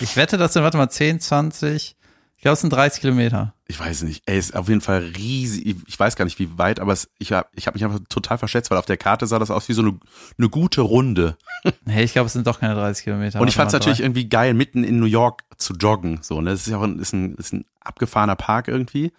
ich 0.00 0.16
wette, 0.16 0.36
das 0.36 0.52
sind, 0.52 0.62
warte 0.62 0.76
mal, 0.76 0.90
10, 0.90 1.20
20, 1.20 1.96
glaube, 2.44 2.54
es 2.54 2.60
sind 2.60 2.72
30 2.72 3.00
Kilometer. 3.00 3.54
Ich 3.66 3.80
weiß 3.80 4.02
nicht. 4.02 4.22
Ey, 4.26 4.38
ist 4.38 4.54
auf 4.54 4.68
jeden 4.68 4.82
Fall 4.82 5.12
riesig. 5.16 5.76
Ich 5.86 5.98
weiß 5.98 6.14
gar 6.14 6.26
nicht, 6.26 6.38
wie 6.38 6.58
weit, 6.58 6.78
aber 6.78 6.92
es, 6.92 7.08
ich 7.18 7.32
habe 7.32 7.48
ich 7.54 7.66
hab 7.66 7.74
mich 7.74 7.84
einfach 7.84 8.00
total 8.10 8.36
verschätzt, 8.36 8.70
weil 8.70 8.76
auf 8.76 8.84
der 8.84 8.98
Karte 8.98 9.26
sah 9.26 9.38
das 9.38 9.50
aus 9.50 9.68
wie 9.70 9.72
so 9.72 9.80
eine, 9.80 9.98
eine 10.38 10.48
gute 10.48 10.82
Runde. 10.82 11.36
Hey, 11.86 12.04
ich 12.04 12.12
glaube, 12.12 12.26
es 12.26 12.34
sind 12.34 12.46
doch 12.46 12.60
keine 12.60 12.74
30 12.74 13.04
Kilometer. 13.04 13.40
Und 13.40 13.48
ich 13.48 13.54
fand 13.54 13.68
es 13.68 13.72
natürlich 13.72 14.00
irgendwie 14.00 14.28
geil, 14.28 14.52
mitten 14.52 14.84
in 14.84 15.00
New 15.00 15.06
York 15.06 15.44
zu 15.56 15.72
joggen. 15.72 16.18
So, 16.20 16.42
ne? 16.42 16.50
Das 16.50 16.60
ist 16.60 16.66
ja 16.66 16.76
auch 16.76 16.82
ein, 16.82 16.98
ist 16.98 17.14
ein, 17.14 17.36
ist 17.36 17.54
ein 17.54 17.64
abgefahrener 17.80 18.36
Park 18.36 18.68
irgendwie. 18.68 19.12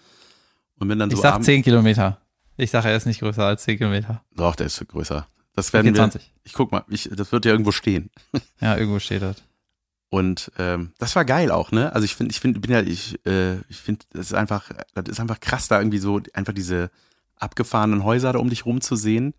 Und 0.77 0.89
wenn 0.89 0.99
dann 0.99 1.09
so 1.09 1.15
ich 1.17 1.23
sag 1.23 1.43
10 1.43 1.63
Kilometer. 1.63 2.19
Ich 2.57 2.69
sage, 2.69 2.89
er 2.89 2.95
ist 2.95 3.07
nicht 3.07 3.21
größer 3.21 3.43
als 3.43 3.63
10 3.63 3.79
Kilometer. 3.79 4.21
Doch, 4.35 4.55
der 4.55 4.67
ist 4.67 4.88
größer. 4.88 5.27
Das 5.55 5.73
werden 5.73 5.88
okay, 5.88 5.97
20. 5.97 6.21
wir. 6.21 6.29
Ich 6.43 6.53
guck 6.53 6.71
mal, 6.71 6.83
ich, 6.88 7.09
das 7.11 7.31
wird 7.31 7.45
ja 7.45 7.51
irgendwo 7.51 7.71
stehen. 7.71 8.11
Ja, 8.61 8.77
irgendwo 8.77 8.99
steht 8.99 9.23
das. 9.23 9.38
Und 10.09 10.51
ähm, 10.57 10.93
das 10.97 11.15
war 11.15 11.25
geil 11.25 11.51
auch, 11.51 11.71
ne? 11.71 11.93
Also 11.93 12.05
ich 12.05 12.15
finde, 12.15 12.31
ich 12.31 12.39
finde, 12.39 12.59
bin 12.59 12.71
ja, 12.71 12.81
ich, 12.81 13.19
äh, 13.25 13.57
ich 13.69 13.77
finde, 13.77 14.05
das 14.13 14.27
ist 14.27 14.33
einfach, 14.33 14.69
das 14.93 15.05
ist 15.09 15.19
einfach 15.19 15.39
krass, 15.39 15.67
da 15.67 15.79
irgendwie 15.79 15.97
so 15.97 16.21
einfach 16.33 16.53
diese 16.53 16.91
abgefahrenen 17.37 18.03
Häuser 18.03 18.33
da 18.33 18.39
um 18.39 18.49
dich 18.49 18.65
rum 18.65 18.81
zu 18.81 18.95
sehen. 18.95 19.33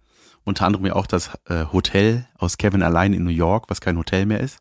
Unter 0.45 0.67
anderem 0.67 0.87
ja 0.87 0.95
auch 0.95 1.07
das 1.07 1.31
äh, 1.49 1.67
Hotel 1.73 2.29
aus 2.37 2.57
Kevin 2.57 2.83
allein 2.83 3.13
in 3.13 3.25
New 3.25 3.31
York, 3.31 3.69
was 3.69 3.81
kein 3.81 3.97
Hotel 3.97 4.27
mehr 4.27 4.41
ist. 4.41 4.59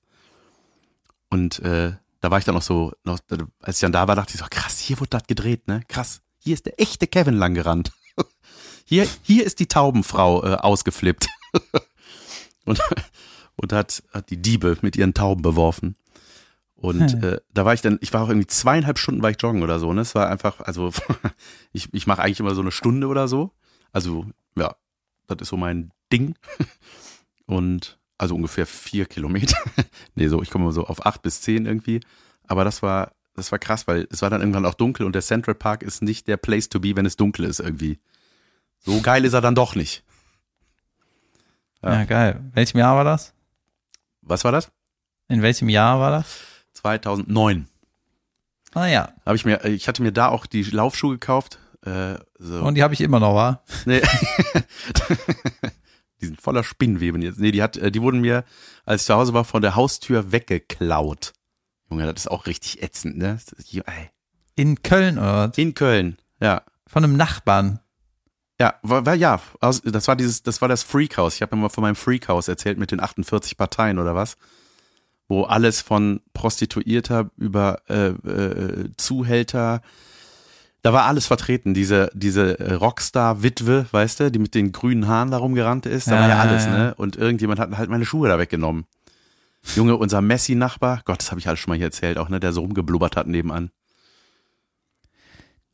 Und 1.29 1.59
äh, 1.59 1.93
da 2.21 2.31
war 2.31 2.39
ich 2.39 2.45
dann 2.45 2.55
noch 2.55 2.61
so, 2.61 2.93
noch, 3.03 3.19
als 3.59 3.77
ich 3.77 3.81
dann 3.81 3.91
da 3.91 4.07
war, 4.07 4.15
dachte 4.15 4.33
ich 4.33 4.39
so, 4.39 4.45
krass, 4.49 4.79
hier 4.79 4.99
wurde 4.99 5.11
das 5.11 5.27
gedreht, 5.27 5.67
ne? 5.67 5.81
Krass, 5.87 6.21
hier 6.39 6.53
ist 6.53 6.65
der 6.65 6.79
echte 6.79 7.07
Kevin 7.07 7.35
lang 7.35 7.53
gerannt. 7.53 7.91
hier, 8.85 9.07
hier 9.21 9.45
ist 9.45 9.59
die 9.59 9.67
Taubenfrau 9.67 10.43
äh, 10.43 10.55
ausgeflippt. 10.55 11.27
und 12.65 12.79
und 13.55 13.73
hat, 13.73 14.03
hat 14.11 14.29
die 14.29 14.41
Diebe 14.41 14.77
mit 14.81 14.95
ihren 14.95 15.13
Tauben 15.13 15.41
beworfen. 15.41 15.95
Und 16.75 17.13
hm. 17.13 17.23
äh, 17.23 17.37
da 17.53 17.65
war 17.65 17.73
ich 17.73 17.81
dann, 17.81 17.97
ich 18.01 18.13
war 18.13 18.21
auch 18.21 18.29
irgendwie 18.29 18.47
zweieinhalb 18.47 18.99
Stunden 18.99 19.23
war 19.23 19.31
ich 19.31 19.41
joggen 19.41 19.63
oder 19.63 19.79
so. 19.79 19.93
Ne? 19.93 20.01
Es 20.01 20.13
war 20.13 20.29
einfach, 20.29 20.59
also 20.59 20.91
ich, 21.71 21.93
ich 21.93 22.05
mache 22.05 22.21
eigentlich 22.21 22.39
immer 22.39 22.53
so 22.53 22.61
eine 22.61 22.71
Stunde 22.71 23.07
oder 23.07 23.27
so. 23.27 23.51
Also 23.91 24.25
ja, 24.57 24.75
das 25.27 25.37
ist 25.41 25.49
so 25.49 25.57
mein 25.57 25.91
Ding. 26.11 26.35
Und 27.45 27.97
also 28.17 28.35
ungefähr 28.35 28.65
vier 28.65 29.05
Kilometer. 29.05 29.57
nee, 30.15 30.27
so, 30.27 30.41
ich 30.41 30.49
komme 30.49 30.71
so 30.71 30.85
auf 30.85 31.05
acht 31.05 31.21
bis 31.21 31.41
zehn 31.41 31.65
irgendwie. 31.65 32.01
Aber 32.47 32.63
das 32.63 32.81
war, 32.81 33.13
das 33.35 33.51
war 33.51 33.59
krass, 33.59 33.87
weil 33.87 34.07
es 34.11 34.21
war 34.21 34.29
dann 34.29 34.41
irgendwann 34.41 34.65
auch 34.65 34.73
dunkel 34.73 35.05
und 35.05 35.13
der 35.13 35.21
Central 35.21 35.55
Park 35.55 35.83
ist 35.83 36.01
nicht 36.01 36.27
der 36.27 36.37
Place 36.37 36.69
to 36.69 36.79
be, 36.79 36.95
wenn 36.95 37.05
es 37.05 37.17
dunkel 37.17 37.45
ist 37.45 37.59
irgendwie. 37.59 37.99
So 38.79 39.01
geil 39.01 39.25
ist 39.25 39.33
er 39.33 39.41
dann 39.41 39.55
doch 39.55 39.75
nicht. 39.75 40.03
Ja, 41.81 41.93
ja 41.93 42.05
geil. 42.05 42.51
Welchem 42.53 42.77
Jahr 42.77 42.95
war 42.95 43.03
das? 43.03 43.34
Was 44.25 44.43
war 44.43 44.51
das? 44.51 44.71
In 45.27 45.41
welchem 45.41 45.69
Jahr 45.69 45.99
war 45.99 46.11
das? 46.11 46.39
2009. 46.73 47.67
Ah 48.73 48.88
ja. 48.88 49.13
Habe 49.25 49.35
ich 49.35 49.45
mir, 49.45 49.63
ich 49.65 49.88
hatte 49.88 50.01
mir 50.01 50.11
da 50.11 50.27
auch 50.27 50.45
die 50.45 50.63
Laufschuhe 50.63 51.13
gekauft. 51.13 51.59
Äh, 51.85 52.15
so. 52.38 52.61
Und 52.61 52.75
die 52.75 52.83
habe 52.83 52.93
ich 52.93 53.01
immer 53.01 53.19
noch, 53.19 53.35
war? 53.35 53.63
Nee. 53.85 54.01
die 56.21 56.25
sind 56.25 56.41
voller 56.41 56.63
Spinnweben 56.63 57.21
jetzt. 57.21 57.39
Nee, 57.39 57.51
die 57.51 57.63
hat, 57.63 57.77
äh, 57.77 57.91
die 57.91 58.01
wurden 58.01 58.21
mir, 58.21 58.43
als 58.85 59.03
ich 59.03 59.07
zu 59.07 59.15
Hause 59.15 59.33
war, 59.33 59.45
von 59.45 59.61
der 59.61 59.75
Haustür 59.75 60.31
weggeklaut. 60.31 61.33
Junge, 61.89 62.11
das 62.11 62.23
ist 62.23 62.31
auch 62.31 62.47
richtig 62.47 62.81
ätzend, 62.81 63.17
ne? 63.17 63.38
In 64.55 64.81
Köln, 64.81 65.19
oder? 65.19 65.51
In 65.55 65.75
Köln, 65.75 66.17
ja. 66.39 66.63
Von 66.88 67.03
einem 67.03 67.15
Nachbarn. 67.15 67.79
Ja, 68.59 68.75
war, 68.83 69.05
war 69.05 69.15
ja, 69.15 69.41
das 69.59 70.07
war 70.07 70.15
dieses, 70.15 70.43
das 70.43 70.61
war 70.61 70.69
das 70.69 70.83
Freakhaus. 70.83 71.35
Ich 71.35 71.41
habe 71.41 71.55
immer 71.55 71.69
von 71.69 71.81
meinem 71.81 71.95
Freakhaus 71.95 72.47
erzählt 72.47 72.77
mit 72.77 72.91
den 72.91 73.01
48 73.01 73.57
Parteien 73.57 73.99
oder 73.99 74.15
was, 74.15 74.37
wo 75.27 75.43
alles 75.43 75.81
von 75.81 76.21
Prostituierter 76.33 77.31
über 77.35 77.81
äh, 77.89 78.07
äh, 78.07 78.91
Zuhälter, 78.95 79.81
da 80.83 80.93
war 80.93 81.05
alles 81.05 81.25
vertreten. 81.25 81.73
Diese 81.73 82.09
diese 82.13 82.77
Rockstar-Witwe, 82.79 83.87
weißt 83.91 84.19
du, 84.21 84.31
die 84.31 84.39
mit 84.39 84.55
den 84.55 84.71
grünen 84.71 85.07
Haaren 85.07 85.31
da 85.31 85.37
rumgerannt 85.37 85.85
ist, 85.85 86.07
da 86.07 86.15
ja, 86.15 86.21
war 86.21 86.29
ja 86.29 86.39
alles, 86.39 86.65
ja. 86.65 86.71
ne? 86.71 86.95
Und 86.95 87.17
irgendjemand 87.17 87.59
hat 87.59 87.75
halt 87.77 87.89
meine 87.89 88.05
Schuhe 88.05 88.29
da 88.29 88.39
weggenommen. 88.39 88.85
Junge, 89.75 89.97
unser 89.97 90.21
Messi-Nachbar, 90.21 91.01
Gott, 91.05 91.19
das 91.19 91.31
habe 91.31 91.39
ich 91.39 91.47
alles 91.47 91.59
schon 91.59 91.71
mal 91.71 91.77
hier 91.77 91.87
erzählt, 91.87 92.17
auch 92.17 92.29
ne, 92.29 92.39
der 92.39 92.53
so 92.53 92.61
rumgeblubbert 92.61 93.15
hat 93.17 93.27
nebenan. 93.27 93.71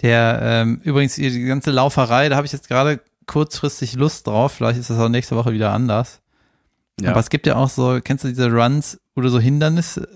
Der 0.01 0.39
ähm, 0.41 0.81
übrigens 0.83 1.15
die 1.15 1.43
ganze 1.43 1.71
Lauferei, 1.71 2.29
da 2.29 2.35
habe 2.35 2.45
ich 2.45 2.53
jetzt 2.53 2.67
gerade 2.67 2.99
kurzfristig 3.27 3.93
Lust 3.93 4.27
drauf. 4.27 4.53
Vielleicht 4.53 4.79
ist 4.79 4.89
das 4.89 4.99
auch 4.99 5.09
nächste 5.09 5.35
Woche 5.35 5.53
wieder 5.53 5.71
anders. 5.71 6.21
Ja. 6.99 7.11
Aber 7.11 7.19
es 7.19 7.29
gibt 7.29 7.47
ja 7.47 7.55
auch 7.55 7.69
so, 7.69 7.99
kennst 8.03 8.23
du 8.23 8.27
diese 8.27 8.51
Runs, 8.51 8.99
wo 9.15 9.21
du 9.21 9.29
so 9.29 9.39
Hindernisse, 9.39 10.07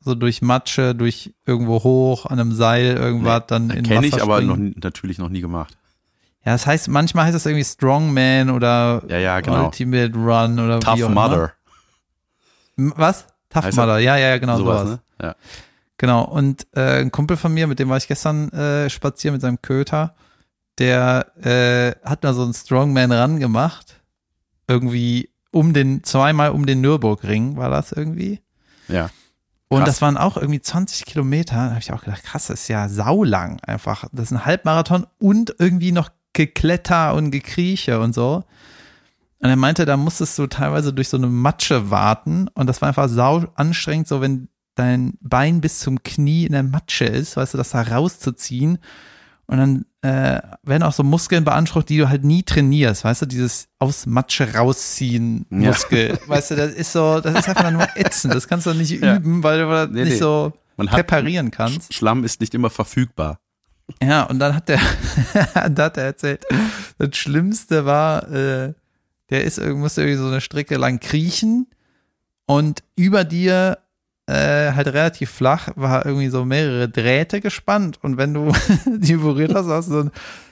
so 0.00 0.14
durch 0.14 0.42
Matsche, 0.42 0.94
durch 0.94 1.34
irgendwo 1.46 1.82
hoch, 1.82 2.26
an 2.26 2.38
einem 2.38 2.52
Seil, 2.52 2.96
irgendwas, 2.96 3.40
nee, 3.40 3.44
dann 3.48 3.70
in 3.70 3.84
Kenne 3.84 4.06
ich, 4.06 4.22
aber 4.22 4.40
noch, 4.40 4.56
natürlich 4.56 5.18
noch 5.18 5.28
nie 5.28 5.40
gemacht. 5.40 5.76
Ja, 6.44 6.52
das 6.52 6.66
heißt, 6.66 6.88
manchmal 6.88 7.26
heißt 7.26 7.34
das 7.34 7.46
irgendwie 7.46 7.64
Strongman 7.64 8.50
oder 8.50 9.02
ja, 9.08 9.18
ja, 9.18 9.40
genau. 9.40 9.66
Ultimate 9.66 10.14
Run 10.14 10.58
oder 10.58 10.80
Tough 10.80 10.96
wie 10.96 11.04
auch 11.04 11.10
Mother. 11.10 11.52
Was? 12.76 13.26
Tough 13.50 13.64
heißt 13.64 13.76
Mother, 13.76 13.98
ja, 13.98 14.16
ja, 14.16 14.38
genau 14.38 14.56
sowas. 14.56 14.82
sowas. 14.82 14.98
Ne? 15.18 15.26
Ja. 15.26 15.34
Genau, 15.98 16.24
und 16.24 16.66
äh, 16.74 17.00
ein 17.00 17.10
Kumpel 17.10 17.36
von 17.36 17.52
mir, 17.52 17.66
mit 17.66 17.80
dem 17.80 17.88
war 17.88 17.96
ich 17.96 18.08
gestern 18.08 18.50
äh, 18.50 18.88
spazieren 18.88 19.34
mit 19.34 19.42
seinem 19.42 19.60
Köter, 19.60 20.14
der 20.78 21.36
äh, 21.44 22.08
hat 22.08 22.22
da 22.22 22.32
so 22.32 22.44
einen 22.44 22.54
Strongman 22.54 23.10
ran 23.10 23.40
gemacht. 23.40 24.00
Irgendwie 24.68 25.30
um 25.50 25.72
den, 25.72 26.04
zweimal 26.04 26.50
um 26.50 26.66
den 26.66 26.80
Nürburgring 26.80 27.56
war 27.56 27.68
das 27.68 27.90
irgendwie. 27.90 28.40
Ja. 28.86 29.10
Und 29.68 29.86
das 29.86 30.00
waren 30.00 30.16
auch 30.16 30.36
irgendwie 30.36 30.60
20 30.60 31.04
Kilometer. 31.04 31.56
Da 31.56 31.70
habe 31.70 31.80
ich 31.80 31.92
auch 31.92 32.04
gedacht, 32.04 32.22
krass, 32.22 32.46
das 32.46 32.62
ist 32.62 32.68
ja 32.68 32.88
saulang 32.88 33.60
einfach. 33.60 34.04
Das 34.12 34.26
ist 34.26 34.32
ein 34.32 34.46
Halbmarathon 34.46 35.06
und 35.18 35.56
irgendwie 35.58 35.92
noch 35.92 36.10
Gekletter 36.32 37.14
und 37.14 37.32
Gekrieche 37.32 38.00
und 38.00 38.14
so. 38.14 38.44
Und 39.40 39.50
er 39.50 39.56
meinte, 39.56 39.84
da 39.84 39.96
musstest 39.96 40.38
du 40.38 40.46
teilweise 40.46 40.92
durch 40.92 41.08
so 41.08 41.16
eine 41.16 41.26
Matsche 41.26 41.90
warten 41.90 42.48
und 42.54 42.66
das 42.66 42.80
war 42.80 42.88
einfach 42.88 43.08
sau 43.08 43.44
anstrengend, 43.54 44.08
so 44.08 44.20
wenn 44.20 44.48
dein 44.78 45.14
Bein 45.20 45.60
bis 45.60 45.80
zum 45.80 46.02
Knie 46.02 46.46
in 46.46 46.52
der 46.52 46.62
Matsche 46.62 47.04
ist, 47.04 47.36
weißt 47.36 47.54
du, 47.54 47.58
das 47.58 47.70
da 47.70 47.82
rauszuziehen. 47.82 48.78
Und 49.46 49.56
dann 49.56 49.84
äh, 50.02 50.40
werden 50.62 50.82
auch 50.82 50.92
so 50.92 51.02
Muskeln 51.02 51.42
beansprucht, 51.42 51.88
die 51.88 51.96
du 51.96 52.08
halt 52.08 52.22
nie 52.22 52.42
trainierst, 52.42 53.02
weißt 53.02 53.22
du, 53.22 53.26
dieses 53.26 53.68
aus 53.78 54.06
Matsche 54.06 54.54
rausziehen 54.54 55.46
Muskel. 55.48 56.10
Ja. 56.10 56.28
Weißt 56.28 56.50
du, 56.50 56.56
das 56.56 56.74
ist 56.74 56.92
so, 56.92 57.20
das 57.20 57.34
ist 57.40 57.48
einfach 57.48 57.70
nur 57.70 57.86
ätzend. 57.96 58.34
Das 58.34 58.46
kannst 58.46 58.66
du 58.66 58.74
nicht 58.74 58.90
ja. 58.90 59.16
üben, 59.16 59.42
weil 59.42 59.58
du 59.58 59.92
nee, 59.92 60.04
nicht 60.04 60.12
nee. 60.12 60.18
so 60.18 60.52
Man 60.76 60.86
präparieren 60.86 61.50
kannst. 61.50 61.94
Schlamm 61.94 62.24
ist 62.24 62.40
nicht 62.40 62.54
immer 62.54 62.70
verfügbar. 62.70 63.40
Ja, 64.02 64.24
und 64.24 64.38
dann 64.38 64.54
hat 64.54 64.68
der, 64.68 64.80
dann 65.54 65.78
hat 65.78 65.96
er 65.96 66.04
erzählt, 66.04 66.44
das 66.98 67.16
Schlimmste 67.16 67.86
war, 67.86 68.30
äh, 68.30 68.74
der 69.30 69.44
ist 69.44 69.58
musste 69.60 70.02
irgendwie 70.02 70.18
so 70.18 70.26
eine 70.26 70.42
Strecke 70.42 70.76
lang 70.76 71.00
kriechen 71.00 71.66
und 72.46 72.82
über 72.96 73.24
dir 73.24 73.78
äh, 74.28 74.72
halt 74.74 74.88
relativ 74.88 75.30
flach, 75.30 75.70
war 75.74 76.04
irgendwie 76.04 76.28
so 76.28 76.44
mehrere 76.44 76.88
Drähte 76.88 77.40
gespannt 77.40 77.98
und 78.02 78.18
wenn 78.18 78.34
du 78.34 78.52
die 78.86 79.16
berührt 79.16 79.54
hast, 79.54 79.66
hast 79.66 79.88
du 79.88 79.92
so 79.92 80.00
einen 80.00 80.10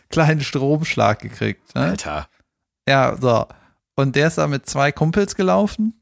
kleinen 0.08 0.40
Stromschlag 0.40 1.20
gekriegt. 1.20 1.74
Ne? 1.74 1.82
Alter. 1.82 2.26
Ja, 2.88 3.16
so. 3.20 3.46
Und 3.94 4.16
der 4.16 4.28
ist 4.28 4.38
da 4.38 4.46
mit 4.46 4.66
zwei 4.66 4.92
Kumpels 4.92 5.34
gelaufen. 5.34 6.00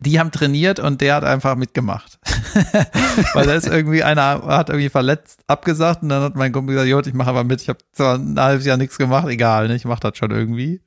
Die 0.00 0.18
haben 0.18 0.32
trainiert 0.32 0.80
und 0.80 1.00
der 1.00 1.14
hat 1.14 1.24
einfach 1.24 1.54
mitgemacht. 1.54 2.18
Weil 3.34 3.46
da 3.46 3.54
ist 3.54 3.68
irgendwie 3.68 4.02
einer 4.02 4.42
hat 4.44 4.68
irgendwie 4.68 4.88
verletzt 4.88 5.40
abgesagt 5.46 6.02
und 6.02 6.08
dann 6.08 6.22
hat 6.22 6.34
mein 6.34 6.52
Kumpel 6.52 6.74
gesagt, 6.74 6.90
Jod, 6.90 7.06
ich 7.06 7.14
mache 7.14 7.30
aber 7.30 7.44
mit. 7.44 7.62
Ich 7.62 7.68
habe 7.68 7.78
zwar 7.92 8.16
ein 8.16 8.38
halbes 8.38 8.66
Jahr 8.66 8.76
nichts 8.76 8.98
gemacht, 8.98 9.28
egal, 9.28 9.68
ne? 9.68 9.76
ich 9.76 9.84
mache 9.84 10.00
das 10.00 10.18
schon 10.18 10.32
irgendwie. 10.32 10.82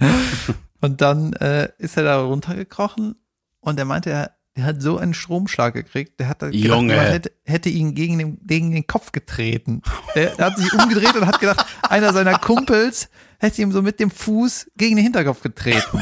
und 0.80 1.00
dann 1.00 1.32
äh, 1.34 1.68
ist 1.78 1.96
er 1.96 2.02
da 2.02 2.20
runtergekrochen 2.20 3.14
und 3.60 3.78
er 3.78 3.84
meinte, 3.84 4.10
er 4.10 4.35
der 4.56 4.64
hat 4.64 4.80
so 4.80 4.96
einen 4.96 5.12
Stromschlag 5.12 5.74
gekriegt, 5.74 6.18
der 6.18 6.28
hat 6.28 6.38
gedacht, 6.40 6.54
Junge. 6.54 6.98
hätte, 6.98 7.30
hätte 7.44 7.68
ihn 7.68 7.94
gegen 7.94 8.18
den, 8.18 8.38
gegen 8.46 8.72
den 8.72 8.86
Kopf 8.86 9.12
getreten. 9.12 9.82
Der, 10.14 10.30
der 10.30 10.46
hat 10.46 10.56
sich 10.56 10.72
umgedreht 10.72 11.14
und 11.14 11.26
hat 11.26 11.40
gedacht, 11.40 11.64
einer 11.82 12.12
seiner 12.12 12.38
Kumpels 12.38 13.10
hätte 13.38 13.60
ihm 13.60 13.70
so 13.70 13.82
mit 13.82 14.00
dem 14.00 14.10
Fuß 14.10 14.70
gegen 14.76 14.96
den 14.96 15.04
Hinterkopf 15.04 15.42
getreten. 15.42 16.00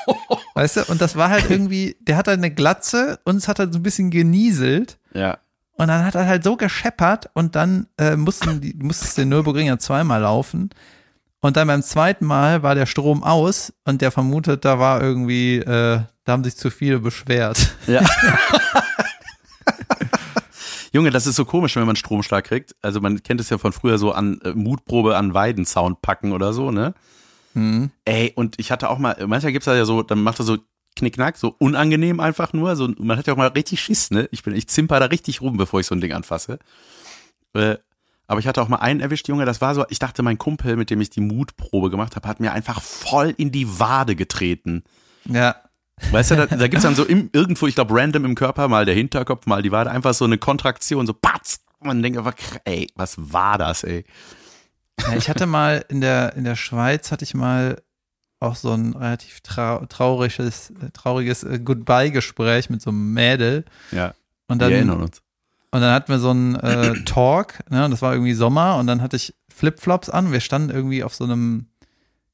Weißt 0.54 0.76
du? 0.76 0.84
Und 0.84 1.00
das 1.00 1.16
war 1.16 1.30
halt 1.30 1.50
irgendwie, 1.50 1.96
der 2.00 2.16
hat 2.16 2.28
halt 2.28 2.38
eine 2.38 2.52
Glatze, 2.52 3.18
uns 3.24 3.48
hat 3.48 3.58
er 3.58 3.72
so 3.72 3.78
ein 3.80 3.82
bisschen 3.82 4.10
genieselt. 4.10 4.98
Ja. 5.12 5.38
Und 5.72 5.88
dann 5.88 6.04
hat 6.04 6.14
er 6.14 6.26
halt 6.26 6.44
so 6.44 6.56
gescheppert 6.56 7.28
und 7.34 7.56
dann 7.56 7.88
äh, 7.98 8.16
mussten 8.16 8.60
die, 8.60 8.74
musste 8.74 9.20
den 9.20 9.28
Nürburgring 9.28 9.66
ja 9.66 9.78
zweimal 9.78 10.22
laufen. 10.22 10.70
Und 11.40 11.56
dann 11.56 11.68
beim 11.68 11.82
zweiten 11.82 12.24
Mal 12.26 12.62
war 12.62 12.74
der 12.74 12.86
Strom 12.86 13.22
aus 13.22 13.72
und 13.84 14.00
der 14.02 14.10
vermutet, 14.10 14.64
da 14.64 14.78
war 14.78 15.02
irgendwie, 15.02 15.58
äh, 15.58 16.00
da 16.24 16.32
haben 16.32 16.44
sich 16.44 16.56
zu 16.56 16.70
viele 16.70 16.98
beschwert. 16.98 17.76
Ja. 17.86 18.04
Junge, 20.92 21.10
das 21.10 21.26
ist 21.26 21.36
so 21.36 21.44
komisch, 21.44 21.76
wenn 21.76 21.84
man 21.84 21.96
Stromschlag 21.96 22.44
kriegt. 22.44 22.74
Also 22.80 23.00
man 23.02 23.22
kennt 23.22 23.40
es 23.40 23.50
ja 23.50 23.58
von 23.58 23.72
früher 23.72 23.98
so 23.98 24.12
an 24.12 24.40
äh, 24.42 24.52
Mutprobe 24.52 25.16
an 25.16 25.34
Weidensound 25.34 26.00
packen 26.00 26.32
oder 26.32 26.54
so, 26.54 26.70
ne? 26.70 26.94
Mhm. 27.52 27.90
Ey, 28.04 28.32
und 28.34 28.58
ich 28.58 28.70
hatte 28.70 28.88
auch 28.88 28.98
mal, 28.98 29.16
manchmal 29.26 29.52
gibt's 29.52 29.66
da 29.66 29.76
ja 29.76 29.84
so, 29.84 30.02
dann 30.02 30.22
macht 30.22 30.40
er 30.40 30.44
so 30.44 30.58
Knickknack, 30.96 31.36
so 31.36 31.54
unangenehm 31.58 32.18
einfach 32.18 32.54
nur. 32.54 32.76
So, 32.76 32.88
man 32.98 33.18
hat 33.18 33.26
ja 33.26 33.34
auch 33.34 33.38
mal 33.38 33.48
richtig 33.48 33.82
Schiss, 33.82 34.10
ne? 34.10 34.28
Ich 34.32 34.42
bin, 34.42 34.54
ich 34.54 34.68
zimper 34.68 34.98
da 34.98 35.06
richtig 35.06 35.42
rum, 35.42 35.58
bevor 35.58 35.80
ich 35.80 35.86
so 35.86 35.94
ein 35.94 36.00
Ding 36.00 36.12
anfasse. 36.12 36.58
Äh, 37.52 37.76
aber 38.26 38.40
ich 38.40 38.46
hatte 38.46 38.60
auch 38.60 38.68
mal 38.68 38.78
einen 38.78 39.00
erwischt, 39.00 39.28
Junge, 39.28 39.44
das 39.44 39.60
war 39.60 39.74
so, 39.74 39.84
ich 39.88 39.98
dachte, 39.98 40.22
mein 40.22 40.38
Kumpel, 40.38 40.76
mit 40.76 40.90
dem 40.90 41.00
ich 41.00 41.10
die 41.10 41.20
Mutprobe 41.20 41.90
gemacht 41.90 42.16
habe, 42.16 42.28
hat 42.28 42.40
mir 42.40 42.52
einfach 42.52 42.82
voll 42.82 43.34
in 43.36 43.52
die 43.52 43.78
Wade 43.78 44.16
getreten. 44.16 44.82
Ja. 45.24 45.56
Weißt 46.10 46.32
du, 46.32 46.36
da, 46.36 46.46
da 46.46 46.68
gibt's 46.68 46.82
dann 46.82 46.94
so 46.94 47.04
im, 47.04 47.30
irgendwo, 47.32 47.66
ich 47.66 47.74
glaube, 47.74 47.94
random 47.94 48.24
im 48.24 48.34
Körper, 48.34 48.68
mal 48.68 48.84
der 48.84 48.94
Hinterkopf, 48.94 49.46
mal 49.46 49.62
die 49.62 49.72
Wade, 49.72 49.90
einfach 49.90 50.12
so 50.12 50.24
eine 50.24 50.38
Kontraktion, 50.38 51.06
so 51.06 51.14
patz. 51.14 51.60
Man 51.80 52.02
denkt 52.02 52.18
einfach, 52.18 52.34
ey, 52.64 52.88
was 52.96 53.14
war 53.32 53.58
das, 53.58 53.84
ey? 53.84 54.04
ja. 55.00 55.16
Ich 55.16 55.28
hatte 55.28 55.46
mal 55.46 55.84
in 55.88 56.00
der, 56.00 56.34
in 56.34 56.44
der 56.44 56.56
Schweiz 56.56 57.12
hatte 57.12 57.24
ich 57.24 57.34
mal 57.34 57.80
auch 58.40 58.56
so 58.56 58.72
ein 58.72 58.94
relativ 58.94 59.40
trau 59.40 59.86
trauriges, 59.86 60.72
trauriges 60.92 61.42
äh, 61.44 61.58
Goodbye-Gespräch 61.58 62.68
mit 62.70 62.82
so 62.82 62.90
einem 62.90 63.12
Mädel. 63.14 63.64
Ja, 63.92 64.14
Und 64.48 64.60
wir 64.60 64.66
dann, 64.66 64.72
erinnern 64.72 65.02
uns. 65.02 65.22
Und 65.76 65.82
dann 65.82 65.92
hatten 65.92 66.08
wir 66.10 66.18
so 66.18 66.30
einen 66.30 66.54
äh, 66.54 66.94
Talk, 67.04 67.58
ne, 67.70 67.84
und 67.84 67.90
das 67.90 68.00
war 68.00 68.12
irgendwie 68.14 68.32
Sommer 68.32 68.76
und 68.76 68.86
dann 68.86 69.02
hatte 69.02 69.16
ich 69.16 69.34
Flipflops 69.54 70.08
an. 70.08 70.32
Wir 70.32 70.40
standen 70.40 70.70
irgendwie 70.70 71.04
auf 71.04 71.14
so 71.14 71.24
einem, 71.24 71.66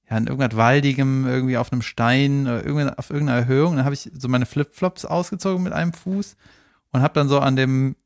ja, 0.09 0.16
in 0.16 0.28
irgendwas 0.28 0.57
Waldigem, 0.57 1.26
irgendwie 1.26 1.57
auf 1.57 1.72
einem 1.72 1.82
Stein, 1.82 2.47
äh, 2.47 2.61
irgendwie 2.61 2.88
auf 2.97 3.11
irgendeiner 3.11 3.40
Erhöhung. 3.40 3.70
Und 3.72 3.76
dann 3.78 3.84
habe 3.84 3.95
ich 3.95 4.09
so 4.16 4.28
meine 4.28 4.47
Flipflops 4.47 5.05
ausgezogen 5.05 5.64
mit 5.64 5.72
einem 5.72 5.93
Fuß 5.93 6.36
und 6.93 7.03
habe 7.03 7.14
dann 7.14 7.28
so 7.28 7.40
an 7.40 7.57
dem, 7.57 7.97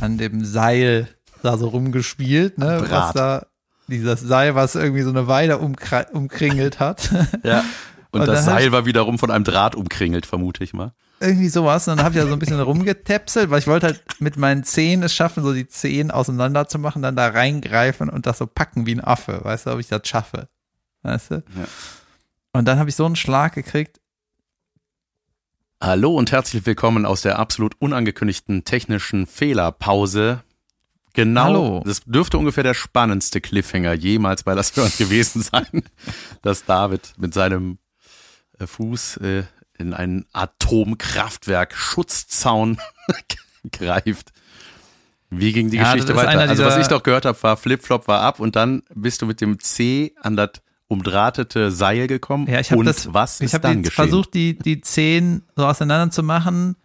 an 0.00 0.18
dem 0.18 0.44
Seil 0.44 1.06
da 1.42 1.56
so 1.56 1.68
rumgespielt, 1.68 2.58
ne, 2.58 2.80
was 2.88 3.12
da, 3.12 3.46
dieses 3.86 4.20
Seil, 4.20 4.56
was 4.56 4.74
irgendwie 4.74 5.02
so 5.02 5.10
eine 5.10 5.28
Weile 5.28 5.58
umkra- 5.58 6.10
umkringelt 6.10 6.80
hat. 6.80 7.08
Ja. 7.44 7.62
Und, 8.14 8.20
Und 8.20 8.28
das 8.28 8.44
Seil 8.44 8.70
war 8.70 8.86
wiederum 8.86 9.18
von 9.18 9.32
einem 9.32 9.42
Draht 9.42 9.74
umkringelt, 9.74 10.24
vermute 10.24 10.62
ich 10.62 10.72
mal. 10.72 10.92
irgendwie 11.18 11.48
sowas. 11.48 11.88
Und 11.88 11.96
dann 11.96 12.04
habe 12.04 12.14
ich 12.14 12.20
ja 12.22 12.28
so 12.28 12.32
ein 12.32 12.38
bisschen 12.38 12.60
rumgetapselt, 12.60 13.50
weil 13.50 13.58
ich 13.58 13.66
wollte 13.66 13.86
halt 13.86 14.04
mit 14.20 14.36
meinen 14.36 14.62
Zehen 14.62 15.02
es 15.02 15.12
schaffen, 15.12 15.42
so 15.42 15.52
die 15.52 15.66
Zehen 15.66 16.12
auseinander 16.12 16.68
zu 16.68 16.78
machen, 16.78 17.02
dann 17.02 17.16
da 17.16 17.26
reingreifen 17.26 18.08
und 18.08 18.26
das 18.26 18.38
so 18.38 18.46
packen 18.46 18.86
wie 18.86 18.94
ein 18.94 19.02
Affe. 19.02 19.40
Weißt 19.42 19.66
du, 19.66 19.72
ob 19.72 19.80
ich 19.80 19.88
das 19.88 20.06
schaffe. 20.06 20.48
Weißt 21.02 21.32
du? 21.32 21.34
Ja. 21.34 21.64
Und 22.52 22.66
dann 22.68 22.78
habe 22.78 22.88
ich 22.88 22.94
so 22.94 23.04
einen 23.04 23.16
Schlag 23.16 23.54
gekriegt. 23.54 24.00
Hallo 25.80 26.16
und 26.16 26.30
herzlich 26.30 26.64
willkommen 26.66 27.04
aus 27.04 27.22
der 27.22 27.40
absolut 27.40 27.74
unangekündigten 27.80 28.64
technischen 28.64 29.26
Fehlerpause. 29.26 30.42
Genau, 31.14 31.42
Hallo. 31.44 31.82
das 31.84 32.02
dürfte 32.06 32.38
ungefähr 32.38 32.62
der 32.62 32.74
spannendste 32.74 33.40
Cliffhanger 33.40 33.92
jemals 33.94 34.44
bei 34.44 34.54
das 34.54 34.74
Hören 34.76 34.92
gewesen 34.96 35.42
sein, 35.52 35.82
dass 36.42 36.64
David 36.64 37.14
mit 37.18 37.34
seinem 37.34 37.78
Fuß 38.64 39.18
äh, 39.18 39.44
in 39.78 39.94
einen 39.94 40.26
Atomkraftwerk 40.32 41.74
Schutzzaun 41.74 42.78
greift. 43.72 44.32
Wie 45.30 45.52
ging 45.52 45.70
die 45.70 45.78
Ja, 45.78 45.92
Geschichte 45.92 46.14
weiter? 46.14 46.38
Also 46.40 46.64
was 46.64 46.78
ich 46.78 46.86
doch 46.86 47.02
gehört 47.02 47.24
habe, 47.24 47.42
war 47.42 47.56
Flipflop 47.56 48.06
war 48.08 48.20
ab 48.20 48.40
und 48.40 48.56
dann 48.56 48.82
bist 48.94 49.22
du 49.22 49.26
mit 49.26 49.40
dem 49.40 49.58
C 49.58 50.14
an 50.20 50.36
das 50.36 50.50
umdrahtete 50.86 51.70
Seil 51.70 52.06
gekommen. 52.06 52.46
Ja, 52.48 52.60
ich 52.60 52.70
habe 52.70 52.80
und 52.80 52.86
das. 52.86 53.12
was 53.12 53.40
ich 53.40 53.46
ist 53.46 53.54
habe 53.54 53.82
versucht, 53.90 54.34
die 54.34 54.56
die 54.58 54.80
Zehen 54.80 55.42
so 55.56 55.66
auseinander 55.66 56.12
zu 56.12 56.22
machen. 56.22 56.76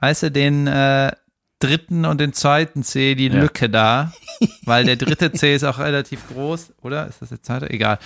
Weißt 0.00 0.24
du, 0.24 0.30
den 0.30 0.66
äh, 0.66 1.12
dritten 1.60 2.04
und 2.04 2.20
den 2.20 2.32
zweiten 2.32 2.82
C, 2.82 3.14
die 3.14 3.28
Ja. 3.28 3.34
Lücke 3.40 3.68
da, 3.70 4.12
weil 4.64 4.84
der 4.84 4.96
dritte 4.96 5.30
C 5.32 5.54
ist 5.54 5.64
auch 5.64 5.78
relativ 5.78 6.26
groß, 6.28 6.72
oder? 6.82 7.06
Ist 7.06 7.22
das 7.22 7.28
der 7.28 7.42
zweite? 7.42 7.70
Egal. 7.70 7.98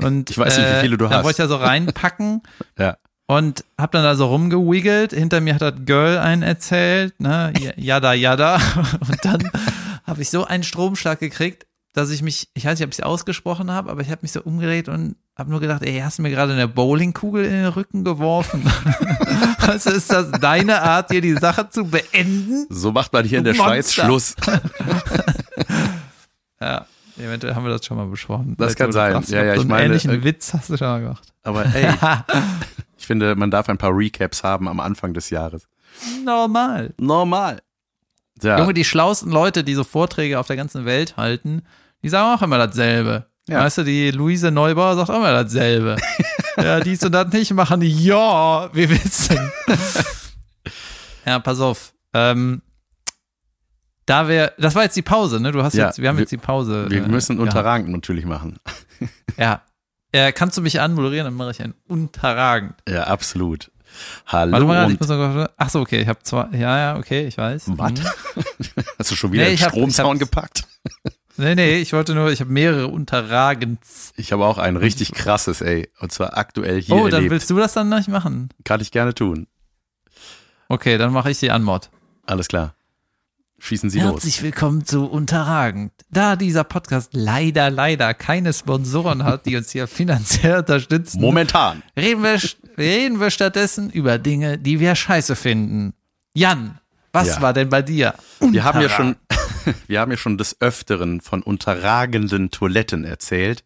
Und 0.00 0.30
Ich 0.30 0.38
weiß 0.38 0.56
nicht, 0.58 0.68
wie 0.76 0.80
viele 0.82 0.96
du 0.98 1.06
da 1.08 1.16
hast. 1.16 1.24
wollte 1.24 1.42
ich 1.42 1.48
da 1.48 1.48
so 1.48 1.56
reinpacken. 1.56 2.42
Ja. 2.78 2.96
Und 3.26 3.64
hab 3.78 3.92
dann 3.92 4.02
da 4.02 4.14
so 4.16 4.26
rumgewiggelt. 4.26 5.12
Hinter 5.12 5.40
mir 5.40 5.54
hat 5.54 5.62
das 5.62 5.74
Girl 5.84 6.18
einen 6.18 6.42
erzählt, 6.42 7.18
ne? 7.20 7.52
Jada, 7.76 8.12
jada. 8.12 8.56
Und 9.08 9.24
dann 9.24 9.50
habe 10.04 10.22
ich 10.22 10.30
so 10.30 10.44
einen 10.44 10.62
Stromschlag 10.64 11.20
gekriegt, 11.20 11.66
dass 11.92 12.10
ich 12.10 12.22
mich, 12.22 12.48
ich 12.54 12.64
weiß 12.64 12.78
nicht, 12.78 12.86
ob 12.86 12.92
ich 12.92 12.98
es 13.00 13.04
ausgesprochen 13.04 13.70
habe, 13.70 13.90
aber 13.90 14.00
ich 14.02 14.10
habe 14.10 14.20
mich 14.22 14.32
so 14.32 14.42
umgedreht 14.42 14.88
und 14.88 15.16
habe 15.36 15.50
nur 15.50 15.60
gedacht, 15.60 15.82
ey, 15.82 16.00
hast 16.00 16.18
du 16.18 16.22
mir 16.22 16.30
gerade 16.30 16.52
eine 16.52 16.68
Bowlingkugel 16.68 17.44
in 17.44 17.50
den 17.52 17.66
Rücken 17.66 18.04
geworfen? 18.04 18.62
Was 19.66 19.86
ist 19.86 20.12
das 20.12 20.30
deine 20.32 20.82
Art, 20.82 21.10
hier 21.10 21.20
die 21.20 21.34
Sache 21.34 21.68
zu 21.68 21.84
beenden? 21.84 22.66
So 22.68 22.92
macht 22.92 23.12
man 23.12 23.24
hier 23.24 23.38
in 23.38 23.44
der 23.44 23.54
Schweiz 23.54 23.96
Monster. 23.96 24.04
Schluss. 24.04 24.36
Ja, 26.60 26.84
eventuell 27.18 27.54
haben 27.54 27.64
wir 27.64 27.70
das 27.70 27.86
schon 27.86 27.96
mal 27.96 28.06
besprochen. 28.06 28.54
Das 28.58 28.76
kann 28.76 28.92
sein. 28.92 29.12
sagst, 29.14 29.30
Ja, 29.30 29.42
ja, 29.42 29.54
so 29.54 29.54
ich 29.54 29.60
einen 29.60 29.68
meine, 29.70 29.84
ähnlichen 29.86 30.10
äh, 30.10 30.24
Witz 30.24 30.52
hast 30.52 30.68
du 30.68 30.76
schon 30.76 30.88
mal 30.88 31.00
gemacht. 31.00 31.32
Aber 31.42 31.64
ey, 31.74 31.88
ich 32.98 33.06
finde, 33.06 33.34
man 33.34 33.50
darf 33.50 33.68
ein 33.70 33.78
paar 33.78 33.96
Recaps 33.96 34.44
haben 34.44 34.68
am 34.68 34.78
Anfang 34.78 35.14
des 35.14 35.30
Jahres. 35.30 35.66
Normal. 36.22 36.92
Normal. 36.98 37.60
Ja, 38.42 38.58
Junge, 38.58 38.74
die 38.74 38.84
schlauesten 38.84 39.30
Leute, 39.30 39.64
die 39.64 39.74
so 39.74 39.84
Vorträge 39.84 40.38
auf 40.38 40.46
der 40.46 40.56
ganzen 40.56 40.84
Welt 40.84 41.16
halten, 41.16 41.62
die 42.02 42.08
sagen 42.08 42.34
auch 42.36 42.42
immer 42.42 42.58
dasselbe. 42.58 43.26
Ja. 43.48 43.60
Weißt 43.64 43.78
du, 43.78 43.82
die 43.84 44.10
Luise 44.10 44.50
Neubauer 44.50 44.96
sagt 44.96 45.10
auch 45.10 45.16
immer 45.16 45.32
dasselbe. 45.32 45.96
ja, 46.56 46.80
dies 46.80 47.02
und 47.02 47.12
das 47.12 47.32
nicht 47.32 47.52
machen. 47.52 47.82
Ja, 47.82 48.70
wie 48.72 48.88
willst 48.88 49.30
du 49.30 49.34
denn? 49.34 49.50
ja, 51.26 51.38
pass 51.40 51.60
auf. 51.60 51.92
Ähm, 52.14 52.62
da 54.06 54.28
wir, 54.28 54.52
das 54.58 54.74
war 54.74 54.82
jetzt 54.84 54.96
die 54.96 55.02
Pause, 55.02 55.40
ne? 55.40 55.52
Du 55.52 55.62
hast 55.62 55.74
Ja, 55.74 55.86
jetzt, 55.86 56.00
wir 56.00 56.08
haben 56.08 56.16
wir- 56.16 56.22
jetzt 56.22 56.30
die 56.32 56.36
Pause. 56.36 56.86
wir 56.90 57.04
äh, 57.04 57.08
müssen 57.08 57.38
unterragend 57.38 57.88
natürlich 57.90 58.24
machen. 58.24 58.58
Ja. 59.36 59.62
Äh, 60.12 60.32
kannst 60.32 60.56
du 60.58 60.62
mich 60.62 60.80
anmoderieren, 60.80 61.24
dann 61.24 61.34
mache 61.34 61.52
ich 61.52 61.62
ein 61.62 61.74
unterragend. 61.86 62.74
Ja, 62.88 63.04
absolut. 63.04 63.70
Hallo 64.26 64.52
Warte 64.52 64.66
mal, 64.66 64.90
ich 64.92 64.98
muss 65.00 65.08
noch, 65.08 65.48
ach 65.56 65.70
so, 65.70 65.80
okay, 65.80 66.00
ich 66.00 66.08
habe 66.08 66.20
zwei, 66.22 66.46
ja, 66.52 66.78
ja, 66.78 66.96
okay, 66.96 67.26
ich 67.26 67.36
weiß. 67.38 67.64
was? 67.76 67.92
Mhm. 67.92 67.98
Hast 68.98 69.10
du 69.10 69.16
schon 69.16 69.32
wieder 69.32 69.44
Nee, 69.44 69.56
hab- 69.56 69.70
Stromzaun 69.70 70.18
gepackt? 70.18 70.64
Nee, 71.36 71.54
nee, 71.54 71.76
ich 71.78 71.94
wollte 71.94 72.14
nur, 72.14 72.30
ich 72.30 72.40
habe 72.40 72.52
mehrere 72.52 72.88
Unterragends. 72.88 74.12
Ich 74.16 74.30
habe 74.32 74.44
auch 74.44 74.58
ein 74.58 74.76
richtig 74.76 75.12
krasses, 75.12 75.62
ey. 75.62 75.88
Und 76.00 76.12
zwar 76.12 76.36
aktuell 76.36 76.82
hier 76.82 76.94
Oh, 76.94 77.04
dann 77.04 77.12
erlebt. 77.14 77.30
willst 77.30 77.48
du 77.48 77.56
das 77.56 77.72
dann 77.72 77.88
nicht 77.88 78.08
machen? 78.08 78.50
Kann 78.64 78.82
ich 78.82 78.90
gerne 78.90 79.14
tun. 79.14 79.46
Okay, 80.68 80.98
dann 80.98 81.14
mache 81.14 81.30
ich 81.30 81.38
die 81.40 81.50
Anmod. 81.50 81.88
Alles 82.26 82.48
klar. 82.48 82.74
Schießen 83.62 83.90
Sie 83.90 84.00
los. 84.00 84.12
Herzlich 84.14 84.42
willkommen 84.42 84.86
zu 84.86 85.04
Unterragend. 85.04 85.92
Da 86.10 86.34
dieser 86.36 86.64
Podcast 86.64 87.10
leider, 87.12 87.68
leider 87.70 88.14
keine 88.14 88.54
Sponsoren 88.54 89.22
hat, 89.22 89.44
die 89.44 89.54
uns 89.56 89.70
hier 89.70 89.86
finanziell 89.86 90.58
unterstützen, 90.60 91.20
Momentan. 91.20 91.82
reden 91.96 92.22
wir, 92.22 92.38
reden 92.78 93.20
wir 93.20 93.30
stattdessen 93.30 93.90
über 93.90 94.18
Dinge, 94.18 94.56
die 94.56 94.80
wir 94.80 94.94
scheiße 94.94 95.36
finden. 95.36 95.92
Jan, 96.34 96.78
was 97.12 97.28
Ja. 97.28 97.42
war 97.42 97.52
denn 97.52 97.68
bei 97.68 97.82
dir? 97.82 98.14
Wir 98.40 98.64
haben 98.64 98.80
ja 98.80 98.88
schon, 98.88 99.16
wir 99.86 100.00
haben 100.00 100.10
ja 100.10 100.16
schon 100.16 100.38
des 100.38 100.58
Öfteren 100.60 101.20
von 101.20 101.42
unterragenden 101.42 102.50
Toiletten 102.50 103.04
erzählt 103.04 103.62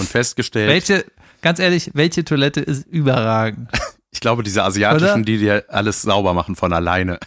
und 0.00 0.08
festgestellt, 0.08 0.68
Welche, 0.68 1.04
ganz 1.42 1.60
ehrlich, 1.60 1.92
welche 1.94 2.24
Toilette 2.24 2.60
ist 2.60 2.84
überragend? 2.88 3.70
ich 4.10 4.18
glaube, 4.18 4.42
diese 4.42 4.64
asiatischen, 4.64 5.06
Oder? 5.14 5.22
die 5.22 5.38
dir 5.38 5.64
alles 5.68 6.02
sauber 6.02 6.34
machen 6.34 6.56
von 6.56 6.72
alleine. 6.72 7.20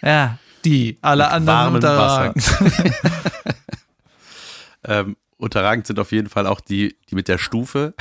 Ja, 0.00 0.38
die, 0.64 0.98
alle 1.02 1.30
anderen 1.30 1.74
unterragend. 1.74 2.44
Ähm, 4.86 5.16
unterragend 5.38 5.86
sind 5.86 5.98
auf 5.98 6.12
jeden 6.12 6.28
Fall 6.28 6.46
auch 6.46 6.60
die, 6.60 6.96
die 7.08 7.14
mit 7.14 7.28
der 7.28 7.38
Stufe. 7.38 7.94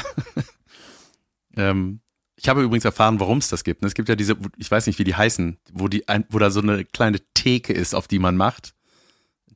ähm, 1.56 2.02
ich 2.36 2.50
habe 2.50 2.62
übrigens 2.62 2.84
erfahren, 2.84 3.20
warum 3.22 3.38
es 3.38 3.48
das 3.48 3.64
gibt. 3.64 3.82
ne? 3.82 3.88
Es 3.88 3.94
gibt 3.94 4.10
ja 4.10 4.16
diese, 4.16 4.36
ich 4.58 4.70
weiß 4.70 4.88
nicht, 4.88 5.00
wie 5.00 5.06
die 5.06 5.16
heißen, 5.16 5.58
wo 5.72 5.88
die, 5.88 6.08
ein, 6.10 6.26
wo 6.30 6.40
da 6.40 6.52
so 6.52 6.60
eine 6.62 6.84
kleine 6.84 7.20
Theke 7.34 7.72
ist, 7.72 7.96
auf 7.96 8.08
die 8.10 8.20
man 8.20 8.36
macht, 8.36 8.74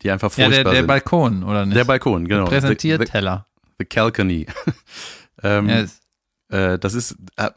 die 0.01 0.09
einfach 0.11 0.29
Ja, 0.37 0.45
furchtbar 0.45 0.63
der, 0.63 0.71
der 0.71 0.75
sind. 0.81 0.87
Balkon, 0.87 1.43
oder 1.43 1.65
nicht? 1.65 1.75
der 1.75 1.83
Balkon, 1.83 2.27
genau. 2.27 2.45
Präsentiert 2.45 3.01
The, 3.01 3.05
the, 3.07 3.11
Teller. 3.11 3.45
the 3.77 3.85
Calcony. 3.85 4.45
ähm, 5.43 5.67
Ja, 5.67 5.79
ist- 5.81 6.01
äh, 6.49 6.79
das 6.79 6.93
ist, 6.93 7.17
äh, 7.35 7.49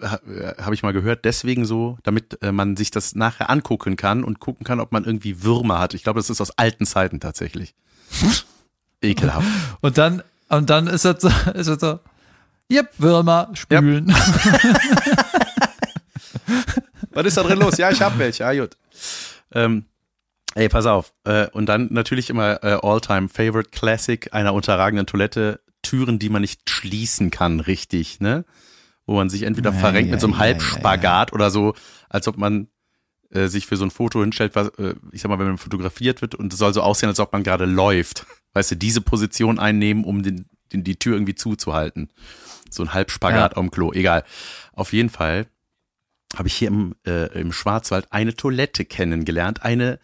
habe 0.60 0.74
ich 0.74 0.82
mal 0.82 0.92
gehört, 0.92 1.24
deswegen 1.24 1.64
so, 1.64 1.98
damit 2.02 2.42
äh, 2.42 2.50
man 2.50 2.76
sich 2.76 2.90
das 2.90 3.14
nachher 3.14 3.48
angucken 3.48 3.96
kann 3.96 4.24
und 4.24 4.40
gucken 4.40 4.64
kann, 4.64 4.80
ob 4.80 4.90
man 4.92 5.04
irgendwie 5.04 5.42
Würmer 5.42 5.78
hat. 5.78 5.94
Ich 5.94 6.02
glaube, 6.02 6.18
das 6.18 6.28
ist 6.30 6.40
aus 6.40 6.50
alten 6.58 6.86
Zeiten 6.86 7.20
tatsächlich. 7.20 7.74
Ekelhaft. 9.02 9.46
Und 9.80 9.96
dann, 9.96 10.22
und 10.48 10.70
dann 10.70 10.88
ist 10.88 11.04
das 11.04 11.22
so, 11.22 11.28
ist 11.54 11.68
das 11.68 11.80
so, 11.80 12.00
yep, 12.70 12.90
Würmer 12.98 13.50
spülen. 13.54 14.08
Was 17.12 17.26
ist 17.26 17.36
da 17.36 17.42
drin 17.42 17.58
los? 17.58 17.76
Ja, 17.76 17.90
ich 17.90 18.00
hab 18.00 18.18
welche. 18.18 18.46
Ah, 18.46 18.54
gut. 18.54 18.76
Ähm, 19.52 19.84
ey, 20.54 20.68
pass 20.68 20.86
auf. 20.86 21.12
Äh, 21.24 21.48
und 21.48 21.66
dann 21.66 21.88
natürlich 21.90 22.30
immer 22.30 22.62
äh, 22.62 22.78
All-Time 22.82 23.28
Favorite 23.28 23.70
Classic 23.70 24.32
einer 24.32 24.54
unterragenden 24.54 25.06
Toilette. 25.06 25.60
Türen, 25.82 26.18
die 26.18 26.28
man 26.28 26.42
nicht 26.42 26.68
schließen 26.68 27.30
kann, 27.30 27.58
richtig, 27.60 28.20
ne? 28.20 28.44
Wo 29.10 29.16
man 29.16 29.28
sich 29.28 29.42
entweder 29.42 29.72
Ja, 29.72 29.76
verrenkt 29.76 30.06
ja, 30.06 30.12
mit 30.12 30.20
so 30.20 30.28
einem 30.28 30.34
ja, 30.34 30.38
Halbspagat 30.38 31.32
oder 31.32 31.50
so, 31.50 31.74
als 32.08 32.28
ob 32.28 32.36
man 32.36 32.68
äh, 33.30 33.48
sich 33.48 33.66
für 33.66 33.76
so 33.76 33.82
ein 33.82 33.90
Foto 33.90 34.20
hinstellt, 34.20 34.54
was, 34.54 34.68
äh, 34.78 34.94
ich 35.10 35.20
sag 35.20 35.30
mal, 35.30 35.40
wenn 35.40 35.48
man 35.48 35.58
fotografiert 35.58 36.22
wird 36.22 36.36
und 36.36 36.52
es 36.52 36.60
soll 36.60 36.72
so 36.72 36.80
aussehen, 36.80 37.08
als 37.08 37.18
ob 37.18 37.32
man 37.32 37.42
gerade 37.42 37.64
läuft. 37.64 38.24
Weißt 38.52 38.70
du, 38.70 38.76
diese 38.76 39.00
Position 39.00 39.58
einnehmen, 39.58 40.04
um 40.04 40.22
den, 40.22 40.46
den, 40.72 40.84
die 40.84 40.94
Tür 40.94 41.14
irgendwie 41.14 41.34
zuzuhalten. 41.34 42.08
So 42.70 42.84
ein 42.84 42.94
Halbspagat 42.94 43.52
Ja. 43.52 43.56
am 43.56 43.72
Klo, 43.72 43.92
egal. 43.92 44.22
Auf 44.74 44.92
jeden 44.92 45.10
Fall 45.10 45.48
habe 46.36 46.46
ich 46.46 46.54
hier 46.54 46.68
im, 46.68 46.94
äh, 47.04 47.36
im 47.36 47.52
Schwarzwald 47.52 48.12
eine 48.12 48.36
Toilette 48.36 48.84
kennengelernt. 48.84 49.64
Eine, 49.64 49.98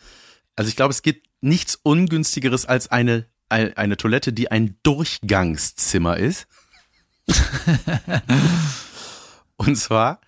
also 0.57 0.69
ich 0.69 0.75
glaube, 0.75 0.91
es 0.91 1.03
gibt 1.03 1.29
nichts 1.41 1.79
Ungünstigeres 1.81 2.67
als 2.67 2.91
eine, 2.91 3.27
eine, 3.49 3.77
eine 3.79 3.97
Toilette, 3.97 4.33
die 4.33 4.51
ein 4.51 4.79
Durchgangszimmer 4.83 6.17
ist. 6.17 6.49
Und 9.69 9.77
zwar 9.77 10.21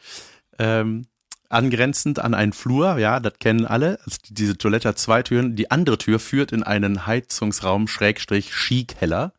ähm, 0.58 1.06
angrenzend 1.48 2.18
an 2.18 2.34
einen 2.34 2.52
Flur, 2.52 2.98
ja, 2.98 3.20
das 3.20 3.34
kennen 3.38 3.66
alle. 3.66 3.98
Also 4.04 4.18
diese 4.28 4.56
Toilette 4.58 4.88
hat 4.88 4.98
zwei 4.98 5.22
Türen. 5.22 5.56
Die 5.56 5.70
andere 5.70 5.98
Tür 5.98 6.18
führt 6.18 6.52
in 6.52 6.62
einen 6.62 7.06
Heizungsraum 7.06 7.88
Schrägstrich 7.88 8.52
Skikeller 8.54 9.32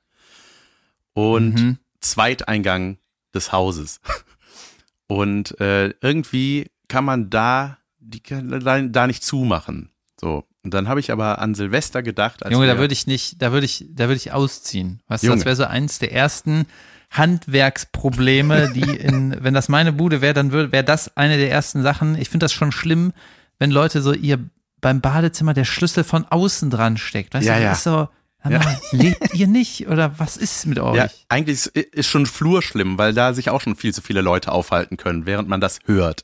und 1.13 1.55
Mhm. 1.55 1.77
Zweiteingang 2.01 2.97
des 3.33 3.51
Hauses. 3.51 3.99
Und 5.07 5.59
äh, 5.59 5.89
irgendwie 6.01 6.69
kann 6.87 7.03
man 7.03 7.31
da 7.31 7.79
die 8.09 8.21
kann 8.21 8.91
da, 8.91 9.07
nicht 9.07 9.23
zumachen. 9.23 9.89
So. 10.19 10.43
Und 10.63 10.73
dann 10.73 10.87
habe 10.87 10.99
ich 10.99 11.11
aber 11.11 11.39
an 11.39 11.55
Silvester 11.55 12.03
gedacht, 12.03 12.43
als 12.43 12.51
Junge, 12.51 12.67
da 12.67 12.77
würde 12.77 12.93
ich 12.93 13.07
nicht, 13.07 13.41
da 13.41 13.51
würde 13.51 13.65
ich, 13.65 13.85
da 13.89 14.05
würde 14.05 14.17
ich 14.17 14.31
ausziehen. 14.31 15.01
Weißt 15.07 15.23
du, 15.23 15.29
das 15.29 15.45
wäre 15.45 15.55
so 15.55 15.63
eins 15.65 15.99
der 15.99 16.11
ersten 16.11 16.65
Handwerksprobleme, 17.11 18.71
die 18.73 18.81
in, 18.97 19.35
wenn 19.43 19.53
das 19.53 19.69
meine 19.69 19.91
Bude 19.93 20.21
wäre, 20.21 20.33
dann 20.33 20.51
würde, 20.51 20.71
wäre 20.71 20.83
das 20.83 21.15
eine 21.17 21.37
der 21.37 21.51
ersten 21.51 21.81
Sachen. 21.81 22.15
Ich 22.15 22.29
finde 22.29 22.45
das 22.45 22.53
schon 22.53 22.71
schlimm, 22.71 23.13
wenn 23.57 23.71
Leute 23.71 24.01
so 24.01 24.13
ihr 24.13 24.39
beim 24.81 25.01
Badezimmer 25.01 25.53
der 25.53 25.65
Schlüssel 25.65 26.03
von 26.03 26.25
außen 26.25 26.69
dran 26.69 26.97
steckt. 26.97 27.33
Weißt 27.33 27.45
Ja, 27.45 27.55
du, 27.57 27.61
ja. 27.63 27.69
das 27.69 27.79
ist 27.79 27.83
so, 27.83 28.07
mal, 28.43 28.79
lebt 28.91 29.33
ihr 29.33 29.47
nicht 29.47 29.87
oder 29.87 30.17
was 30.19 30.37
ist 30.37 30.65
mit 30.67 30.79
euch? 30.79 30.95
Ja, 30.95 31.07
eigentlich 31.27 31.55
ist, 31.55 31.67
ist 31.67 32.07
schon 32.07 32.25
Flur 32.25 32.61
schlimm, 32.61 32.97
weil 32.97 33.13
da 33.13 33.33
sich 33.33 33.49
auch 33.49 33.61
schon 33.61 33.75
viel 33.75 33.93
zu 33.93 34.01
viele 34.01 34.21
Leute 34.21 34.51
aufhalten 34.51 34.95
können, 34.97 35.25
während 35.25 35.49
man 35.49 35.59
das 35.59 35.79
hört. 35.85 36.23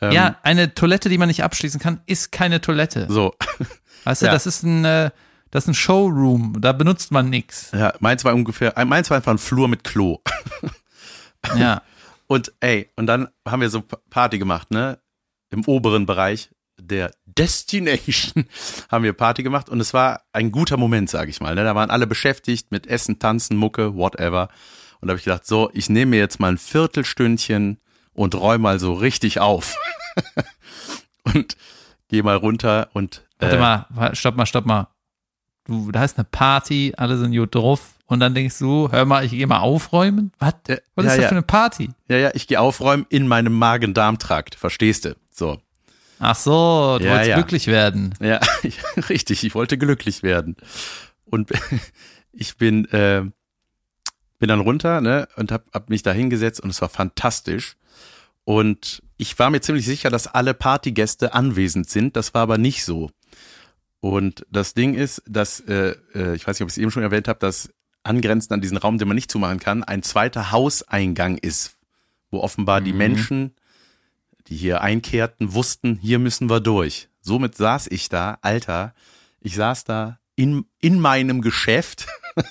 Ähm, 0.00 0.12
Ja, 0.12 0.36
eine 0.42 0.74
Toilette, 0.74 1.08
die 1.10 1.18
man 1.18 1.28
nicht 1.28 1.44
abschließen 1.44 1.80
kann, 1.80 2.00
ist 2.06 2.32
keine 2.32 2.60
Toilette. 2.60 3.06
So, 3.10 3.34
Weißt 4.04 4.22
du, 4.22 4.26
ja. 4.26 4.32
das 4.32 4.46
ist 4.46 4.62
ein, 4.62 4.84
äh, 4.86 5.10
das 5.50 5.64
ist 5.64 5.68
ein 5.68 5.74
Showroom, 5.74 6.56
da 6.60 6.72
benutzt 6.72 7.10
man 7.10 7.30
nichts. 7.30 7.70
ja, 7.72 7.92
meins 8.00 8.24
war 8.24 8.34
ungefähr, 8.34 8.76
äh, 8.76 8.84
meins 8.84 9.10
war 9.10 9.16
einfach 9.16 9.32
ein 9.32 9.38
Flur 9.38 9.68
mit 9.68 9.84
Klo. 9.84 10.18
Ja. 11.56 11.82
Und 12.28 12.52
ey, 12.60 12.90
und 12.94 13.06
dann 13.06 13.28
haben 13.46 13.62
wir 13.62 13.70
so 13.70 13.82
Party 14.10 14.38
gemacht, 14.38 14.70
ne? 14.70 14.98
Im 15.50 15.64
oberen 15.64 16.04
Bereich 16.04 16.50
der 16.78 17.10
Destination 17.26 18.44
haben 18.90 19.04
wir 19.04 19.12
Party 19.12 19.42
gemacht 19.42 19.68
und 19.68 19.80
es 19.80 19.94
war 19.94 20.22
ein 20.32 20.52
guter 20.52 20.76
Moment, 20.76 21.10
sag 21.10 21.28
ich 21.28 21.40
mal. 21.40 21.54
Ne? 21.54 21.64
Da 21.64 21.74
waren 21.74 21.90
alle 21.90 22.06
beschäftigt 22.06 22.70
mit 22.70 22.86
Essen, 22.86 23.18
Tanzen, 23.18 23.56
Mucke, 23.56 23.94
whatever. 23.94 24.48
Und 25.00 25.08
da 25.08 25.12
habe 25.12 25.18
ich 25.18 25.24
gedacht, 25.24 25.46
so, 25.46 25.70
ich 25.72 25.88
nehme 25.88 26.10
mir 26.10 26.18
jetzt 26.18 26.40
mal 26.40 26.52
ein 26.52 26.58
Viertelstündchen 26.58 27.80
und 28.12 28.34
räume 28.34 28.62
mal 28.62 28.78
so 28.78 28.92
richtig 28.92 29.40
auf. 29.40 29.76
und 31.34 31.56
gehe 32.08 32.22
mal 32.22 32.36
runter 32.36 32.90
und 32.92 33.24
Warte 33.38 33.56
äh, 33.56 33.60
mal, 33.60 34.14
stopp 34.14 34.36
mal, 34.36 34.46
stopp 34.46 34.66
mal. 34.66 34.88
Du, 35.68 35.92
da 35.92 36.02
ist 36.02 36.16
eine 36.16 36.24
Party, 36.24 36.94
alle 36.96 37.18
sind 37.18 37.32
gut 37.36 37.54
drauf 37.54 37.90
und 38.06 38.20
dann 38.20 38.34
denkst 38.34 38.58
du, 38.58 38.90
hör 38.90 39.04
mal, 39.04 39.24
ich 39.24 39.32
gehe 39.32 39.46
mal 39.46 39.60
aufräumen. 39.60 40.32
Was? 40.38 40.54
Was 40.66 40.68
ja, 40.68 40.76
ist 40.76 41.06
das 41.06 41.16
ja, 41.18 41.28
für 41.28 41.34
eine 41.34 41.42
Party? 41.42 41.90
ja, 42.08 42.16
ja, 42.16 42.30
ich 42.32 42.46
gehe 42.46 42.58
aufräumen 42.58 43.04
in 43.10 43.28
meinem 43.28 43.52
Magen-Darm-Trakt, 43.52 44.54
verstehst 44.54 45.04
du? 45.04 45.14
So. 45.30 45.58
Ach 46.18 46.34
so, 46.34 46.96
du 46.98 47.04
Ja, 47.04 47.10
wolltest 47.10 47.28
ja. 47.28 47.36
glücklich 47.36 47.66
werden. 47.66 48.14
Ja, 48.20 48.40
richtig, 49.10 49.44
ich 49.44 49.54
wollte 49.54 49.76
glücklich 49.76 50.22
werden. 50.22 50.56
Und 51.26 51.50
ich 52.32 52.56
bin, 52.56 52.86
äh, 52.86 53.24
bin 54.38 54.48
dann 54.48 54.60
runter, 54.60 55.02
ne, 55.02 55.28
und 55.36 55.52
hab, 55.52 55.64
hab 55.74 55.90
mich 55.90 56.02
da 56.02 56.12
hingesetzt 56.12 56.60
und 56.60 56.70
es 56.70 56.80
war 56.80 56.88
fantastisch. 56.88 57.76
Und 58.44 59.02
ich 59.18 59.38
war 59.38 59.50
mir 59.50 59.60
ziemlich 59.60 59.84
sicher, 59.84 60.08
dass 60.08 60.26
alle 60.26 60.54
Partygäste 60.54 61.34
anwesend 61.34 61.90
sind. 61.90 62.16
Das 62.16 62.32
war 62.32 62.40
aber 62.40 62.56
nicht 62.56 62.82
so. 62.86 63.10
Und 64.00 64.46
das 64.50 64.74
Ding 64.74 64.94
ist, 64.94 65.22
dass, 65.26 65.60
äh, 65.60 65.96
äh, 66.14 66.34
ich 66.34 66.46
weiß 66.46 66.58
nicht, 66.58 66.62
ob 66.62 66.68
ich 66.68 66.74
es 66.74 66.78
eben 66.78 66.90
schon 66.90 67.02
erwähnt 67.02 67.28
habe, 67.28 67.40
dass 67.40 67.70
angrenzend 68.04 68.52
an 68.52 68.60
diesen 68.60 68.76
Raum, 68.76 68.98
den 68.98 69.08
man 69.08 69.16
nicht 69.16 69.30
zumachen 69.30 69.58
kann, 69.58 69.84
ein 69.84 70.02
zweiter 70.02 70.52
Hauseingang 70.52 71.36
ist, 71.36 71.76
wo 72.30 72.40
offenbar 72.40 72.80
die 72.80 72.92
Mhm. 72.92 72.98
Menschen, 72.98 73.54
die 74.46 74.56
hier 74.56 74.80
einkehrten, 74.82 75.52
wussten, 75.52 75.96
hier 75.96 76.18
müssen 76.18 76.48
wir 76.48 76.60
durch. 76.60 77.08
Somit 77.20 77.56
saß 77.56 77.88
ich 77.88 78.08
da, 78.08 78.38
Alter, 78.40 78.94
ich 79.40 79.56
saß 79.56 79.84
da 79.84 80.20
in, 80.36 80.64
in 80.80 81.00
meinem 81.00 81.42
Geschäft 81.42 82.06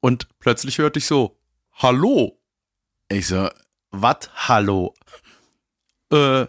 und 0.00 0.28
plötzlich 0.40 0.78
hörte 0.78 0.98
ich 0.98 1.06
so, 1.06 1.38
Hallo. 1.76 2.40
Ich 3.08 3.26
so, 3.26 3.48
wat, 3.90 4.30
hallo? 4.34 4.94
Äh, 6.10 6.46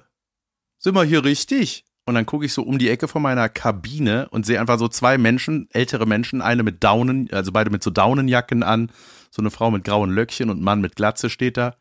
sind 0.78 0.96
wir 0.96 1.04
hier 1.04 1.24
richtig? 1.24 1.84
Und 2.06 2.14
dann 2.16 2.26
gucke 2.28 2.46
ich 2.46 2.54
so 2.54 2.62
um 2.62 2.78
die 2.78 2.90
Ecke 2.90 3.08
von 3.08 3.22
meiner 3.22 3.50
Kabine 3.50 4.28
und 4.30 4.46
sehe 4.46 4.60
einfach 4.60 4.78
so 4.78 4.88
zwei 4.88 5.18
Menschen, 5.18 5.68
ältere 5.74 6.06
Menschen, 6.06 6.42
eine 6.42 6.62
mit 6.62 6.84
Daunen, 6.84 7.30
also 7.32 7.52
beide 7.52 7.72
mit 7.72 7.82
so 7.84 7.90
Daunenjacken 7.90 8.62
an, 8.62 8.92
so 9.32 9.42
eine 9.42 9.50
Frau 9.50 9.72
mit 9.72 9.84
grauen 9.84 10.12
Löckchen 10.12 10.50
und 10.52 10.60
ein 10.62 10.64
Mann 10.64 10.82
mit 10.82 10.96
Glatze 10.96 11.30
steht 11.32 11.58
da. 11.58 11.76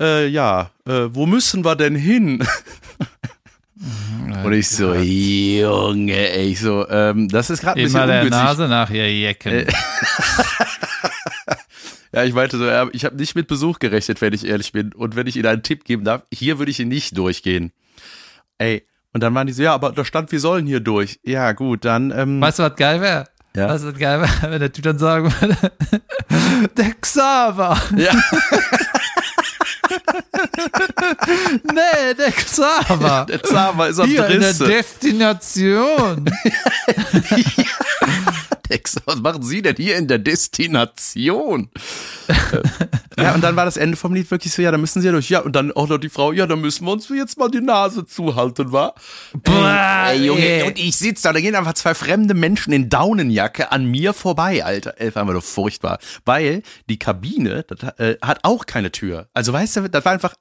Äh, 0.00 0.28
ja, 0.28 0.70
äh, 0.86 1.06
wo 1.08 1.24
müssen 1.26 1.64
wir 1.64 1.74
denn 1.74 1.94
hin? 1.94 2.46
Und 4.44 4.52
ich 4.52 4.68
so, 4.68 4.92
Junge, 4.92 6.12
ey, 6.12 6.50
ich 6.50 6.60
so, 6.60 6.88
ähm, 6.88 7.28
das 7.28 7.48
ist 7.48 7.60
gerade 7.60 7.78
ein 7.78 7.84
bisschen 7.84 7.96
Immer 8.00 8.06
der 8.08 8.22
ungünstig. 8.22 8.44
Nase 8.44 8.68
nachher 8.68 9.12
jecken. 9.12 9.52
Äh, 9.52 9.66
Ja, 12.12 12.24
ich 12.24 12.32
meinte 12.32 12.56
so, 12.56 12.66
ich 12.92 13.04
habe 13.04 13.16
nicht 13.16 13.34
mit 13.34 13.48
Besuch 13.48 13.78
gerechnet, 13.78 14.20
wenn 14.22 14.32
ich 14.32 14.46
ehrlich 14.46 14.72
bin. 14.72 14.92
Und 14.94 15.14
wenn 15.14 15.26
ich 15.26 15.36
Ihnen 15.36 15.46
einen 15.46 15.62
Tipp 15.62 15.84
geben 15.84 16.04
darf, 16.04 16.22
hier 16.32 16.58
würde 16.58 16.70
ich 16.70 16.80
ihn 16.80 16.88
nicht 16.88 17.16
durchgehen. 17.18 17.70
Ey, 18.56 18.84
und 19.12 19.22
dann 19.22 19.34
waren 19.34 19.46
die 19.46 19.52
so, 19.52 19.62
ja, 19.62 19.74
aber 19.74 19.92
da 19.92 20.04
stand, 20.04 20.30
wir 20.32 20.40
sollen 20.40 20.66
hier 20.66 20.80
durch. 20.80 21.18
Ja, 21.24 21.52
gut, 21.52 21.84
dann, 21.84 22.10
ähm, 22.10 22.40
Weißt 22.40 22.58
du, 22.58 22.62
was 22.64 22.76
geil 22.76 23.00
wäre? 23.00 23.24
Ja. 23.56 23.68
Weißt 23.68 23.84
du, 23.84 23.92
was 23.92 23.98
geil 23.98 24.20
wäre, 24.20 24.30
wenn 24.52 24.60
der 24.60 24.72
Typ 24.72 24.84
dann 24.84 24.98
sagen 24.98 25.32
würde, 25.40 25.56
der 26.76 26.92
Xaver. 27.00 27.76
ja, 27.96 28.12
Nee, 31.64 32.14
der 32.18 32.32
Xaver. 32.32 33.26
der 33.28 33.42
Zahmer 33.42 33.88
ist 33.88 33.98
am 33.98 34.08
Hier 34.08 34.26
in 34.26 34.40
der 34.40 34.50
Drisse. 34.50 34.64
Destination. 34.66 36.24
Dex, 38.70 38.96
was 39.06 39.16
machen 39.20 39.42
Sie 39.42 39.62
denn 39.62 39.76
hier 39.76 39.96
in 39.96 40.06
der 40.08 40.18
Destination? 40.18 41.70
Äh, 43.18 43.24
ja, 43.24 43.34
und 43.34 43.42
dann 43.42 43.56
war 43.56 43.64
das 43.64 43.76
Ende 43.76 43.96
vom 43.96 44.14
Lied 44.14 44.30
wirklich 44.30 44.52
so, 44.52 44.62
ja, 44.62 44.70
da 44.70 44.78
müssen 44.78 45.00
Sie 45.00 45.06
ja 45.06 45.12
durch. 45.12 45.28
Ja, 45.28 45.40
und 45.40 45.54
dann 45.56 45.72
auch 45.72 45.88
noch 45.88 45.98
die 45.98 46.08
Frau, 46.08 46.32
ja, 46.32 46.46
da 46.46 46.56
müssen 46.56 46.86
wir 46.86 46.92
uns 46.92 47.08
jetzt 47.08 47.38
mal 47.38 47.50
die 47.50 47.60
Nase 47.60 48.06
zuhalten, 48.06 48.72
wa? 48.72 48.94
Boah, 49.42 50.06
ey, 50.10 50.26
Junge, 50.26 50.40
ey. 50.40 50.62
und 50.68 50.78
ich 50.78 50.96
sitze 50.96 51.24
da, 51.24 51.32
da 51.32 51.40
gehen 51.40 51.54
einfach 51.54 51.74
zwei 51.74 51.94
fremde 51.94 52.34
Menschen 52.34 52.72
in 52.72 52.88
Daunenjacke 52.88 53.72
an 53.72 53.84
mir 53.86 54.12
vorbei, 54.12 54.64
Alter. 54.64 54.94
Das 54.98 55.14
war 55.14 55.22
einfach 55.22 55.32
nur 55.32 55.42
furchtbar. 55.42 55.98
Weil 56.24 56.62
die 56.88 56.98
Kabine, 56.98 57.64
das, 57.64 57.98
äh, 57.98 58.16
hat 58.22 58.40
auch 58.44 58.66
keine 58.66 58.92
Tür. 58.92 59.28
Also 59.34 59.52
weißt 59.52 59.76
du, 59.76 59.88
das 59.90 60.04
war 60.04 60.12
einfach, 60.12 60.34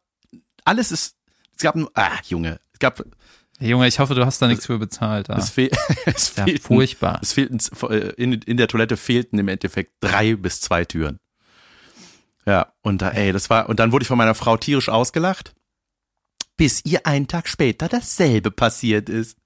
alles 0.64 0.92
ist, 0.92 1.16
es 1.56 1.64
gab 1.64 1.76
nur, 1.76 1.90
ah, 1.96 2.12
Junge, 2.28 2.60
es 2.74 2.80
gab, 2.80 3.04
Junge, 3.60 3.88
ich 3.88 3.98
hoffe, 4.00 4.14
du 4.14 4.24
hast 4.26 4.40
da 4.42 4.48
nichts 4.48 4.68
für 4.68 4.78
bezahlt. 4.78 5.30
Ah. 5.32 5.38
es, 5.38 5.50
fehl, 5.50 5.72
es 6.06 6.34
Ja, 6.36 6.44
fehlten, 6.44 6.62
furchtbar. 6.62 7.20
es 7.24 7.34
fehlten, 7.34 7.60
äh, 7.90 8.10
in, 8.18 8.34
in 8.34 8.58
der 8.58 8.68
Toilette 8.68 8.98
fehlten 8.98 9.40
im 9.40 9.48
Endeffekt 9.48 9.94
drei 10.00 10.36
bis 10.36 10.62
zwei 10.62 10.86
Türen. 10.86 11.20
Ja, 12.48 12.72
und 12.82 13.02
da, 13.02 13.10
ey, 13.10 13.34
das 13.34 13.50
war, 13.50 13.68
und 13.68 13.80
dann 13.82 13.92
wurde 13.92 14.04
ich 14.04 14.08
von 14.08 14.18
meiner 14.18 14.34
Frau 14.34 14.56
tierisch 14.56 14.88
ausgelacht, 14.88 15.54
bis 16.56 16.84
ihr 16.86 17.06
einen 17.06 17.28
Tag 17.28 17.50
später 17.50 17.90
dasselbe 17.90 18.52
passiert 18.52 19.10
ist. 19.10 19.38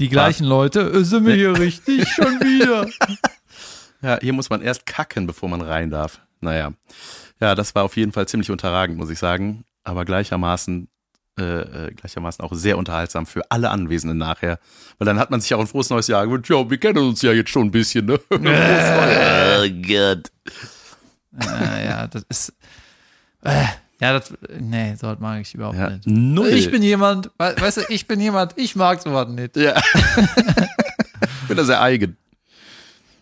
Die 0.00 0.08
gleichen 0.08 0.46
Leute, 0.46 0.80
äh, 0.80 1.04
sind 1.04 1.26
wir 1.26 1.34
hier 1.34 1.58
richtig 1.58 2.08
schon 2.14 2.40
wieder? 2.40 2.88
Ja, 4.00 4.18
hier 4.20 4.32
muss 4.32 4.48
man 4.48 4.62
erst 4.62 4.86
kacken, 4.86 5.26
bevor 5.26 5.50
man 5.50 5.60
rein 5.60 5.90
darf. 5.90 6.20
Naja. 6.40 6.72
Ja, 7.40 7.54
das 7.54 7.74
war 7.74 7.84
auf 7.84 7.96
jeden 7.98 8.12
Fall 8.12 8.26
ziemlich 8.26 8.50
unterragend, 8.50 8.96
muss 8.96 9.10
ich 9.10 9.18
sagen. 9.18 9.64
Aber 9.82 10.06
gleichermaßen, 10.06 10.88
äh, 11.38 11.42
äh, 11.42 11.92
gleichermaßen 11.92 12.42
auch 12.42 12.54
sehr 12.54 12.78
unterhaltsam 12.78 13.26
für 13.26 13.50
alle 13.50 13.68
Anwesenden 13.68 14.16
nachher. 14.16 14.58
Weil 14.98 15.04
dann 15.04 15.18
hat 15.18 15.30
man 15.30 15.42
sich 15.42 15.52
auch 15.52 15.60
ein 15.60 15.66
frohes 15.66 15.90
neues 15.90 16.08
Jahr 16.08 16.26
gewünscht. 16.26 16.48
Ja, 16.48 16.68
wir 16.68 16.78
kennen 16.78 16.98
uns 16.98 17.20
ja 17.20 17.32
jetzt 17.32 17.50
schon 17.50 17.66
ein 17.66 17.70
bisschen, 17.70 18.06
ne? 18.06 18.18
Neues. 18.30 19.60
oh 19.60 19.82
Gott. 19.86 20.30
Ja, 21.42 21.80
ja, 21.80 22.06
das 22.06 22.24
ist. 22.28 22.52
Äh, 23.42 23.64
Ja, 24.00 24.12
das, 24.12 24.34
nee, 24.58 24.94
sowas 24.96 25.18
mag 25.20 25.40
ich 25.40 25.54
überhaupt 25.54 25.76
Ja, 25.78 25.90
nicht. 25.90 26.06
null. 26.06 26.48
Ich 26.48 26.70
bin 26.70 26.82
jemand, 26.82 27.30
we- 27.38 27.54
weißt 27.58 27.76
du, 27.78 27.80
ich 27.88 28.06
bin 28.06 28.20
jemand, 28.20 28.52
ich 28.56 28.74
mag 28.76 29.00
sowas 29.00 29.28
nicht. 29.28 29.56
ja. 29.56 29.74
ich 29.78 31.48
bin 31.48 31.56
da 31.56 31.64
sehr 31.64 31.80
eigen. 31.80 32.16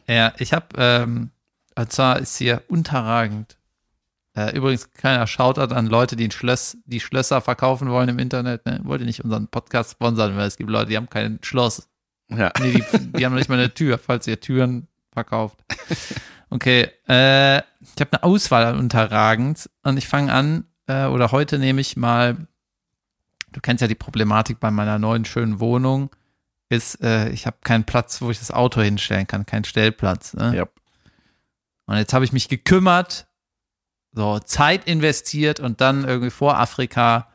Ja, 0.09 0.33
ich 0.39 0.53
habe, 0.53 0.67
ähm, 0.79 1.31
und 1.77 1.93
zwar 1.93 2.19
ist 2.19 2.37
hier 2.37 2.63
unterragend. 2.69 3.57
Äh, 4.35 4.57
übrigens, 4.57 4.91
kleiner 4.93 5.27
Shoutout 5.27 5.75
an 5.75 5.87
Leute, 5.87 6.17
die, 6.17 6.25
ein 6.27 6.31
Schloss, 6.31 6.79
die 6.87 7.01
Schlösser 7.01 7.43
verkaufen 7.43 7.91
wollen 7.91 8.09
im 8.09 8.19
Internet. 8.19 8.65
Ne? 8.65 8.81
Wollt 8.85 9.03
ihr 9.03 9.07
nicht 9.07 9.23
unseren 9.23 9.49
Podcast 9.49 9.91
sponsern, 9.93 10.37
weil 10.37 10.47
es 10.49 10.57
gibt 10.57 10.71
Leute, 10.71 10.89
die 10.89 10.97
haben 10.97 11.11
kein 11.11 11.39
Schloss. 11.43 11.89
Ja. 12.31 12.51
Nee, 12.61 12.73
die, 12.73 12.83
die 13.13 13.25
haben 13.27 13.33
noch 13.33 13.39
nicht 13.39 13.51
mal 13.51 13.59
eine 13.59 13.73
Tür, 13.75 13.99
falls 13.99 14.27
ihr 14.27 14.41
Türen 14.41 14.89
verkauft. 15.13 15.59
Okay, 16.53 16.91
äh, 17.09 17.59
ich 17.81 17.99
habe 17.99 18.13
eine 18.13 18.25
Auswahl 18.25 18.67
an 18.67 18.79
unterragend 18.79 19.71
und 19.85 19.97
ich 19.97 20.07
fange 20.07 20.31
an, 20.35 20.67
äh, 20.87 21.07
oder 21.07 21.33
heute 21.33 21.59
nehme 21.59 21.81
ich 21.81 21.97
mal, 21.97 22.47
du 23.53 23.61
kennst 23.63 23.81
ja 23.81 23.89
die 23.89 23.95
Problematik 23.95 24.61
bei 24.61 24.71
meiner 24.71 24.99
neuen 24.99 25.25
schönen 25.25 25.61
Wohnung, 25.61 26.11
ist, 26.69 27.03
äh, 27.03 27.31
ich 27.31 27.47
habe 27.47 27.57
keinen 27.65 27.85
Platz, 27.85 28.21
wo 28.21 28.31
ich 28.31 28.39
das 28.39 28.51
Auto 28.51 28.83
hinstellen 28.83 29.27
kann, 29.27 29.47
keinen 29.47 29.65
Stellplatz. 29.65 30.35
Ne? 30.35 30.55
Ja. 30.55 30.67
Und 31.87 31.97
jetzt 31.97 32.13
habe 32.13 32.27
ich 32.27 32.35
mich 32.35 32.51
gekümmert, 32.51 33.27
so 34.13 34.39
Zeit 34.39 34.85
investiert 34.85 35.59
und 35.59 35.81
dann 35.81 36.05
irgendwie 36.05 36.31
vor 36.31 36.59
Afrika 36.59 37.29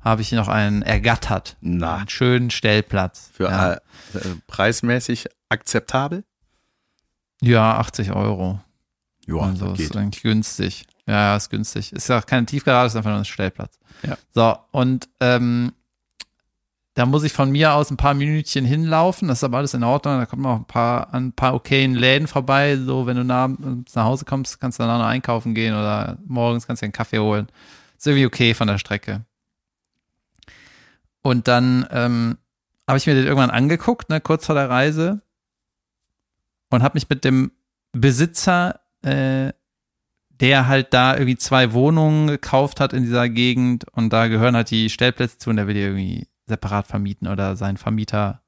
habe 0.00 0.22
ich 0.22 0.32
noch 0.32 0.48
einen 0.48 0.82
ergattert. 0.82 1.56
Na, 1.60 1.98
Einen 1.98 2.08
schönen 2.08 2.50
Stellplatz. 2.50 3.30
für 3.32 3.44
ja. 3.44 3.74
äh, 3.74 3.76
äh, 4.14 4.20
preismäßig 4.48 5.28
akzeptabel? 5.48 6.24
Ja, 7.40 7.78
80 7.78 8.12
Euro. 8.12 8.60
Ja, 9.26 9.36
also 9.40 9.70
das 9.70 9.80
ist 9.80 9.92
geht. 9.92 9.96
eigentlich 9.96 10.22
günstig. 10.22 10.86
Ja, 11.06 11.14
ja, 11.14 11.36
ist 11.36 11.50
günstig. 11.50 11.92
Ist 11.92 12.08
ja 12.08 12.18
auch 12.18 12.26
keine 12.26 12.46
Tiefgarage, 12.46 12.88
ist 12.88 12.96
einfach 12.96 13.10
nur 13.10 13.20
ein 13.20 13.24
Stellplatz. 13.24 13.78
Ja. 14.02 14.16
So, 14.34 14.56
und 14.72 15.08
ähm, 15.20 15.72
da 16.98 17.06
muss 17.06 17.22
ich 17.22 17.32
von 17.32 17.50
mir 17.50 17.74
aus 17.74 17.90
ein 17.90 17.96
paar 17.96 18.14
Minütchen 18.14 18.64
hinlaufen. 18.64 19.28
Das 19.28 19.38
ist 19.38 19.44
aber 19.44 19.58
alles 19.58 19.72
in 19.72 19.84
Ordnung. 19.84 20.18
Da 20.18 20.26
kommt 20.26 20.42
man 20.42 20.52
auch 20.52 20.60
ein 20.60 20.64
paar, 20.64 21.14
an 21.14 21.28
ein 21.28 21.32
paar 21.32 21.54
okayen 21.54 21.94
Läden 21.94 22.26
vorbei. 22.26 22.76
So, 22.76 23.06
wenn 23.06 23.16
du 23.16 23.24
nach, 23.24 23.48
nach 23.48 24.04
Hause 24.04 24.24
kommst, 24.24 24.60
kannst 24.60 24.78
du 24.78 24.82
danach 24.82 24.98
noch 24.98 25.06
einkaufen 25.06 25.54
gehen 25.54 25.74
oder 25.74 26.18
morgens 26.26 26.66
kannst 26.66 26.82
du 26.82 26.84
dir 26.84 26.88
einen 26.88 26.92
Kaffee 26.92 27.20
holen. 27.20 27.46
Ist 27.96 28.06
irgendwie 28.06 28.26
okay 28.26 28.52
von 28.52 28.66
der 28.66 28.78
Strecke. 28.78 29.24
Und 31.22 31.46
dann 31.46 31.86
ähm, 31.92 32.38
habe 32.88 32.98
ich 32.98 33.06
mir 33.06 33.14
den 33.14 33.26
irgendwann 33.26 33.50
angeguckt, 33.50 34.08
ne, 34.10 34.20
kurz 34.20 34.46
vor 34.46 34.54
der 34.54 34.68
Reise. 34.68 35.20
Und 36.70 36.82
habe 36.82 36.96
mich 36.96 37.08
mit 37.08 37.24
dem 37.24 37.52
Besitzer, 37.92 38.80
äh, 39.02 39.52
der 40.40 40.68
halt 40.68 40.94
da 40.94 41.14
irgendwie 41.14 41.36
zwei 41.36 41.72
Wohnungen 41.72 42.28
gekauft 42.28 42.80
hat 42.80 42.92
in 42.92 43.02
dieser 43.02 43.28
Gegend 43.28 43.86
und 43.92 44.12
da 44.12 44.28
gehören 44.28 44.54
halt 44.54 44.70
die 44.70 44.90
Stellplätze 44.90 45.38
zu 45.38 45.50
und 45.50 45.56
der 45.56 45.66
will 45.66 45.74
die 45.74 45.80
irgendwie 45.80 46.28
separat 46.46 46.86
vermieten 46.86 47.26
oder 47.26 47.56
sein 47.56 47.76
Vermieter, 47.76 48.40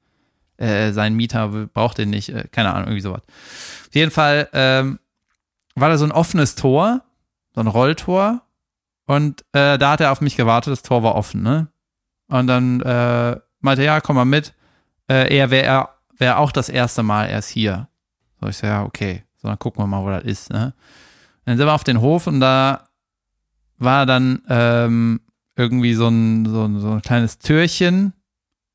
äh, 0.57 0.91
sein 0.91 1.15
Mieter 1.15 1.49
braucht 1.49 1.97
den 1.97 2.09
nicht, 2.09 2.29
äh, 2.29 2.47
keine 2.51 2.73
Ahnung, 2.73 2.87
irgendwie 2.87 3.01
sowas. 3.01 3.21
Auf 3.25 3.95
jeden 3.95 4.11
Fall 4.11 4.47
ähm, 4.53 4.99
war 5.75 5.89
da 5.89 5.97
so 5.97 6.05
ein 6.05 6.11
offenes 6.11 6.55
Tor, 6.55 7.01
so 7.53 7.61
ein 7.61 7.67
Rolltor 7.67 8.41
und 9.05 9.41
äh, 9.51 9.77
da 9.77 9.91
hat 9.91 10.01
er 10.01 10.11
auf 10.11 10.21
mich 10.21 10.37
gewartet, 10.37 10.71
das 10.71 10.83
Tor 10.83 11.03
war 11.03 11.15
offen, 11.15 11.41
ne? 11.41 11.67
Und 12.29 12.47
dann 12.47 12.79
äh, 12.81 13.37
meinte 13.59 13.81
er, 13.81 13.95
ja, 13.95 14.01
komm 14.01 14.15
mal 14.15 14.23
mit. 14.23 14.53
Äh, 15.09 15.35
er 15.35 15.51
wäre 15.51 15.89
wär 16.17 16.39
auch 16.39 16.53
das 16.53 16.69
erste 16.69 17.03
Mal 17.03 17.25
erst 17.25 17.49
hier. 17.49 17.89
So, 18.41 18.47
ich 18.47 18.57
so, 18.57 18.67
ja, 18.67 18.83
okay. 18.83 19.23
So, 19.41 19.47
dann 19.47 19.59
gucken 19.59 19.81
wir 19.83 19.87
mal, 19.87 20.03
wo 20.03 20.09
das 20.09 20.23
ist, 20.23 20.49
ne? 20.51 20.73
Dann 21.45 21.57
sind 21.57 21.65
wir 21.67 21.73
auf 21.73 21.83
den 21.83 22.01
Hof 22.01 22.27
und 22.27 22.39
da 22.39 22.89
war 23.77 24.05
dann 24.05 24.41
ähm, 24.49 25.21
irgendwie 25.55 25.93
so 25.93 26.07
ein, 26.07 26.45
so, 26.45 26.65
ein, 26.65 26.79
so 26.79 26.91
ein 26.91 27.01
kleines 27.01 27.39
Türchen 27.39 28.13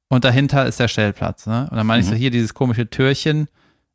und 0.09 0.25
dahinter 0.25 0.67
ist 0.67 0.81
der 0.81 0.89
Stellplatz, 0.89 1.47
ne? 1.47 1.69
Und 1.71 1.77
dann 1.77 1.87
meine 1.87 2.01
ich 2.01 2.07
so, 2.07 2.13
Mhm. 2.15 2.19
hier 2.19 2.31
dieses 2.31 2.55
komische 2.55 2.89
Türchen, 2.89 3.49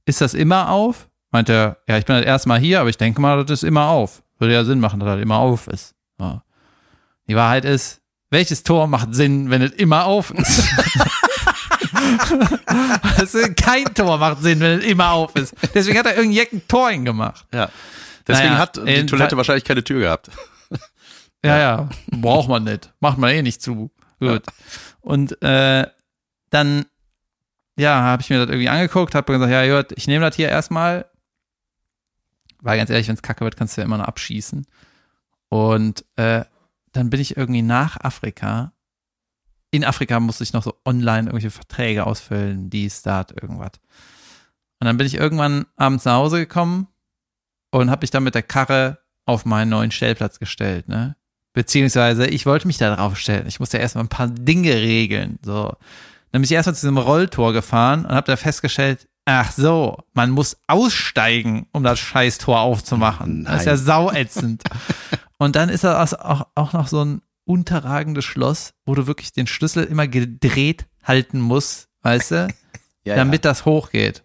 ist 0.05 0.21
das 0.21 0.33
immer 0.33 0.69
auf? 0.69 1.09
Meinte 1.31 1.53
er, 1.53 1.77
ja, 1.87 1.97
ich 1.97 2.05
bin 2.05 2.15
das 2.17 2.25
erste 2.25 2.49
Mal 2.49 2.59
hier, 2.59 2.79
aber 2.81 2.89
ich 2.89 2.97
denke 2.97 3.21
mal, 3.21 3.43
das 3.45 3.61
ist 3.63 3.67
immer 3.67 3.87
auf. 3.87 4.23
Würde 4.39 4.53
ja 4.53 4.63
Sinn 4.65 4.79
machen, 4.79 4.99
dass 4.99 5.07
das 5.07 5.21
immer 5.21 5.37
auf 5.37 5.67
ist. 5.67 5.93
Ja. 6.19 6.43
Die 7.27 7.35
Wahrheit 7.35 7.63
ist, 7.65 8.01
welches 8.29 8.63
Tor 8.63 8.87
macht 8.87 9.13
Sinn, 9.13 9.49
wenn 9.49 9.61
es 9.61 9.71
immer 9.73 10.05
auf 10.05 10.31
ist? 10.31 10.63
also 13.17 13.39
kein 13.55 13.85
Tor 13.93 14.17
macht 14.17 14.41
Sinn, 14.41 14.59
wenn 14.59 14.79
es 14.79 14.85
immer 14.85 15.11
auf 15.11 15.35
ist. 15.35 15.53
Deswegen 15.73 15.97
hat 15.97 16.05
er 16.05 16.15
irgendein 16.15 16.37
Jecken 16.37 16.67
Tor 16.67 16.89
hingemacht. 16.89 17.45
Ja. 17.53 17.69
Deswegen 18.27 18.49
Naja, 18.49 18.59
hat 18.59 18.77
die 18.77 19.05
Toilette 19.05 19.37
wahrscheinlich 19.37 19.63
keine 19.63 19.83
Tür 19.83 19.99
gehabt. 19.99 20.29
Ja, 21.43 21.57
ja, 21.57 21.89
braucht 22.11 22.47
man 22.49 22.65
nicht. 22.65 22.93
Macht 22.99 23.17
man 23.17 23.31
eh 23.31 23.41
nicht 23.41 23.63
zu. 23.63 23.89
Gut. 24.19 24.43
Und 24.99 25.41
äh, 25.41 25.87
dann, 26.51 26.85
ja, 27.75 27.99
habe 28.01 28.21
ich 28.21 28.29
mir 28.29 28.37
das 28.37 28.49
irgendwie 28.49 28.69
angeguckt, 28.69 29.15
habe 29.15 29.33
gesagt, 29.33 29.51
ja, 29.51 29.75
gut, 29.75 29.91
ich 29.97 30.05
nehme 30.05 30.23
das 30.23 30.35
hier 30.35 30.49
erstmal. 30.49 31.09
Weil 32.61 32.77
ganz 32.77 32.91
ehrlich, 32.91 33.07
wenn 33.07 33.15
es 33.15 33.23
kacke 33.23 33.43
wird, 33.43 33.57
kannst 33.57 33.75
du 33.75 33.81
ja 33.81 33.85
immer 33.85 33.97
noch 33.97 34.05
abschießen. 34.05 34.67
Und 35.49 36.05
äh, 36.15 36.45
dann 36.91 37.09
bin 37.09 37.19
ich 37.19 37.37
irgendwie 37.37 37.63
nach 37.63 37.97
Afrika. 37.99 38.73
In 39.71 39.85
Afrika 39.85 40.19
musste 40.19 40.43
ich 40.43 40.53
noch 40.53 40.63
so 40.63 40.75
online 40.85 41.29
irgendwelche 41.29 41.49
Verträge 41.49 42.05
ausfüllen, 42.05 42.69
dies, 42.69 43.01
das, 43.01 43.27
irgendwas. 43.41 43.71
Und 44.79 44.85
dann 44.85 44.97
bin 44.97 45.07
ich 45.07 45.15
irgendwann 45.15 45.65
abends 45.77 46.05
nach 46.05 46.15
Hause 46.15 46.39
gekommen 46.39 46.87
und 47.71 47.89
habe 47.89 48.03
mich 48.03 48.11
dann 48.11 48.23
mit 48.23 48.35
der 48.35 48.43
Karre 48.43 48.99
auf 49.25 49.45
meinen 49.45 49.69
neuen 49.69 49.91
Stellplatz 49.91 50.39
gestellt, 50.39 50.87
ne? 50.89 51.15
Beziehungsweise 51.53 52.27
ich 52.27 52.45
wollte 52.45 52.67
mich 52.67 52.77
da 52.77 52.95
drauf 52.95 53.17
stellen. 53.17 53.45
Ich 53.45 53.59
musste 53.59 53.77
erstmal 53.77 54.05
ein 54.05 54.09
paar 54.09 54.27
Dinge 54.27 54.73
regeln. 54.73 55.37
So. 55.43 55.73
Dann 56.31 56.41
bin 56.41 56.43
ich 56.43 56.51
erstmal 56.51 56.75
zu 56.75 56.81
diesem 56.81 56.97
Rolltor 56.97 57.51
gefahren 57.51 58.05
und 58.05 58.13
habe 58.13 58.27
da 58.27 58.37
festgestellt, 58.37 59.09
ach 59.25 59.51
so, 59.51 59.97
man 60.13 60.31
muss 60.31 60.57
aussteigen, 60.67 61.67
um 61.73 61.83
das 61.83 61.99
Scheißtor 61.99 62.59
aufzumachen. 62.59 63.43
Das 63.43 63.61
ist 63.61 63.65
ja 63.65 63.73
Nein. 63.73 63.83
sauätzend. 63.83 64.63
und 65.37 65.57
dann 65.57 65.69
ist 65.69 65.83
das 65.83 66.13
auch, 66.13 66.47
auch 66.55 66.71
noch 66.73 66.87
so 66.87 67.03
ein 67.03 67.21
unterragendes 67.51 68.25
Schloss, 68.25 68.73
wo 68.85 68.95
du 68.95 69.07
wirklich 69.07 69.33
den 69.33 69.47
Schlüssel 69.47 69.83
immer 69.85 70.07
gedreht 70.07 70.85
halten 71.03 71.39
musst, 71.39 71.89
weißt 72.01 72.31
du? 72.31 72.47
Ja, 73.03 73.15
damit 73.15 73.45
das 73.45 73.65
hochgeht. 73.65 74.23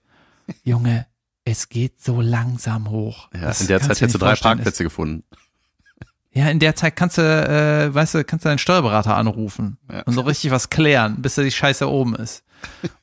Junge, 0.63 1.07
es 1.45 1.71
geht 1.71 1.99
so 2.03 2.21
langsam 2.21 2.91
hoch. 2.91 3.31
ja. 3.33 3.41
Das 3.41 3.63
in 3.63 3.69
der 3.69 3.81
Zeit 3.81 3.99
hättest 4.03 4.17
du 4.17 4.19
drei. 4.19 4.35
Parkplätze 4.35 4.83
gefunden. 4.85 5.25
Ja, 6.33 6.51
in 6.51 6.59
der 6.59 6.77
Zeit 6.77 6.95
kannst 6.95 7.17
du, 7.17 7.23
äh, 7.23 7.95
weißt 7.95 8.17
du, 8.17 8.25
kannst 8.25 8.45
du 8.45 8.51
deinen 8.51 8.59
Steuerberater 8.59 9.17
anrufen 9.17 9.79
Ja. 9.91 10.03
und 10.03 10.13
so 10.13 10.21
richtig 10.21 10.51
was 10.51 10.69
klären, 10.69 11.23
bis 11.23 11.37
da 11.37 11.43
die 11.43 11.51
Scheiße 11.51 11.89
oben 11.91 12.15
ist. 12.17 12.45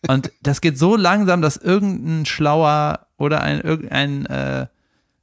Und 0.08 0.32
das 0.44 0.62
geht 0.62 0.78
so 0.78 0.96
langsam, 0.96 1.42
dass 1.42 1.58
irgendein 1.58 2.28
schlauer 2.28 3.08
oder 3.18 3.42
ein 3.42 3.60
irgendein 3.62 4.28
äh, 4.28 4.68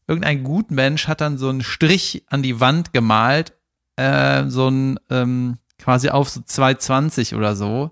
irgendein 0.08 0.42
Gutmensch 0.42 1.06
hat 1.06 1.20
dann 1.20 1.38
so 1.38 1.48
einen 1.48 1.62
Strich 1.62 2.24
an 2.26 2.42
die 2.42 2.58
Wand 2.58 2.92
gemalt, 2.92 3.52
äh, 3.96 4.48
so 4.48 4.68
ein 4.68 4.98
ähm, 5.10 5.58
quasi 5.78 6.10
auf 6.10 6.28
so 6.28 6.40
220 6.44 7.34
oder 7.34 7.56
so, 7.56 7.90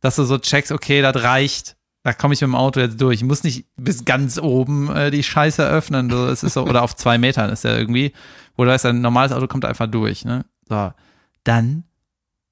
dass 0.00 0.16
du 0.16 0.24
so 0.24 0.38
checkst, 0.38 0.72
okay, 0.72 1.02
das 1.02 1.22
reicht. 1.22 1.76
Da 2.04 2.12
komme 2.12 2.32
ich 2.32 2.40
mit 2.40 2.48
dem 2.48 2.54
Auto 2.54 2.80
jetzt 2.80 3.00
durch. 3.00 3.16
Ich 3.16 3.24
muss 3.24 3.42
nicht 3.42 3.66
bis 3.76 4.04
ganz 4.04 4.38
oben 4.38 4.94
äh, 4.94 5.10
die 5.10 5.22
Scheiße 5.22 5.66
öffnen. 5.66 6.08
So, 6.08 6.26
es 6.28 6.42
ist 6.42 6.54
so, 6.54 6.64
oder 6.64 6.82
auf 6.82 6.96
zwei 6.96 7.18
Metern 7.18 7.50
ist 7.50 7.64
ja 7.64 7.76
irgendwie. 7.76 8.12
Wo 8.56 8.64
du 8.64 8.70
weißt, 8.70 8.86
ein 8.86 9.00
normales 9.00 9.32
Auto 9.32 9.46
kommt 9.46 9.64
einfach 9.64 9.88
durch. 9.88 10.24
Ne? 10.24 10.44
So, 10.68 10.92
dann 11.44 11.84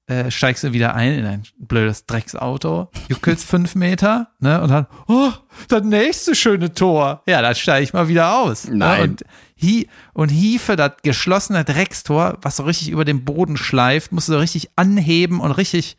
äh, 0.07 0.31
steigst 0.31 0.63
du 0.63 0.73
wieder 0.73 0.95
ein 0.95 1.13
in 1.13 1.25
ein 1.25 1.43
blödes 1.57 2.05
Drecksauto, 2.05 2.89
juckelst 3.09 3.45
fünf 3.45 3.75
Meter, 3.75 4.29
ne? 4.39 4.61
Und 4.61 4.69
dann, 4.69 4.87
oh, 5.07 5.31
das 5.67 5.83
nächste 5.83 6.33
schöne 6.33 6.73
Tor. 6.73 7.23
Ja, 7.27 7.41
dann 7.41 7.55
steige 7.55 7.83
ich 7.83 7.93
mal 7.93 8.07
wieder 8.07 8.37
aus. 8.37 8.67
Nein. 8.67 8.77
Ne? 8.77 9.03
Und, 9.03 9.23
hie 9.57 9.89
und 10.13 10.29
hiefe 10.29 10.75
das 10.75 10.93
geschlossene 11.03 11.65
Dreckstor, 11.65 12.37
was 12.41 12.57
so 12.57 12.63
richtig 12.63 12.89
über 12.89 13.03
den 13.03 13.25
Boden 13.25 13.57
schleift, 13.57 14.11
musst 14.11 14.29
du 14.29 14.33
so 14.33 14.39
richtig 14.39 14.69
anheben 14.75 15.39
und 15.39 15.51
richtig 15.51 15.97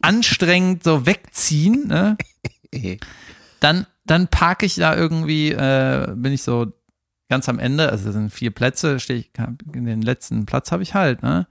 anstrengend 0.00 0.82
so 0.82 1.06
wegziehen, 1.06 1.86
ne? 1.86 2.16
Dann, 3.60 3.86
dann 4.06 4.28
parke 4.28 4.66
ich 4.66 4.76
da 4.76 4.94
irgendwie, 4.94 5.50
äh, 5.50 6.12
bin 6.14 6.32
ich 6.32 6.42
so 6.42 6.70
ganz 7.28 7.48
am 7.48 7.58
Ende, 7.58 7.90
also 7.90 8.04
das 8.04 8.14
sind 8.14 8.32
vier 8.32 8.52
Plätze, 8.52 9.00
stehe 9.00 9.18
ich, 9.18 9.32
in 9.72 9.84
den 9.84 10.00
letzten 10.00 10.46
Platz 10.46 10.70
habe 10.70 10.84
ich 10.84 10.94
halt, 10.94 11.24
ne? 11.24 11.48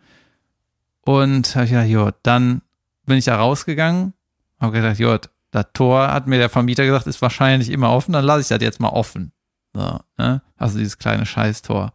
Und 1.01 1.53
habe 1.55 1.65
ich 1.65 1.71
gedacht, 1.71 1.87
jo, 1.87 2.11
dann 2.23 2.61
bin 3.05 3.17
ich 3.17 3.25
da 3.25 3.35
rausgegangen, 3.35 4.13
habe 4.59 4.71
gedacht, 4.73 4.99
jo, 4.99 5.17
das 5.51 5.65
Tor 5.73 6.11
hat 6.11 6.27
mir 6.27 6.37
der 6.37 6.49
Vermieter 6.49 6.85
gesagt, 6.85 7.07
ist 7.07 7.21
wahrscheinlich 7.21 7.69
immer 7.69 7.91
offen, 7.91 8.13
dann 8.13 8.25
lasse 8.25 8.41
ich 8.41 8.47
das 8.47 8.61
jetzt 8.61 8.79
mal 8.79 8.89
offen. 8.89 9.31
So, 9.73 9.99
ne? 10.17 10.41
Also 10.55 10.77
dieses 10.79 10.97
kleine 10.97 11.25
Scheißtor. 11.25 11.93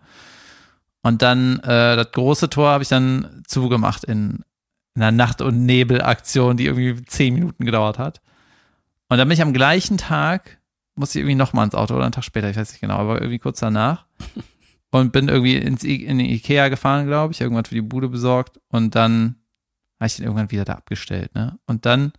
Und 1.03 1.23
dann 1.23 1.59
äh, 1.61 1.97
das 1.97 2.13
große 2.13 2.49
Tor 2.49 2.71
habe 2.71 2.83
ich 2.83 2.89
dann 2.89 3.43
zugemacht 3.47 4.05
in, 4.05 4.45
in 4.95 5.03
einer 5.03 5.11
Nacht- 5.11 5.41
und 5.43 5.65
Nebelaktion, 5.67 6.57
die 6.57 6.67
irgendwie 6.67 7.03
zehn 7.07 7.35
Minuten 7.35 7.65
gedauert 7.65 7.99
hat. 7.99 8.21
Und 9.09 9.19
dann 9.19 9.27
bin 9.29 9.35
ich 9.35 9.43
am 9.43 9.53
gleichen 9.53 9.99
Tag, 9.99 10.61
musste 10.95 11.19
ich 11.19 11.23
irgendwie 11.23 11.35
nochmal 11.35 11.65
ins 11.65 11.75
Auto 11.75 11.95
oder 11.95 12.05
einen 12.05 12.13
Tag 12.13 12.25
später, 12.25 12.49
ich 12.51 12.57
weiß 12.57 12.71
nicht 12.71 12.81
genau, 12.81 12.97
aber 12.99 13.17
irgendwie 13.21 13.39
kurz 13.41 13.59
danach, 13.61 14.07
und 14.91 15.13
bin 15.13 15.29
irgendwie 15.29 15.57
ins, 15.57 15.83
I- 15.85 16.05
in 16.05 16.19
den 16.19 16.29
Ikea 16.29 16.69
gefahren, 16.69 17.07
glaube 17.07 17.33
ich, 17.33 17.41
irgendwann 17.41 17.65
für 17.65 17.75
die 17.75 17.83
Bude 17.83 18.09
besorgt 18.09 18.61
und 18.69 18.95
dann 18.95 19.37
habe 19.99 20.07
ich 20.07 20.17
den 20.17 20.25
irgendwann 20.25 20.51
wieder 20.51 20.65
da 20.65 20.75
abgestellt, 20.75 21.35
ne? 21.35 21.59
Und 21.67 21.85
dann 21.87 22.13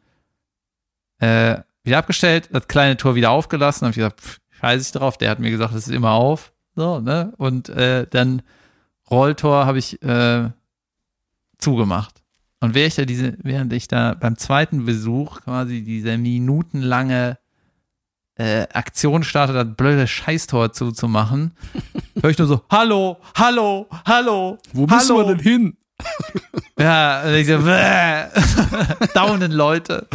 äh, 1.20 1.62
wieder 1.84 1.98
abgestellt, 2.00 2.50
das 2.52 2.68
kleine 2.68 2.98
Tor 2.98 3.16
wieder 3.16 3.32
aufgelassen, 3.32 3.82
habe 3.86 3.92
ich 3.92 3.98
gesagt, 3.98 4.22
pff, 4.22 4.40
scheiße 4.64 4.82
ich 4.82 4.92
drauf, 4.94 5.18
der 5.18 5.30
hat 5.30 5.40
mir 5.40 5.52
gesagt, 5.52 5.76
das 5.76 5.88
ist 5.88 5.94
immer 5.94 6.12
auf, 6.12 6.54
so, 6.74 7.02
ne? 7.02 7.34
Und 7.38 7.68
äh, 7.68 8.08
dann 8.10 8.42
Rolltor 9.12 9.66
habe 9.66 9.78
ich 9.78 10.02
äh, 10.02 10.50
zugemacht. 11.58 12.24
Und 12.62 12.74
während 12.74 12.88
ich 12.88 12.96
da 12.96 13.04
diese, 13.04 13.38
während 13.44 13.74
ich 13.74 13.90
da 13.90 14.14
beim 14.14 14.38
zweiten 14.38 14.86
Besuch 14.86 15.42
quasi 15.42 15.84
diese 15.84 16.18
minutenlange 16.18 17.38
äh, 18.36 18.62
Aktion 18.72 19.24
starte, 19.24 19.52
das 19.52 19.68
blöde 19.76 20.08
Scheißtor 20.08 20.72
zuzumachen, 20.72 21.58
höre 22.22 22.30
ich 22.30 22.38
nur 22.38 22.48
so, 22.48 22.62
hallo, 22.72 23.18
hallo, 23.36 23.88
hallo, 24.06 24.60
Wo 24.72 24.88
hallo. 24.90 25.36
hin? 25.36 25.76
Ja, 26.80 27.24
und 27.24 27.34
ich 27.34 27.48
so, 27.48 27.58
daunen 29.14 29.52
Leute. 29.52 30.08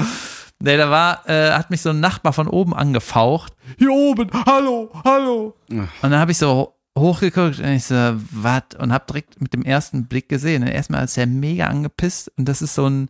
Nee, 0.61 0.77
da 0.77 0.91
war, 0.91 1.29
äh, 1.29 1.53
hat 1.53 1.71
mich 1.71 1.83
so 1.83 1.91
ein 1.91 2.01
Nachbar 2.01 2.33
von 2.33 2.49
oben 2.49 2.75
angefaucht. 2.75 3.53
Hier 3.79 3.93
oben, 3.93 4.29
hallo, 4.47 4.91
hallo. 5.05 5.55
Und 5.69 5.89
dann 6.03 6.17
habe 6.17 6.33
ich 6.33 6.39
so 6.39 6.75
hochgeguckt 6.99 7.61
und 7.61 7.69
ich 7.69 7.85
so, 7.85 7.95
was? 8.33 8.63
Und 8.79 8.93
habe 8.93 9.05
direkt 9.07 9.41
mit 9.41 9.55
dem 9.55 9.63
ersten 9.63 10.07
Blick 10.07 10.29
gesehen. 10.29 10.63
Und 10.63 10.69
erstmal 10.69 11.05
ist 11.05 11.17
er 11.17 11.27
mega 11.27 11.67
angepisst 11.67 12.33
und 12.37 12.47
das 12.47 12.61
ist 12.61 12.75
so 12.75 12.89
ein 12.89 13.09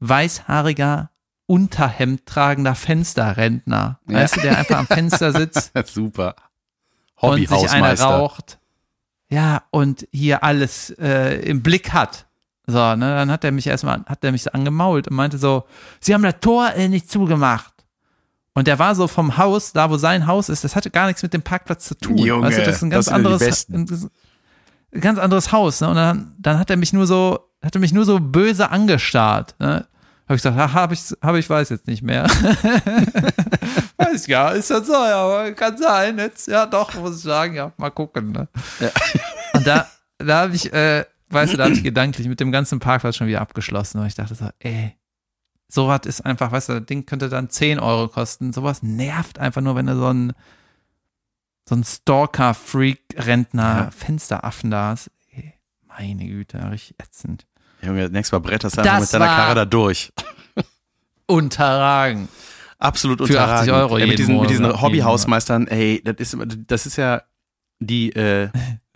weißhaariger, 0.00 1.10
Unterhemd 1.50 2.26
tragender 2.26 2.74
Fensterrentner. 2.74 4.00
Ja. 4.06 4.14
Weißt 4.18 4.36
du, 4.36 4.40
der 4.42 4.58
einfach 4.58 4.78
am 4.78 4.86
Fenster 4.86 5.32
sitzt 5.32 5.72
Super. 5.86 6.36
und 7.16 7.48
sich 7.48 7.70
einer 7.70 7.98
raucht. 7.98 8.58
Ja, 9.30 9.62
und 9.70 10.06
hier 10.12 10.44
alles 10.44 10.90
äh, 10.98 11.40
im 11.40 11.62
Blick 11.62 11.94
hat. 11.94 12.26
So, 12.70 12.94
ne, 12.96 13.14
dann 13.14 13.30
hat 13.30 13.44
er 13.44 13.50
mich 13.50 13.66
erstmal, 13.66 14.04
hat 14.04 14.22
er 14.22 14.30
mich 14.30 14.42
so 14.42 14.50
angemault 14.50 15.08
und 15.08 15.16
meinte 15.16 15.38
so, 15.38 15.64
Sie 16.00 16.12
haben 16.12 16.22
das 16.22 16.34
Tor 16.40 16.74
äh, 16.74 16.88
nicht 16.88 17.10
zugemacht. 17.10 17.72
Und 18.52 18.66
der 18.66 18.78
war 18.78 18.94
so 18.94 19.08
vom 19.08 19.38
Haus, 19.38 19.72
da 19.72 19.88
wo 19.88 19.96
sein 19.96 20.26
Haus 20.26 20.50
ist, 20.50 20.64
das 20.64 20.76
hatte 20.76 20.90
gar 20.90 21.06
nichts 21.06 21.22
mit 21.22 21.32
dem 21.32 21.40
Parkplatz 21.40 21.86
zu 21.86 21.94
tun. 21.94 22.18
Junge, 22.18 22.46
weißt 22.46 22.58
du, 22.58 22.64
das 22.64 22.76
ist 22.76 22.82
ein 22.82 22.90
ganz 22.90 23.06
ja 23.06 23.14
anderes, 23.14 23.38
Besten. 23.38 24.10
ein 24.92 25.00
ganz 25.00 25.18
anderes 25.18 25.50
Haus. 25.50 25.80
Ne? 25.80 25.88
Und 25.88 25.96
dann, 25.96 26.34
dann 26.38 26.58
hat 26.58 26.68
er 26.68 26.76
mich 26.76 26.92
nur 26.92 27.06
so, 27.06 27.38
hat 27.62 27.74
er 27.74 27.80
mich 27.80 27.94
nur 27.94 28.04
so 28.04 28.20
böse 28.20 28.70
angestarrt. 28.70 29.54
Ne? 29.58 29.86
Habe 30.28 30.36
ich 30.36 30.42
gesagt, 30.42 30.74
habe 30.74 30.92
ich, 30.92 31.00
hab 31.22 31.36
ich 31.36 31.48
weiß 31.48 31.70
jetzt 31.70 31.86
nicht 31.86 32.02
mehr. 32.02 32.24
weiß 33.96 34.26
ja, 34.26 34.50
ist 34.50 34.70
das 34.70 34.86
so, 34.86 34.92
ja, 34.92 35.50
kann 35.52 35.78
sein. 35.78 36.18
Jetzt, 36.18 36.48
ja, 36.48 36.66
doch, 36.66 36.92
muss 36.96 37.16
ich 37.16 37.22
sagen, 37.22 37.54
ja, 37.54 37.72
mal 37.78 37.90
gucken. 37.90 38.32
Ne? 38.32 38.48
Und 39.54 39.66
da, 39.66 39.86
da 40.18 40.42
habe 40.42 40.54
ich, 40.54 40.70
äh, 40.70 41.06
weißt 41.30 41.52
du, 41.52 41.56
da 41.56 41.64
habe 41.64 41.74
ich 41.74 41.82
gedanklich 41.84 42.28
mit 42.28 42.40
dem 42.40 42.52
ganzen 42.52 42.78
Parkplatz 42.80 43.16
schon 43.16 43.26
wieder 43.26 43.40
abgeschlossen, 43.40 44.00
weil 44.00 44.08
ich 44.08 44.14
dachte 44.14 44.34
so, 44.34 44.48
ey, 44.58 44.94
sowas 45.68 46.00
ist 46.04 46.24
einfach, 46.24 46.50
weißt 46.52 46.68
du, 46.70 46.72
das 46.74 46.86
Ding 46.86 47.06
könnte 47.06 47.28
dann 47.28 47.50
10 47.50 47.78
Euro 47.80 48.08
kosten. 48.08 48.52
Sowas 48.52 48.82
nervt 48.82 49.38
einfach 49.38 49.60
nur, 49.60 49.76
wenn 49.76 49.86
du 49.86 49.94
so 49.96 50.08
ein, 50.12 50.32
so 51.68 51.74
ein 51.74 51.84
Stalker-Freak-Rentner, 51.84 53.62
Ja. 53.84 53.90
Fensteraffen 53.90 54.70
da 54.70 54.88
hast. 54.90 55.10
Ey, 55.30 55.54
meine 55.86 56.26
Güte, 56.26 56.70
richtig 56.70 56.98
ätzend. 56.98 57.46
Junge, 57.82 58.08
nächstes 58.08 58.32
Mal 58.32 58.38
bretterst 58.40 58.76
du 58.76 58.80
einfach 58.80 59.00
mit 59.00 59.12
deiner 59.12 59.26
Karre 59.26 59.54
da 59.54 59.64
durch. 59.64 60.12
Unterragen. 61.26 62.28
Absolut 62.78 63.18
Für 63.18 63.24
unterragend. 63.24 63.70
80 63.70 63.72
Euro 63.72 63.98
jeden 63.98 64.08
mit 64.10 64.18
diesen, 64.18 64.40
mit 64.40 64.50
diesen. 64.50 64.80
Hobbyhausmeistern, 64.80 65.66
ey, 65.66 66.00
das 66.04 66.16
ist, 66.18 66.36
das 66.66 66.86
ist 66.86 66.96
ja 66.96 67.22
die, 67.80 68.10
äh, 68.12 68.48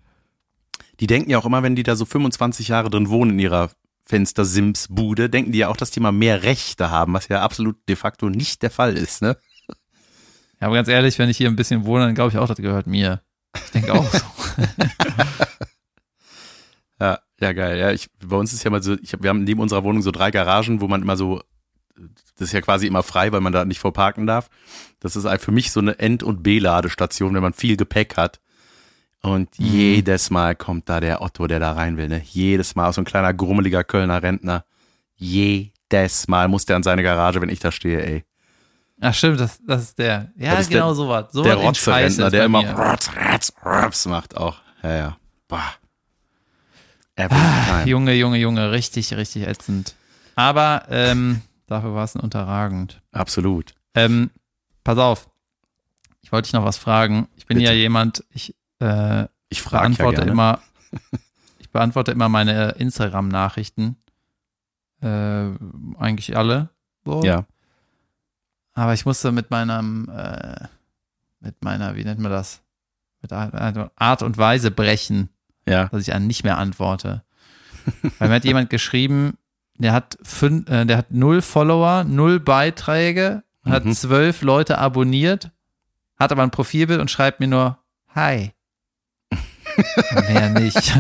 die 1.03 1.09
denken 1.09 1.30
ja 1.30 1.38
auch 1.38 1.44
immer, 1.44 1.64
wenn 1.64 1.74
die 1.74 1.82
da 1.82 1.96
so 1.96 2.05
25 2.05 2.68
Jahre 2.68 2.88
drin 2.88 3.09
wohnen 3.09 3.32
in 3.32 3.38
ihrer 3.40 3.70
Fenster-Sims-Bude, 4.05 5.28
denken 5.28 5.50
die 5.50 5.59
ja 5.59 5.68
auch, 5.68 5.76
dass 5.76 5.90
die 5.90 5.98
mal 5.98 6.12
mehr 6.12 6.44
Rechte 6.44 6.90
haben, 6.90 7.12
was 7.12 7.26
ja 7.26 7.42
absolut 7.42 7.76
de 7.88 7.96
facto 7.96 8.30
nicht 8.30 8.62
der 8.62 8.70
Fall 8.70 8.96
ist, 8.96 9.20
ne? 9.20 9.36
Ja, 10.61 10.68
aber 10.68 10.76
ganz 10.76 10.86
ehrlich, 10.86 11.18
wenn 11.18 11.28
ich 11.28 11.38
hier 11.38 11.48
ein 11.48 11.57
bisschen 11.57 11.86
wohne, 11.86 12.05
dann 12.05 12.14
glaube 12.14 12.30
ich 12.30 12.38
auch, 12.38 12.46
das 12.46 12.59
gehört 12.59 12.86
mir. 12.86 13.20
Ich 13.53 13.70
denke 13.72 13.94
auch 13.94 14.09
so. 14.12 14.20
Ja, 17.00 17.18
ja, 17.40 17.53
geil. 17.53 17.80
Ja, 17.80 17.90
ich, 17.90 18.11
bei 18.24 18.36
uns 18.36 18.53
ist 18.53 18.62
ja 18.62 18.70
mal 18.70 18.80
so, 18.80 18.92
hab, 18.92 19.24
wir 19.24 19.30
haben 19.30 19.42
neben 19.42 19.59
unserer 19.59 19.82
Wohnung 19.82 20.03
so 20.03 20.12
drei 20.12 20.30
Garagen, 20.30 20.80
wo 20.80 20.86
man 20.86 21.03
immer 21.03 21.16
so, 21.16 21.42
das 22.36 22.48
ist 22.48 22.53
ja 22.53 22.61
quasi 22.61 22.86
immer 22.86 23.03
frei, 23.03 23.32
weil 23.32 23.40
man 23.40 23.53
da 23.53 23.64
nicht 23.64 23.80
vorparken 23.80 24.24
darf. 24.24 24.50
Das 25.00 25.16
ist 25.16 25.24
halt 25.24 25.40
für 25.40 25.50
mich 25.50 25.72
so 25.72 25.80
eine 25.80 25.98
End- 25.98 26.22
und 26.22 26.44
B-Ladestation, 26.44 27.34
wenn 27.34 27.42
man 27.42 27.55
viel 27.55 27.76
Gepäck 27.76 28.16
hat. 28.16 28.40
Und 29.23 29.57
Mhm. 29.59 29.64
jedes 29.66 30.31
Mal 30.31 30.55
kommt 30.57 30.89
da 30.89 30.99
der 31.01 31.23
Otto, 31.23 31.47
der 31.47 31.61
da 31.61 31.73
rein 31.73 31.97
will, 31.97 32.09
ne? 32.09 32.20
Jedes 32.25 32.75
Mal, 32.75 32.93
so 32.93 33.01
ein 33.01 33.05
kleiner, 33.05 33.33
grummeliger 33.33 33.85
Kölner 33.85 34.20
Rentner. 34.23 34.64
Jedes 35.16 36.27
Mal 36.29 36.49
muss 36.49 36.64
der 36.66 36.77
an 36.77 36.83
seine 36.83 37.03
Garage, 37.05 37.41
wenn 37.41 37.49
ich 37.49 37.61
da 37.61 37.70
stehe, 37.70 38.03
ey. 38.05 38.25
Ach 39.01 39.14
stimmt, 39.14 39.41
das, 39.41 39.61
das 39.66 39.83
ist 39.83 39.99
der. 39.99 40.33
Ja, 40.37 40.55
ist 40.55 40.70
genau 40.70 40.89
der- 40.89 40.95
sowas. 40.95 41.33
So 41.33 41.43
der 41.43 41.57
was 41.59 41.64
in 41.64 41.75
Scheiße 41.75 41.91
Rotzerentner, 42.25 42.31
der 42.31 42.45
immer 42.45 42.73
rotz, 42.73 43.11
rotz, 43.16 43.53
rotz 43.64 44.07
macht 44.07 44.37
auch. 44.37 44.59
Ja, 44.83 44.95
ja. 44.95 45.16
Boah. 45.49 45.73
Every 47.14 47.37
Ah. 47.37 47.85
Junge, 47.85 48.14
Junge, 48.14 48.39
Junge, 48.39 48.73
richtig, 48.73 49.12
richtig 49.14 49.47
ätzend. 49.47 49.95
Aber 50.35 50.87
ähm, 50.89 51.43
dafür 51.66 51.95
war 51.95 52.05
es 52.05 52.14
ein 52.14 52.20
unterragend. 52.20 53.03
Absolut. 53.12 53.75
Ähm, 53.95 54.31
pass 54.83 54.99
auf. 54.99 55.29
Ich 56.23 56.33
wollte 56.33 56.47
dich 56.47 56.55
noch 56.55 56.64
was 56.64 56.79
fragen. 56.79 57.29
Ich 57.37 57.47
bin 57.47 57.59
Bitte. 57.59 57.70
ja 57.70 57.77
jemand, 57.77 58.25
ich 58.33 58.55
äh, 58.83 59.28
Ich 59.49 59.62
frage 59.62 59.76
ja 59.76 59.89
beantworte 59.89 60.16
gerne. 60.16 60.30
immer, 60.33 60.59
ich 61.59 61.70
beantworte 61.70 62.12
immer 62.12 62.28
meine 62.28 62.70
Instagram-Nachrichten. 62.72 63.97
Äh, 65.01 65.51
eigentlich 65.99 66.37
alle. 66.37 66.68
So. 67.05 67.22
Ja. 67.22 67.45
Aber 68.74 68.95
ich 68.95 69.05
musste 69.05 69.33
mit 69.33 69.51
meinem, 69.51 70.09
äh, 70.14 70.66
mit 71.41 71.62
meiner, 71.62 71.95
wie 71.97 72.05
nennt 72.05 72.20
man 72.20 72.30
das? 72.30 72.62
Mit 73.20 73.33
einer 73.33 73.91
Art 73.97 74.22
und 74.22 74.39
Weise 74.39 74.70
brechen, 74.70 75.28
Ja. 75.68 75.87
dass 75.89 76.03
ich 76.03 76.09
dann 76.12 76.26
nicht 76.26 76.45
mehr 76.45 76.59
antworte. 76.59 77.22
Weil 78.18 78.28
mir 78.28 78.35
hat 78.37 78.45
jemand 78.45 78.70
geschrieben, 78.70 79.37
der 79.78 79.93
hat 79.93 80.16
fünf, 80.22 80.68
äh, 80.70 80.85
der 80.85 80.97
hat 80.99 81.11
null 81.11 81.43
Follower, 81.43 82.05
null 82.05 82.39
Beiträge, 82.41 83.43
hat 83.64 83.85
Mhm. 83.85 83.93
zwölf 83.95 84.43
Leute 84.43 84.78
abonniert, 84.78 85.51
hat 86.18 86.30
aber 86.33 86.43
ein 86.45 86.51
Profilbild 86.51 87.01
und 87.01 87.11
schreibt 87.11 87.41
mir 87.41 87.49
nur 87.49 87.78
Hi. 88.14 88.53
Mehr 90.28 90.51
nicht. 90.51 90.76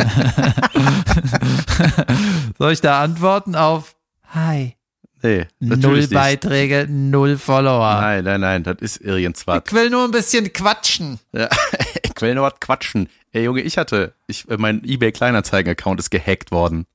Soll 2.58 2.72
ich 2.72 2.80
da 2.80 3.02
antworten 3.02 3.54
auf 3.54 3.94
Hi? 4.28 4.76
Nee, 5.24 5.46
Null. 5.60 6.08
Beiträge, 6.08 6.86
null 6.90 7.38
Follower. 7.38 8.00
Nein, 8.00 8.24
nein, 8.24 8.40
nein, 8.40 8.62
das 8.64 8.76
ist 8.80 9.00
irgendwas. 9.00 9.62
Ich 9.66 9.72
will 9.72 9.88
nur 9.88 10.04
ein 10.04 10.10
bisschen 10.10 10.52
quatschen. 10.52 11.20
Ja, 11.32 11.48
ich 12.02 12.20
will 12.20 12.34
nur 12.34 12.42
was 12.44 12.58
quatschen. 12.58 13.08
Ey, 13.30 13.44
Junge, 13.44 13.60
ich 13.60 13.78
hatte, 13.78 14.14
ich, 14.26 14.48
äh, 14.50 14.56
mein 14.56 14.82
eBay 14.84 15.12
Kleinanzeigen-Account 15.12 16.00
ist 16.00 16.10
gehackt 16.10 16.50
worden. 16.50 16.86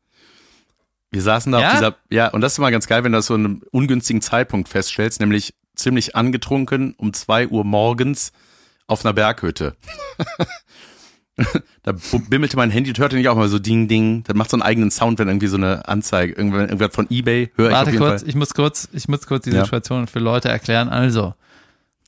Wir 1.12 1.22
saßen 1.22 1.54
da 1.54 1.60
Ja? 1.62 1.68
auf 1.68 1.74
dieser, 1.76 1.96
ja, 2.10 2.28
und 2.28 2.42
das 2.42 2.52
ist 2.54 2.58
immer 2.58 2.70
ganz 2.72 2.88
geil, 2.88 3.06
wenn 3.06 3.14
du 3.14 3.18
das 3.18 3.28
so 3.28 3.36
in 3.36 3.46
einem 3.46 3.62
ungünstigen 3.72 4.22
Zeitpunkt 4.22 4.68
feststellst, 4.68 5.22
nämlich 5.22 5.54
ziemlich 5.76 6.18
angetrunken 6.18 6.96
um 6.98 7.14
zwei 7.14 7.48
Uhr 7.48 7.64
morgens 7.64 8.34
auf 8.88 9.06
einer 9.06 9.14
Berghütte. 9.14 9.78
da 11.84 11.94
bimmelte 12.30 12.58
mein 12.58 12.72
Handy 12.72 12.90
und 12.90 13.00
hörte 13.00 13.16
nicht 13.16 13.28
auch 13.30 13.36
mal 13.36 13.48
so 13.48 13.60
Ding, 13.60 13.88
Ding. 13.88 14.24
Das 14.24 14.36
macht 14.36 14.50
so 14.50 14.56
einen 14.58 14.64
eigenen 14.64 14.90
Sound, 14.92 15.20
wenn 15.20 15.28
irgendwie 15.28 15.48
so 15.48 15.58
eine 15.58 15.88
Anzeige, 15.88 16.34
irgendwann- 16.34 16.62
irgendwas 16.70 16.94
von 16.96 17.08
eBay, 17.10 17.52
höre 17.56 17.70
ich 17.70 17.76
Warte 17.76 17.92
jeden 17.92 18.04
kurz, 18.04 18.22
Fall. 18.22 18.30
ich 18.30 18.36
muss 18.36 18.54
kurz, 18.54 18.90
ich 18.92 19.08
muss 19.08 19.28
kurz 19.28 19.44
die 19.44 19.52
Ja. 19.52 19.64
Situation 19.64 20.08
für 20.08 20.20
Leute 20.20 20.50
erklären. 20.50 20.90
Also, 20.90 21.34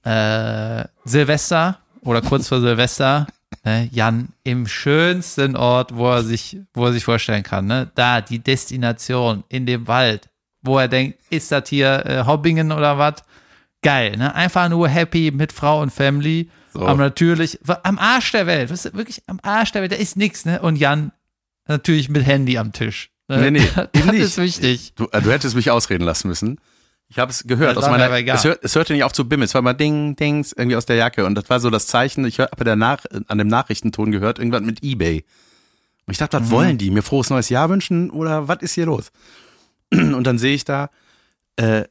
äh, 0.04 0.84
Silvester 1.06 1.80
oder 2.02 2.22
kurz 2.22 2.48
vor 2.48 2.62
Silvester, 2.62 3.28
ne, 3.66 3.90
Jan 3.92 4.30
im 4.44 4.68
schönsten 4.68 5.56
Ort, 5.56 5.96
wo 5.96 6.10
er 6.10 6.24
sich, 6.24 6.58
wo 6.74 6.86
er 6.86 6.94
sich 6.94 7.04
vorstellen 7.04 7.44
kann, 7.44 7.66
ne? 7.68 7.92
Da, 7.96 8.22
die 8.22 8.40
Destination 8.40 9.44
in 9.50 9.66
dem 9.66 9.88
Wald, 9.88 10.30
wo 10.62 10.78
er 10.80 10.88
denkt, 10.88 11.20
ist 11.30 11.52
das 11.52 11.70
hier 11.70 12.06
äh, 12.06 12.24
Hobbingen 12.26 12.72
oder 12.72 12.98
was? 12.98 13.16
Geil, 13.82 14.18
ne? 14.18 14.34
Einfach 14.36 14.70
nur 14.70 14.88
happy 14.88 15.32
mit 15.34 15.52
Frau 15.54 15.82
und 15.82 15.92
Family. 15.92 16.50
So. 16.74 16.82
Aber 16.86 17.00
natürlich, 17.00 17.60
am 17.84 17.98
Arsch 17.98 18.32
der 18.32 18.46
Welt, 18.48 18.70
ist 18.72 18.94
wirklich 18.96 19.24
am 19.28 19.40
Arsch 19.42 19.72
der 19.72 19.82
Welt, 19.82 19.92
da 19.92 19.96
ist 19.96 20.16
nichts, 20.18 20.46
ne? 20.46 20.62
Und 20.62 20.76
Jan 20.76 21.12
natürlich 21.68 22.10
mit 22.10 22.26
Handy 22.26 22.58
am 22.58 22.72
Tisch. 22.74 23.12
Ne? 23.28 23.52
Nee, 23.52 23.60
nee, 23.60 23.68
das 23.94 24.06
nicht. 24.06 24.22
ist 24.22 24.38
wichtig. 24.38 24.94
Du, 24.96 25.08
äh, 25.12 25.22
du 25.22 25.32
hättest 25.32 25.56
mich 25.56 25.72
ausreden 25.72 26.04
lassen 26.04 26.28
müssen. 26.28 26.60
Ich 27.12 27.18
habe 27.18 27.32
es 27.32 27.44
gehört 27.48 27.76
Das 27.76 27.86
aus 27.86 27.90
meiner. 27.90 28.12
Es, 28.34 28.44
hört, 28.44 28.64
es 28.64 28.76
hörte 28.76 28.94
nicht 28.94 29.04
auf 29.04 29.14
zu 29.14 29.28
bimmeln. 29.28 29.46
Es 29.46 29.56
war 29.56 29.64
mal 29.64 29.74
Ding, 29.74 30.16
Dings 30.16 30.52
irgendwie 30.54 30.76
aus 30.76 30.86
der 30.86 30.96
Jacke 30.96 31.26
und 31.26 31.34
das 31.36 31.50
war 31.50 31.60
so 31.60 31.72
das 31.72 31.88
Zeichen. 31.88 32.24
Ich 32.26 32.40
habe 32.40 32.64
der 32.64 32.76
Nach 32.76 33.04
an 33.28 33.38
dem 33.40 33.48
Nachrichtenton 33.48 34.12
gehört 34.12 34.38
irgendwas 34.38 34.62
mit 34.62 34.84
eBay. 34.84 35.26
Und 36.06 36.12
ich 36.12 36.18
dachte, 36.20 36.38
was 36.40 36.48
Mhm. 36.48 36.52
wollen 36.52 36.78
die? 36.78 36.92
Mir 36.92 37.02
frohes 37.02 37.30
neues 37.32 37.50
Jahr 37.50 37.70
wünschen 37.70 38.12
oder 38.12 38.48
was 38.48 38.60
ist 38.62 38.74
hier 38.74 38.86
los? 38.86 39.12
Und 39.92 40.24
dann 40.24 40.38
sehe 40.38 40.54
ich 40.54 40.66
da 40.66 40.90
äh, 41.56 41.86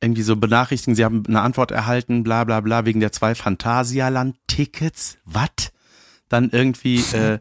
irgendwie 0.00 0.22
so 0.22 0.36
Benachrichtigen, 0.36 0.94
sie 0.94 1.04
haben 1.04 1.24
eine 1.26 1.42
Antwort 1.42 1.70
erhalten, 1.70 2.22
bla 2.22 2.44
bla 2.44 2.60
bla, 2.60 2.86
wegen 2.86 3.00
der 3.00 3.12
zwei 3.12 3.34
Phantasialand-Tickets. 3.34 5.18
Was? 5.24 5.72
dann 6.30 6.48
irgendwie 6.50 7.00
äh, 7.12 7.38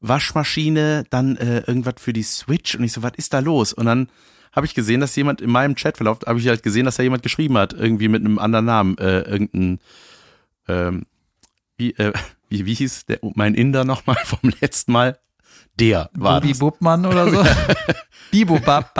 Waschmaschine, 0.00 1.04
dann 1.08 1.38
äh, 1.38 1.60
irgendwas 1.60 1.94
für 1.96 2.12
die 2.12 2.22
Switch 2.22 2.74
und 2.74 2.84
ich 2.84 2.92
so, 2.92 3.02
was 3.02 3.12
ist 3.16 3.32
da 3.32 3.38
los? 3.38 3.72
Und 3.72 3.86
dann 3.86 4.08
habe 4.52 4.66
ich 4.66 4.74
gesehen, 4.74 5.00
dass 5.00 5.16
jemand 5.16 5.40
in 5.40 5.50
meinem 5.50 5.74
Chatverlauf, 5.74 6.18
habe 6.26 6.38
ich 6.38 6.46
halt 6.48 6.62
gesehen, 6.62 6.84
dass 6.84 6.96
da 6.96 7.02
jemand 7.02 7.22
geschrieben 7.22 7.56
hat, 7.56 7.72
irgendwie 7.72 8.08
mit 8.08 8.20
einem 8.20 8.38
anderen 8.38 8.66
Namen, 8.66 8.98
äh, 8.98 9.20
irgendein, 9.20 9.80
ähm, 10.68 11.06
wie, 11.78 11.92
äh, 11.92 12.12
wie, 12.50 12.66
wie 12.66 12.74
hieß 12.74 13.06
der, 13.06 13.20
mein 13.34 13.54
Inder 13.54 13.84
nochmal 13.84 14.18
vom 14.24 14.52
letzten 14.60 14.92
Mal? 14.92 15.18
Der 15.76 16.10
war 16.12 16.40
Bubi 16.40 16.52
das. 16.52 16.58
Bubmann 16.58 17.06
oder 17.06 17.28
so. 17.30 17.44
Bibu 18.30 18.60
Bab, 18.60 18.94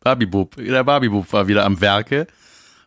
Babi 0.00 0.26
Bub. 0.26 0.56
Barbie-Bub, 0.56 0.56
der 0.72 0.84
Barbie-Bub 0.84 1.32
war 1.32 1.48
wieder 1.48 1.64
am 1.64 1.80
Werke 1.80 2.26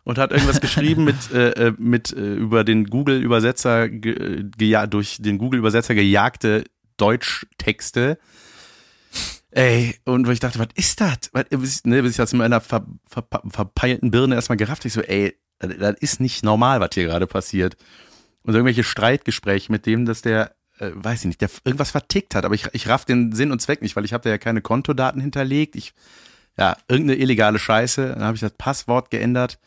und 0.04 0.18
hat 0.18 0.32
irgendwas 0.32 0.60
geschrieben 0.60 1.04
mit, 1.04 1.30
äh, 1.32 1.68
äh, 1.68 1.72
mit 1.78 2.12
äh, 2.12 2.34
über 2.34 2.64
den 2.64 2.86
Google-Übersetzer, 2.86 3.88
ge, 3.88 4.44
geja 4.56 4.86
durch 4.86 5.18
den 5.20 5.38
Google-Übersetzer 5.38 5.94
gejagte 5.94 6.64
Deutschtexte. 6.96 8.18
Ey, 9.50 9.94
und 10.04 10.26
wo 10.26 10.30
ich 10.32 10.40
dachte, 10.40 10.58
was 10.58 10.68
ist 10.74 11.00
das? 11.00 11.30
Was- 11.32 11.44
Bis, 11.48 11.84
ne, 11.84 12.02
bis 12.02 12.12
ich 12.12 12.16
das 12.16 12.32
in 12.32 12.38
meiner 12.38 12.60
ver, 12.60 12.84
ver, 13.06 13.24
verpeilten 13.48 14.10
Birne 14.10 14.34
erstmal 14.34 14.56
gerafft. 14.56 14.84
Ich 14.84 14.92
so, 14.92 15.00
ey, 15.00 15.34
das, 15.60 15.76
das 15.78 15.96
ist 16.00 16.20
nicht 16.20 16.44
normal, 16.44 16.80
was 16.80 16.90
hier 16.94 17.04
gerade 17.04 17.26
passiert. 17.28 17.76
Und 18.42 18.54
irgendwelche 18.54 18.82
Streitgespräche 18.84 19.70
mit 19.70 19.86
dem, 19.86 20.04
dass 20.06 20.22
der, 20.22 20.54
äh, 20.80 20.90
weiß 20.92 21.20
ich 21.20 21.26
nicht, 21.26 21.40
der 21.40 21.50
irgendwas 21.64 21.92
vertickt 21.92 22.34
hat, 22.34 22.44
aber 22.44 22.54
ich, 22.56 22.66
ich 22.72 22.88
raff 22.88 23.04
den 23.04 23.32
Sinn 23.32 23.52
und 23.52 23.62
Zweck 23.62 23.80
nicht, 23.80 23.94
weil 23.96 24.04
ich 24.04 24.12
habe 24.12 24.24
da 24.24 24.30
ja 24.30 24.38
keine 24.38 24.60
Kontodaten 24.60 25.20
hinterlegt. 25.20 25.76
Ich, 25.76 25.94
ja, 26.56 26.76
irgendeine 26.88 27.20
illegale 27.20 27.58
Scheiße. 27.58 28.08
Dann 28.14 28.22
habe 28.22 28.34
ich 28.34 28.40
das 28.40 28.52
Passwort 28.52 29.10
geändert. 29.10 29.58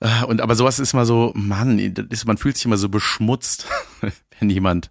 Äh, 0.00 0.24
Und 0.24 0.40
aber 0.40 0.54
sowas 0.56 0.78
ist 0.78 0.92
immer 0.92 1.06
so, 1.06 1.32
Mann, 1.34 1.78
ist, 1.78 2.26
man 2.26 2.38
fühlt 2.38 2.56
sich 2.56 2.64
immer 2.66 2.76
so 2.76 2.88
beschmutzt, 2.88 3.66
wenn 4.38 4.50
jemand 4.50 4.90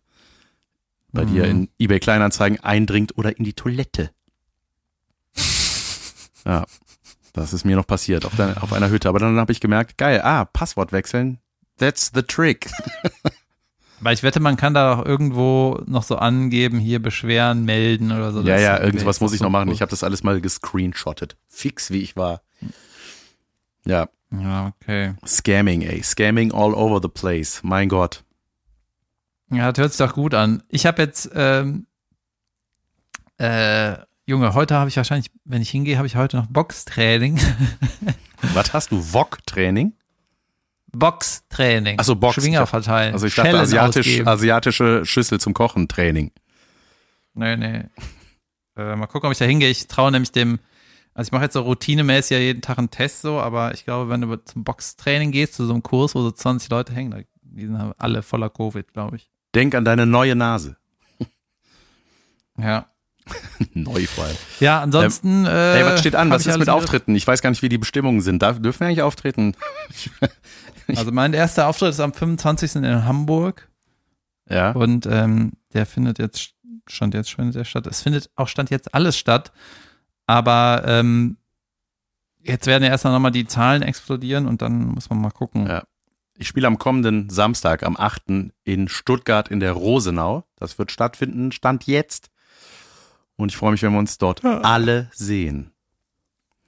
bei 1.14 1.26
dir 1.26 1.44
in 1.44 1.68
eBay 1.78 2.00
Kleinanzeigen 2.00 2.62
eindringt 2.62 3.18
oder 3.18 3.38
in 3.38 3.44
die 3.44 3.54
Toilette. 3.54 4.12
Ja, 6.44 6.66
das 7.34 7.54
ist 7.54 7.66
mir 7.66 7.76
noch 7.76 7.86
passiert 7.86 8.26
auf, 8.26 8.36
der, 8.36 8.64
auf 8.64 8.74
einer 8.74 8.90
Hütte. 8.90 9.08
Aber 9.10 9.20
dann 9.20 9.38
habe 9.38 9.52
ich 9.52 9.60
gemerkt, 9.60 10.00
geil, 10.00 10.22
ah, 10.24 10.46
Passwort 10.46 10.92
wechseln, 10.92 11.38
that's 11.78 12.12
the 12.16 12.24
trick. 12.24 12.68
Weil 14.02 14.16
ich 14.16 14.24
wette, 14.24 14.40
man 14.40 14.58
kann 14.58 14.74
da 14.74 14.96
auch 14.96 15.06
irgendwo 15.06 15.80
noch 15.86 16.04
so 16.04 16.16
angeben, 16.18 16.80
hier 16.80 17.00
beschweren, 17.00 17.64
melden 17.66 18.12
oder 18.12 18.32
so. 18.32 18.42
ja, 18.42 18.58
ja, 18.60 18.80
irgendwas 18.82 19.22
muss 19.22 19.32
ich 19.34 19.42
noch 19.42 19.50
machen. 19.52 19.70
Ich 19.72 19.82
habe 19.82 19.92
das 19.92 20.04
alles 20.04 20.24
mal 20.24 20.42
gescreenshottet. 20.42 21.38
Fix, 21.48 21.92
wie 21.92 22.02
ich 22.02 22.16
war. 22.16 22.42
Ja, 23.86 24.10
Ja, 24.32 24.74
okay. 24.82 25.14
Scamming, 25.26 25.82
ey. 25.84 26.02
Scamming 26.02 26.52
all 26.52 26.74
over 26.74 27.00
the 27.02 27.08
place. 27.10 27.62
Mein 27.64 27.90
Gott. 27.90 28.24
Ja, 29.52 29.72
das 29.72 29.82
hört 29.82 29.92
sich 29.94 29.98
doch 30.06 30.14
gut 30.16 30.34
an. 30.34 30.64
Ich 30.70 30.86
habe 30.86 31.02
jetzt, 31.02 31.30
ähm, 31.36 31.86
äh, 33.38 33.98
Junge, 34.26 34.54
heute 34.54 34.76
habe 34.76 34.90
ich 34.90 34.98
wahrscheinlich, 34.98 35.30
wenn 35.44 35.62
ich 35.62 35.70
hingehe, 35.70 35.98
habe 35.98 36.08
ich 36.08 36.16
heute 36.16 36.38
noch 36.38 36.48
Boxtraining. 36.48 37.40
Was 38.54 38.74
hast 38.74 38.92
du? 38.92 39.14
Wok-Training? 39.14 39.94
Boxtraining. 40.94 41.98
Ach 42.00 42.04
so, 42.04 42.16
Box. 42.16 42.36
Schwinger 42.36 42.66
verteilen. 42.68 43.14
Also 43.14 43.28
ich 43.28 43.36
dachte 43.36 43.50
Schellen 43.52 43.62
asiatisch, 43.62 44.08
ausgeben. 44.08 44.28
asiatische 44.28 45.06
Schüssel 45.06 45.40
zum 45.40 45.54
Kochen 45.54 45.88
Training. 45.88 46.32
Nee, 47.34 47.56
nee. 47.56 47.84
Äh, 48.76 48.96
mal 48.96 49.08
gucken, 49.08 49.28
ob 49.28 49.32
ich 49.32 49.38
da 49.38 49.46
hingehe. 49.46 49.70
Ich 49.70 49.88
traue 49.88 50.12
nämlich 50.12 50.32
dem, 50.32 50.60
also 51.14 51.30
ich 51.30 51.32
mache 51.32 51.44
jetzt 51.44 51.54
so 51.54 51.62
routinemäßig 51.62 52.32
ja 52.32 52.40
jeden 52.40 52.62
Tag 52.62 52.78
einen 52.78 52.90
Test 52.90 53.22
so, 53.22 53.40
aber 53.40 53.74
ich 53.74 53.86
glaube, 53.86 54.10
wenn 54.10 54.22
du 54.22 54.36
zum 54.44 54.64
Boxtraining 54.64 55.32
gehst, 55.32 55.56
zu 55.56 55.66
so 55.66 55.74
einem 55.74 55.84
Kurs, 55.84 56.14
wo 56.16 56.22
so 56.22 56.32
20 56.32 56.70
Leute 56.70 56.94
hängen, 56.94 57.26
die 57.44 57.66
sind 57.66 57.94
alle 57.98 58.22
voller 58.22 58.50
Covid, 58.50 58.92
glaube 58.94 59.18
ich. 59.18 59.30
Denk 59.56 59.76
an 59.76 59.86
deine 59.86 60.06
neue 60.06 60.36
Nase. 60.36 60.78
Ja. 62.58 62.88
Neu 63.74 64.06
vor 64.08 64.26
allem. 64.26 64.36
Ja, 64.60 64.82
ansonsten. 64.82 65.46
äh, 65.46 65.80
Ey, 65.80 65.86
was 65.86 66.00
steht 66.00 66.16
an? 66.16 66.30
Was 66.32 66.46
ist 66.46 66.58
mit 66.58 66.70
Auftritten? 66.70 67.16
Ich 67.16 67.26
weiß 67.26 67.42
gar 67.42 67.50
nicht, 67.50 67.62
wie 67.62 67.70
die 67.70 67.78
Bestimmungen 67.78 68.22
sind. 68.22 68.42
Darf, 68.42 68.60
dürfen 68.62 68.82
wir 68.82 68.88
eigentlich 68.88 69.04
auftreten? 69.04 69.56
Also 70.98 71.12
mein 71.12 71.34
erster 71.34 71.68
Auftritt 71.68 71.90
ist 71.90 72.00
am 72.00 72.14
25. 72.14 72.76
in 72.76 73.06
Hamburg 73.06 73.70
Ja. 74.50 74.72
und 74.72 75.06
ähm, 75.06 75.54
der 75.74 75.86
findet 75.86 76.20
jetzt, 76.20 76.54
stand 76.88 77.14
jetzt 77.14 77.32
findet 77.34 77.56
der 77.56 77.64
statt. 77.66 77.88
Es 77.88 78.02
findet 78.02 78.30
auch 78.36 78.48
stand 78.48 78.70
jetzt 78.70 78.94
alles 78.94 79.18
statt, 79.18 79.52
aber 80.28 80.84
ähm, 80.86 81.38
jetzt 82.44 82.68
werden 82.68 82.84
ja 82.84 82.90
erst 82.90 83.06
noch 83.06 83.18
mal 83.20 83.32
die 83.32 83.46
Zahlen 83.46 83.82
explodieren 83.82 84.48
und 84.48 84.62
dann 84.62 84.88
muss 84.88 85.10
man 85.10 85.22
mal 85.22 85.32
gucken. 85.32 85.68
Ja. 85.68 85.84
Ich 86.38 86.48
spiele 86.48 86.68
am 86.68 86.80
kommenden 86.80 87.30
Samstag, 87.30 87.84
am 87.84 87.96
8. 87.98 88.52
in 88.64 88.88
Stuttgart 88.88 89.50
in 89.50 89.60
der 89.60 89.74
Rosenau. 89.74 90.44
Das 90.56 90.80
wird 90.80 90.92
stattfinden, 90.92 91.52
Stand 91.52 91.86
jetzt. 91.86 92.30
Und 93.36 93.50
ich 93.52 93.58
freue 93.58 93.72
mich, 93.72 93.82
wenn 93.84 93.92
wir 93.92 94.00
uns 94.00 94.18
dort 94.18 94.44
alle 94.44 95.10
sehen. 95.14 95.71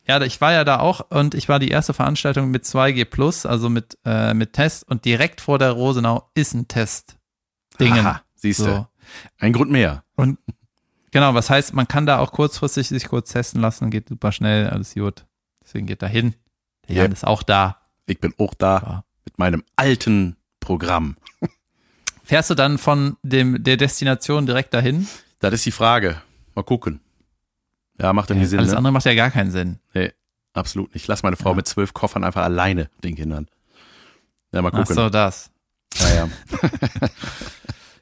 Ja, 0.07 0.21
ich 0.21 0.41
war 0.41 0.51
ja 0.51 0.63
da 0.65 0.79
auch 0.79 1.09
und 1.11 1.33
ich 1.33 1.47
war 1.47 1.59
die 1.59 1.69
erste 1.69 1.93
Veranstaltung 1.93 2.51
mit 2.51 2.65
2G 2.65 3.05
Plus, 3.05 3.45
also 3.45 3.69
mit, 3.69 3.97
äh, 4.05 4.33
mit 4.33 4.53
Test 4.53 4.85
und 4.89 5.05
direkt 5.05 5.39
vor 5.39 5.59
der 5.59 5.71
Rosenau 5.71 6.29
ist 6.35 6.53
ein 6.53 6.67
Test. 6.67 7.17
Dingen. 7.79 8.05
Aha, 8.05 8.21
siehst 8.35 8.59
du. 8.59 8.63
So. 8.65 8.87
Ein 9.39 9.53
Grund 9.53 9.71
mehr. 9.71 10.03
Und 10.15 10.39
genau, 11.11 11.33
was 11.33 11.49
heißt, 11.49 11.73
man 11.73 11.87
kann 11.87 12.05
da 12.05 12.19
auch 12.19 12.31
kurzfristig 12.31 12.89
sich 12.89 13.07
kurz 13.07 13.31
testen 13.31 13.61
lassen, 13.61 13.89
geht 13.91 14.09
super 14.09 14.31
schnell, 14.31 14.69
alles 14.69 14.93
gut. 14.93 15.25
Deswegen 15.63 15.87
geht 15.87 16.01
da 16.01 16.07
hin. 16.07 16.35
Der 16.89 16.97
Jan 16.97 17.05
Ja. 17.07 17.11
ist 17.13 17.25
auch 17.25 17.41
da. 17.43 17.77
Ich 18.05 18.19
bin 18.19 18.33
auch 18.37 18.53
da 18.53 18.77
Ja. 18.85 19.03
mit 19.25 19.39
meinem 19.39 19.63
alten 19.77 20.35
Programm. 20.59 21.15
Fährst 22.25 22.49
du 22.49 22.55
dann 22.55 22.77
von 22.77 23.17
dem, 23.23 23.63
der 23.63 23.77
Destination 23.77 24.45
direkt 24.45 24.73
dahin? 24.73 25.07
Das 25.39 25.53
ist 25.53 25.65
die 25.65 25.71
Frage. 25.71 26.21
Mal 26.55 26.63
gucken. 26.63 26.99
Ja, 27.99 28.11
macht 28.13 28.29
doch 28.29 28.35
nicht 28.35 28.49
Sinn. 28.49 28.59
Alles 28.59 28.71
Ne? 28.71 28.77
andere 28.77 28.91
macht 28.93 29.05
ja 29.05 29.13
gar 29.13 29.29
keinen 29.31 29.51
Sinn. 29.51 29.79
Nee, 29.93 30.11
absolut 30.53 30.93
nicht. 30.93 31.07
Lass 31.07 31.23
meine 31.23 31.35
Frau 31.35 31.49
Ja. 31.51 31.55
mit 31.55 31.67
zwölf 31.67 31.93
Koffern 31.93 32.23
einfach 32.23 32.43
alleine 32.43 32.89
den 33.03 33.15
Kindern. 33.15 33.47
Ja, 34.51 34.61
mal 34.61 34.69
Ach 34.73 34.79
gucken. 34.79 34.95
so, 34.95 35.09
das. 35.09 35.51
Ja, 35.99 36.13
ja. 36.15 36.29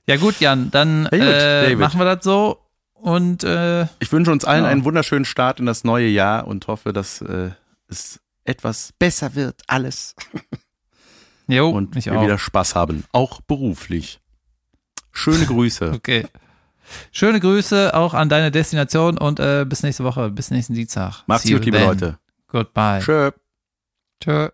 Ja 0.07 0.17
gut, 0.17 0.39
Jan, 0.39 0.71
dann 0.71 1.03
Ja, 1.03 1.09
gut, 1.09 1.21
äh, 1.21 1.75
machen 1.75 1.99
wir 1.99 2.05
das 2.15 2.23
so 2.23 2.57
und 2.93 3.43
äh, 3.43 3.83
Ich 3.99 4.11
wünsche 4.11 4.31
uns 4.31 4.45
allen 4.45 4.63
Ja. 4.63 4.69
einen 4.69 4.83
wunderschönen 4.83 5.25
Start 5.25 5.59
in 5.59 5.65
das 5.67 5.83
neue 5.83 6.07
Jahr 6.07 6.47
und 6.47 6.67
hoffe, 6.67 6.91
dass 6.91 7.21
äh, 7.21 7.51
es 7.87 8.19
etwas 8.43 8.93
besser 8.97 9.35
wird, 9.35 9.61
alles. 9.67 10.15
jo, 11.47 11.69
Und 11.69 11.93
wir 12.03 12.17
auch. 12.17 12.23
wieder 12.23 12.37
Spaß 12.39 12.73
haben, 12.75 13.03
auch 13.11 13.41
beruflich. 13.41 14.19
Schöne 15.11 15.45
Grüße. 15.45 15.91
Okay. 15.95 16.25
Schöne 17.11 17.39
Grüße 17.39 17.93
auch 17.93 18.13
an 18.13 18.29
deine 18.29 18.51
Destination 18.51 19.17
und 19.17 19.39
äh, 19.39 19.65
bis 19.67 19.83
nächste 19.83 20.03
Woche, 20.03 20.29
bis 20.29 20.51
nächsten 20.51 20.73
Dienstag. 20.73 21.23
Macht's 21.27 21.49
gut, 21.49 21.65
liebe 21.65 21.77
then. 21.77 21.87
Leute. 21.87 22.17
Goodbye. 22.47 22.99
Tschö. 22.99 23.31
Tschö. 24.23 24.49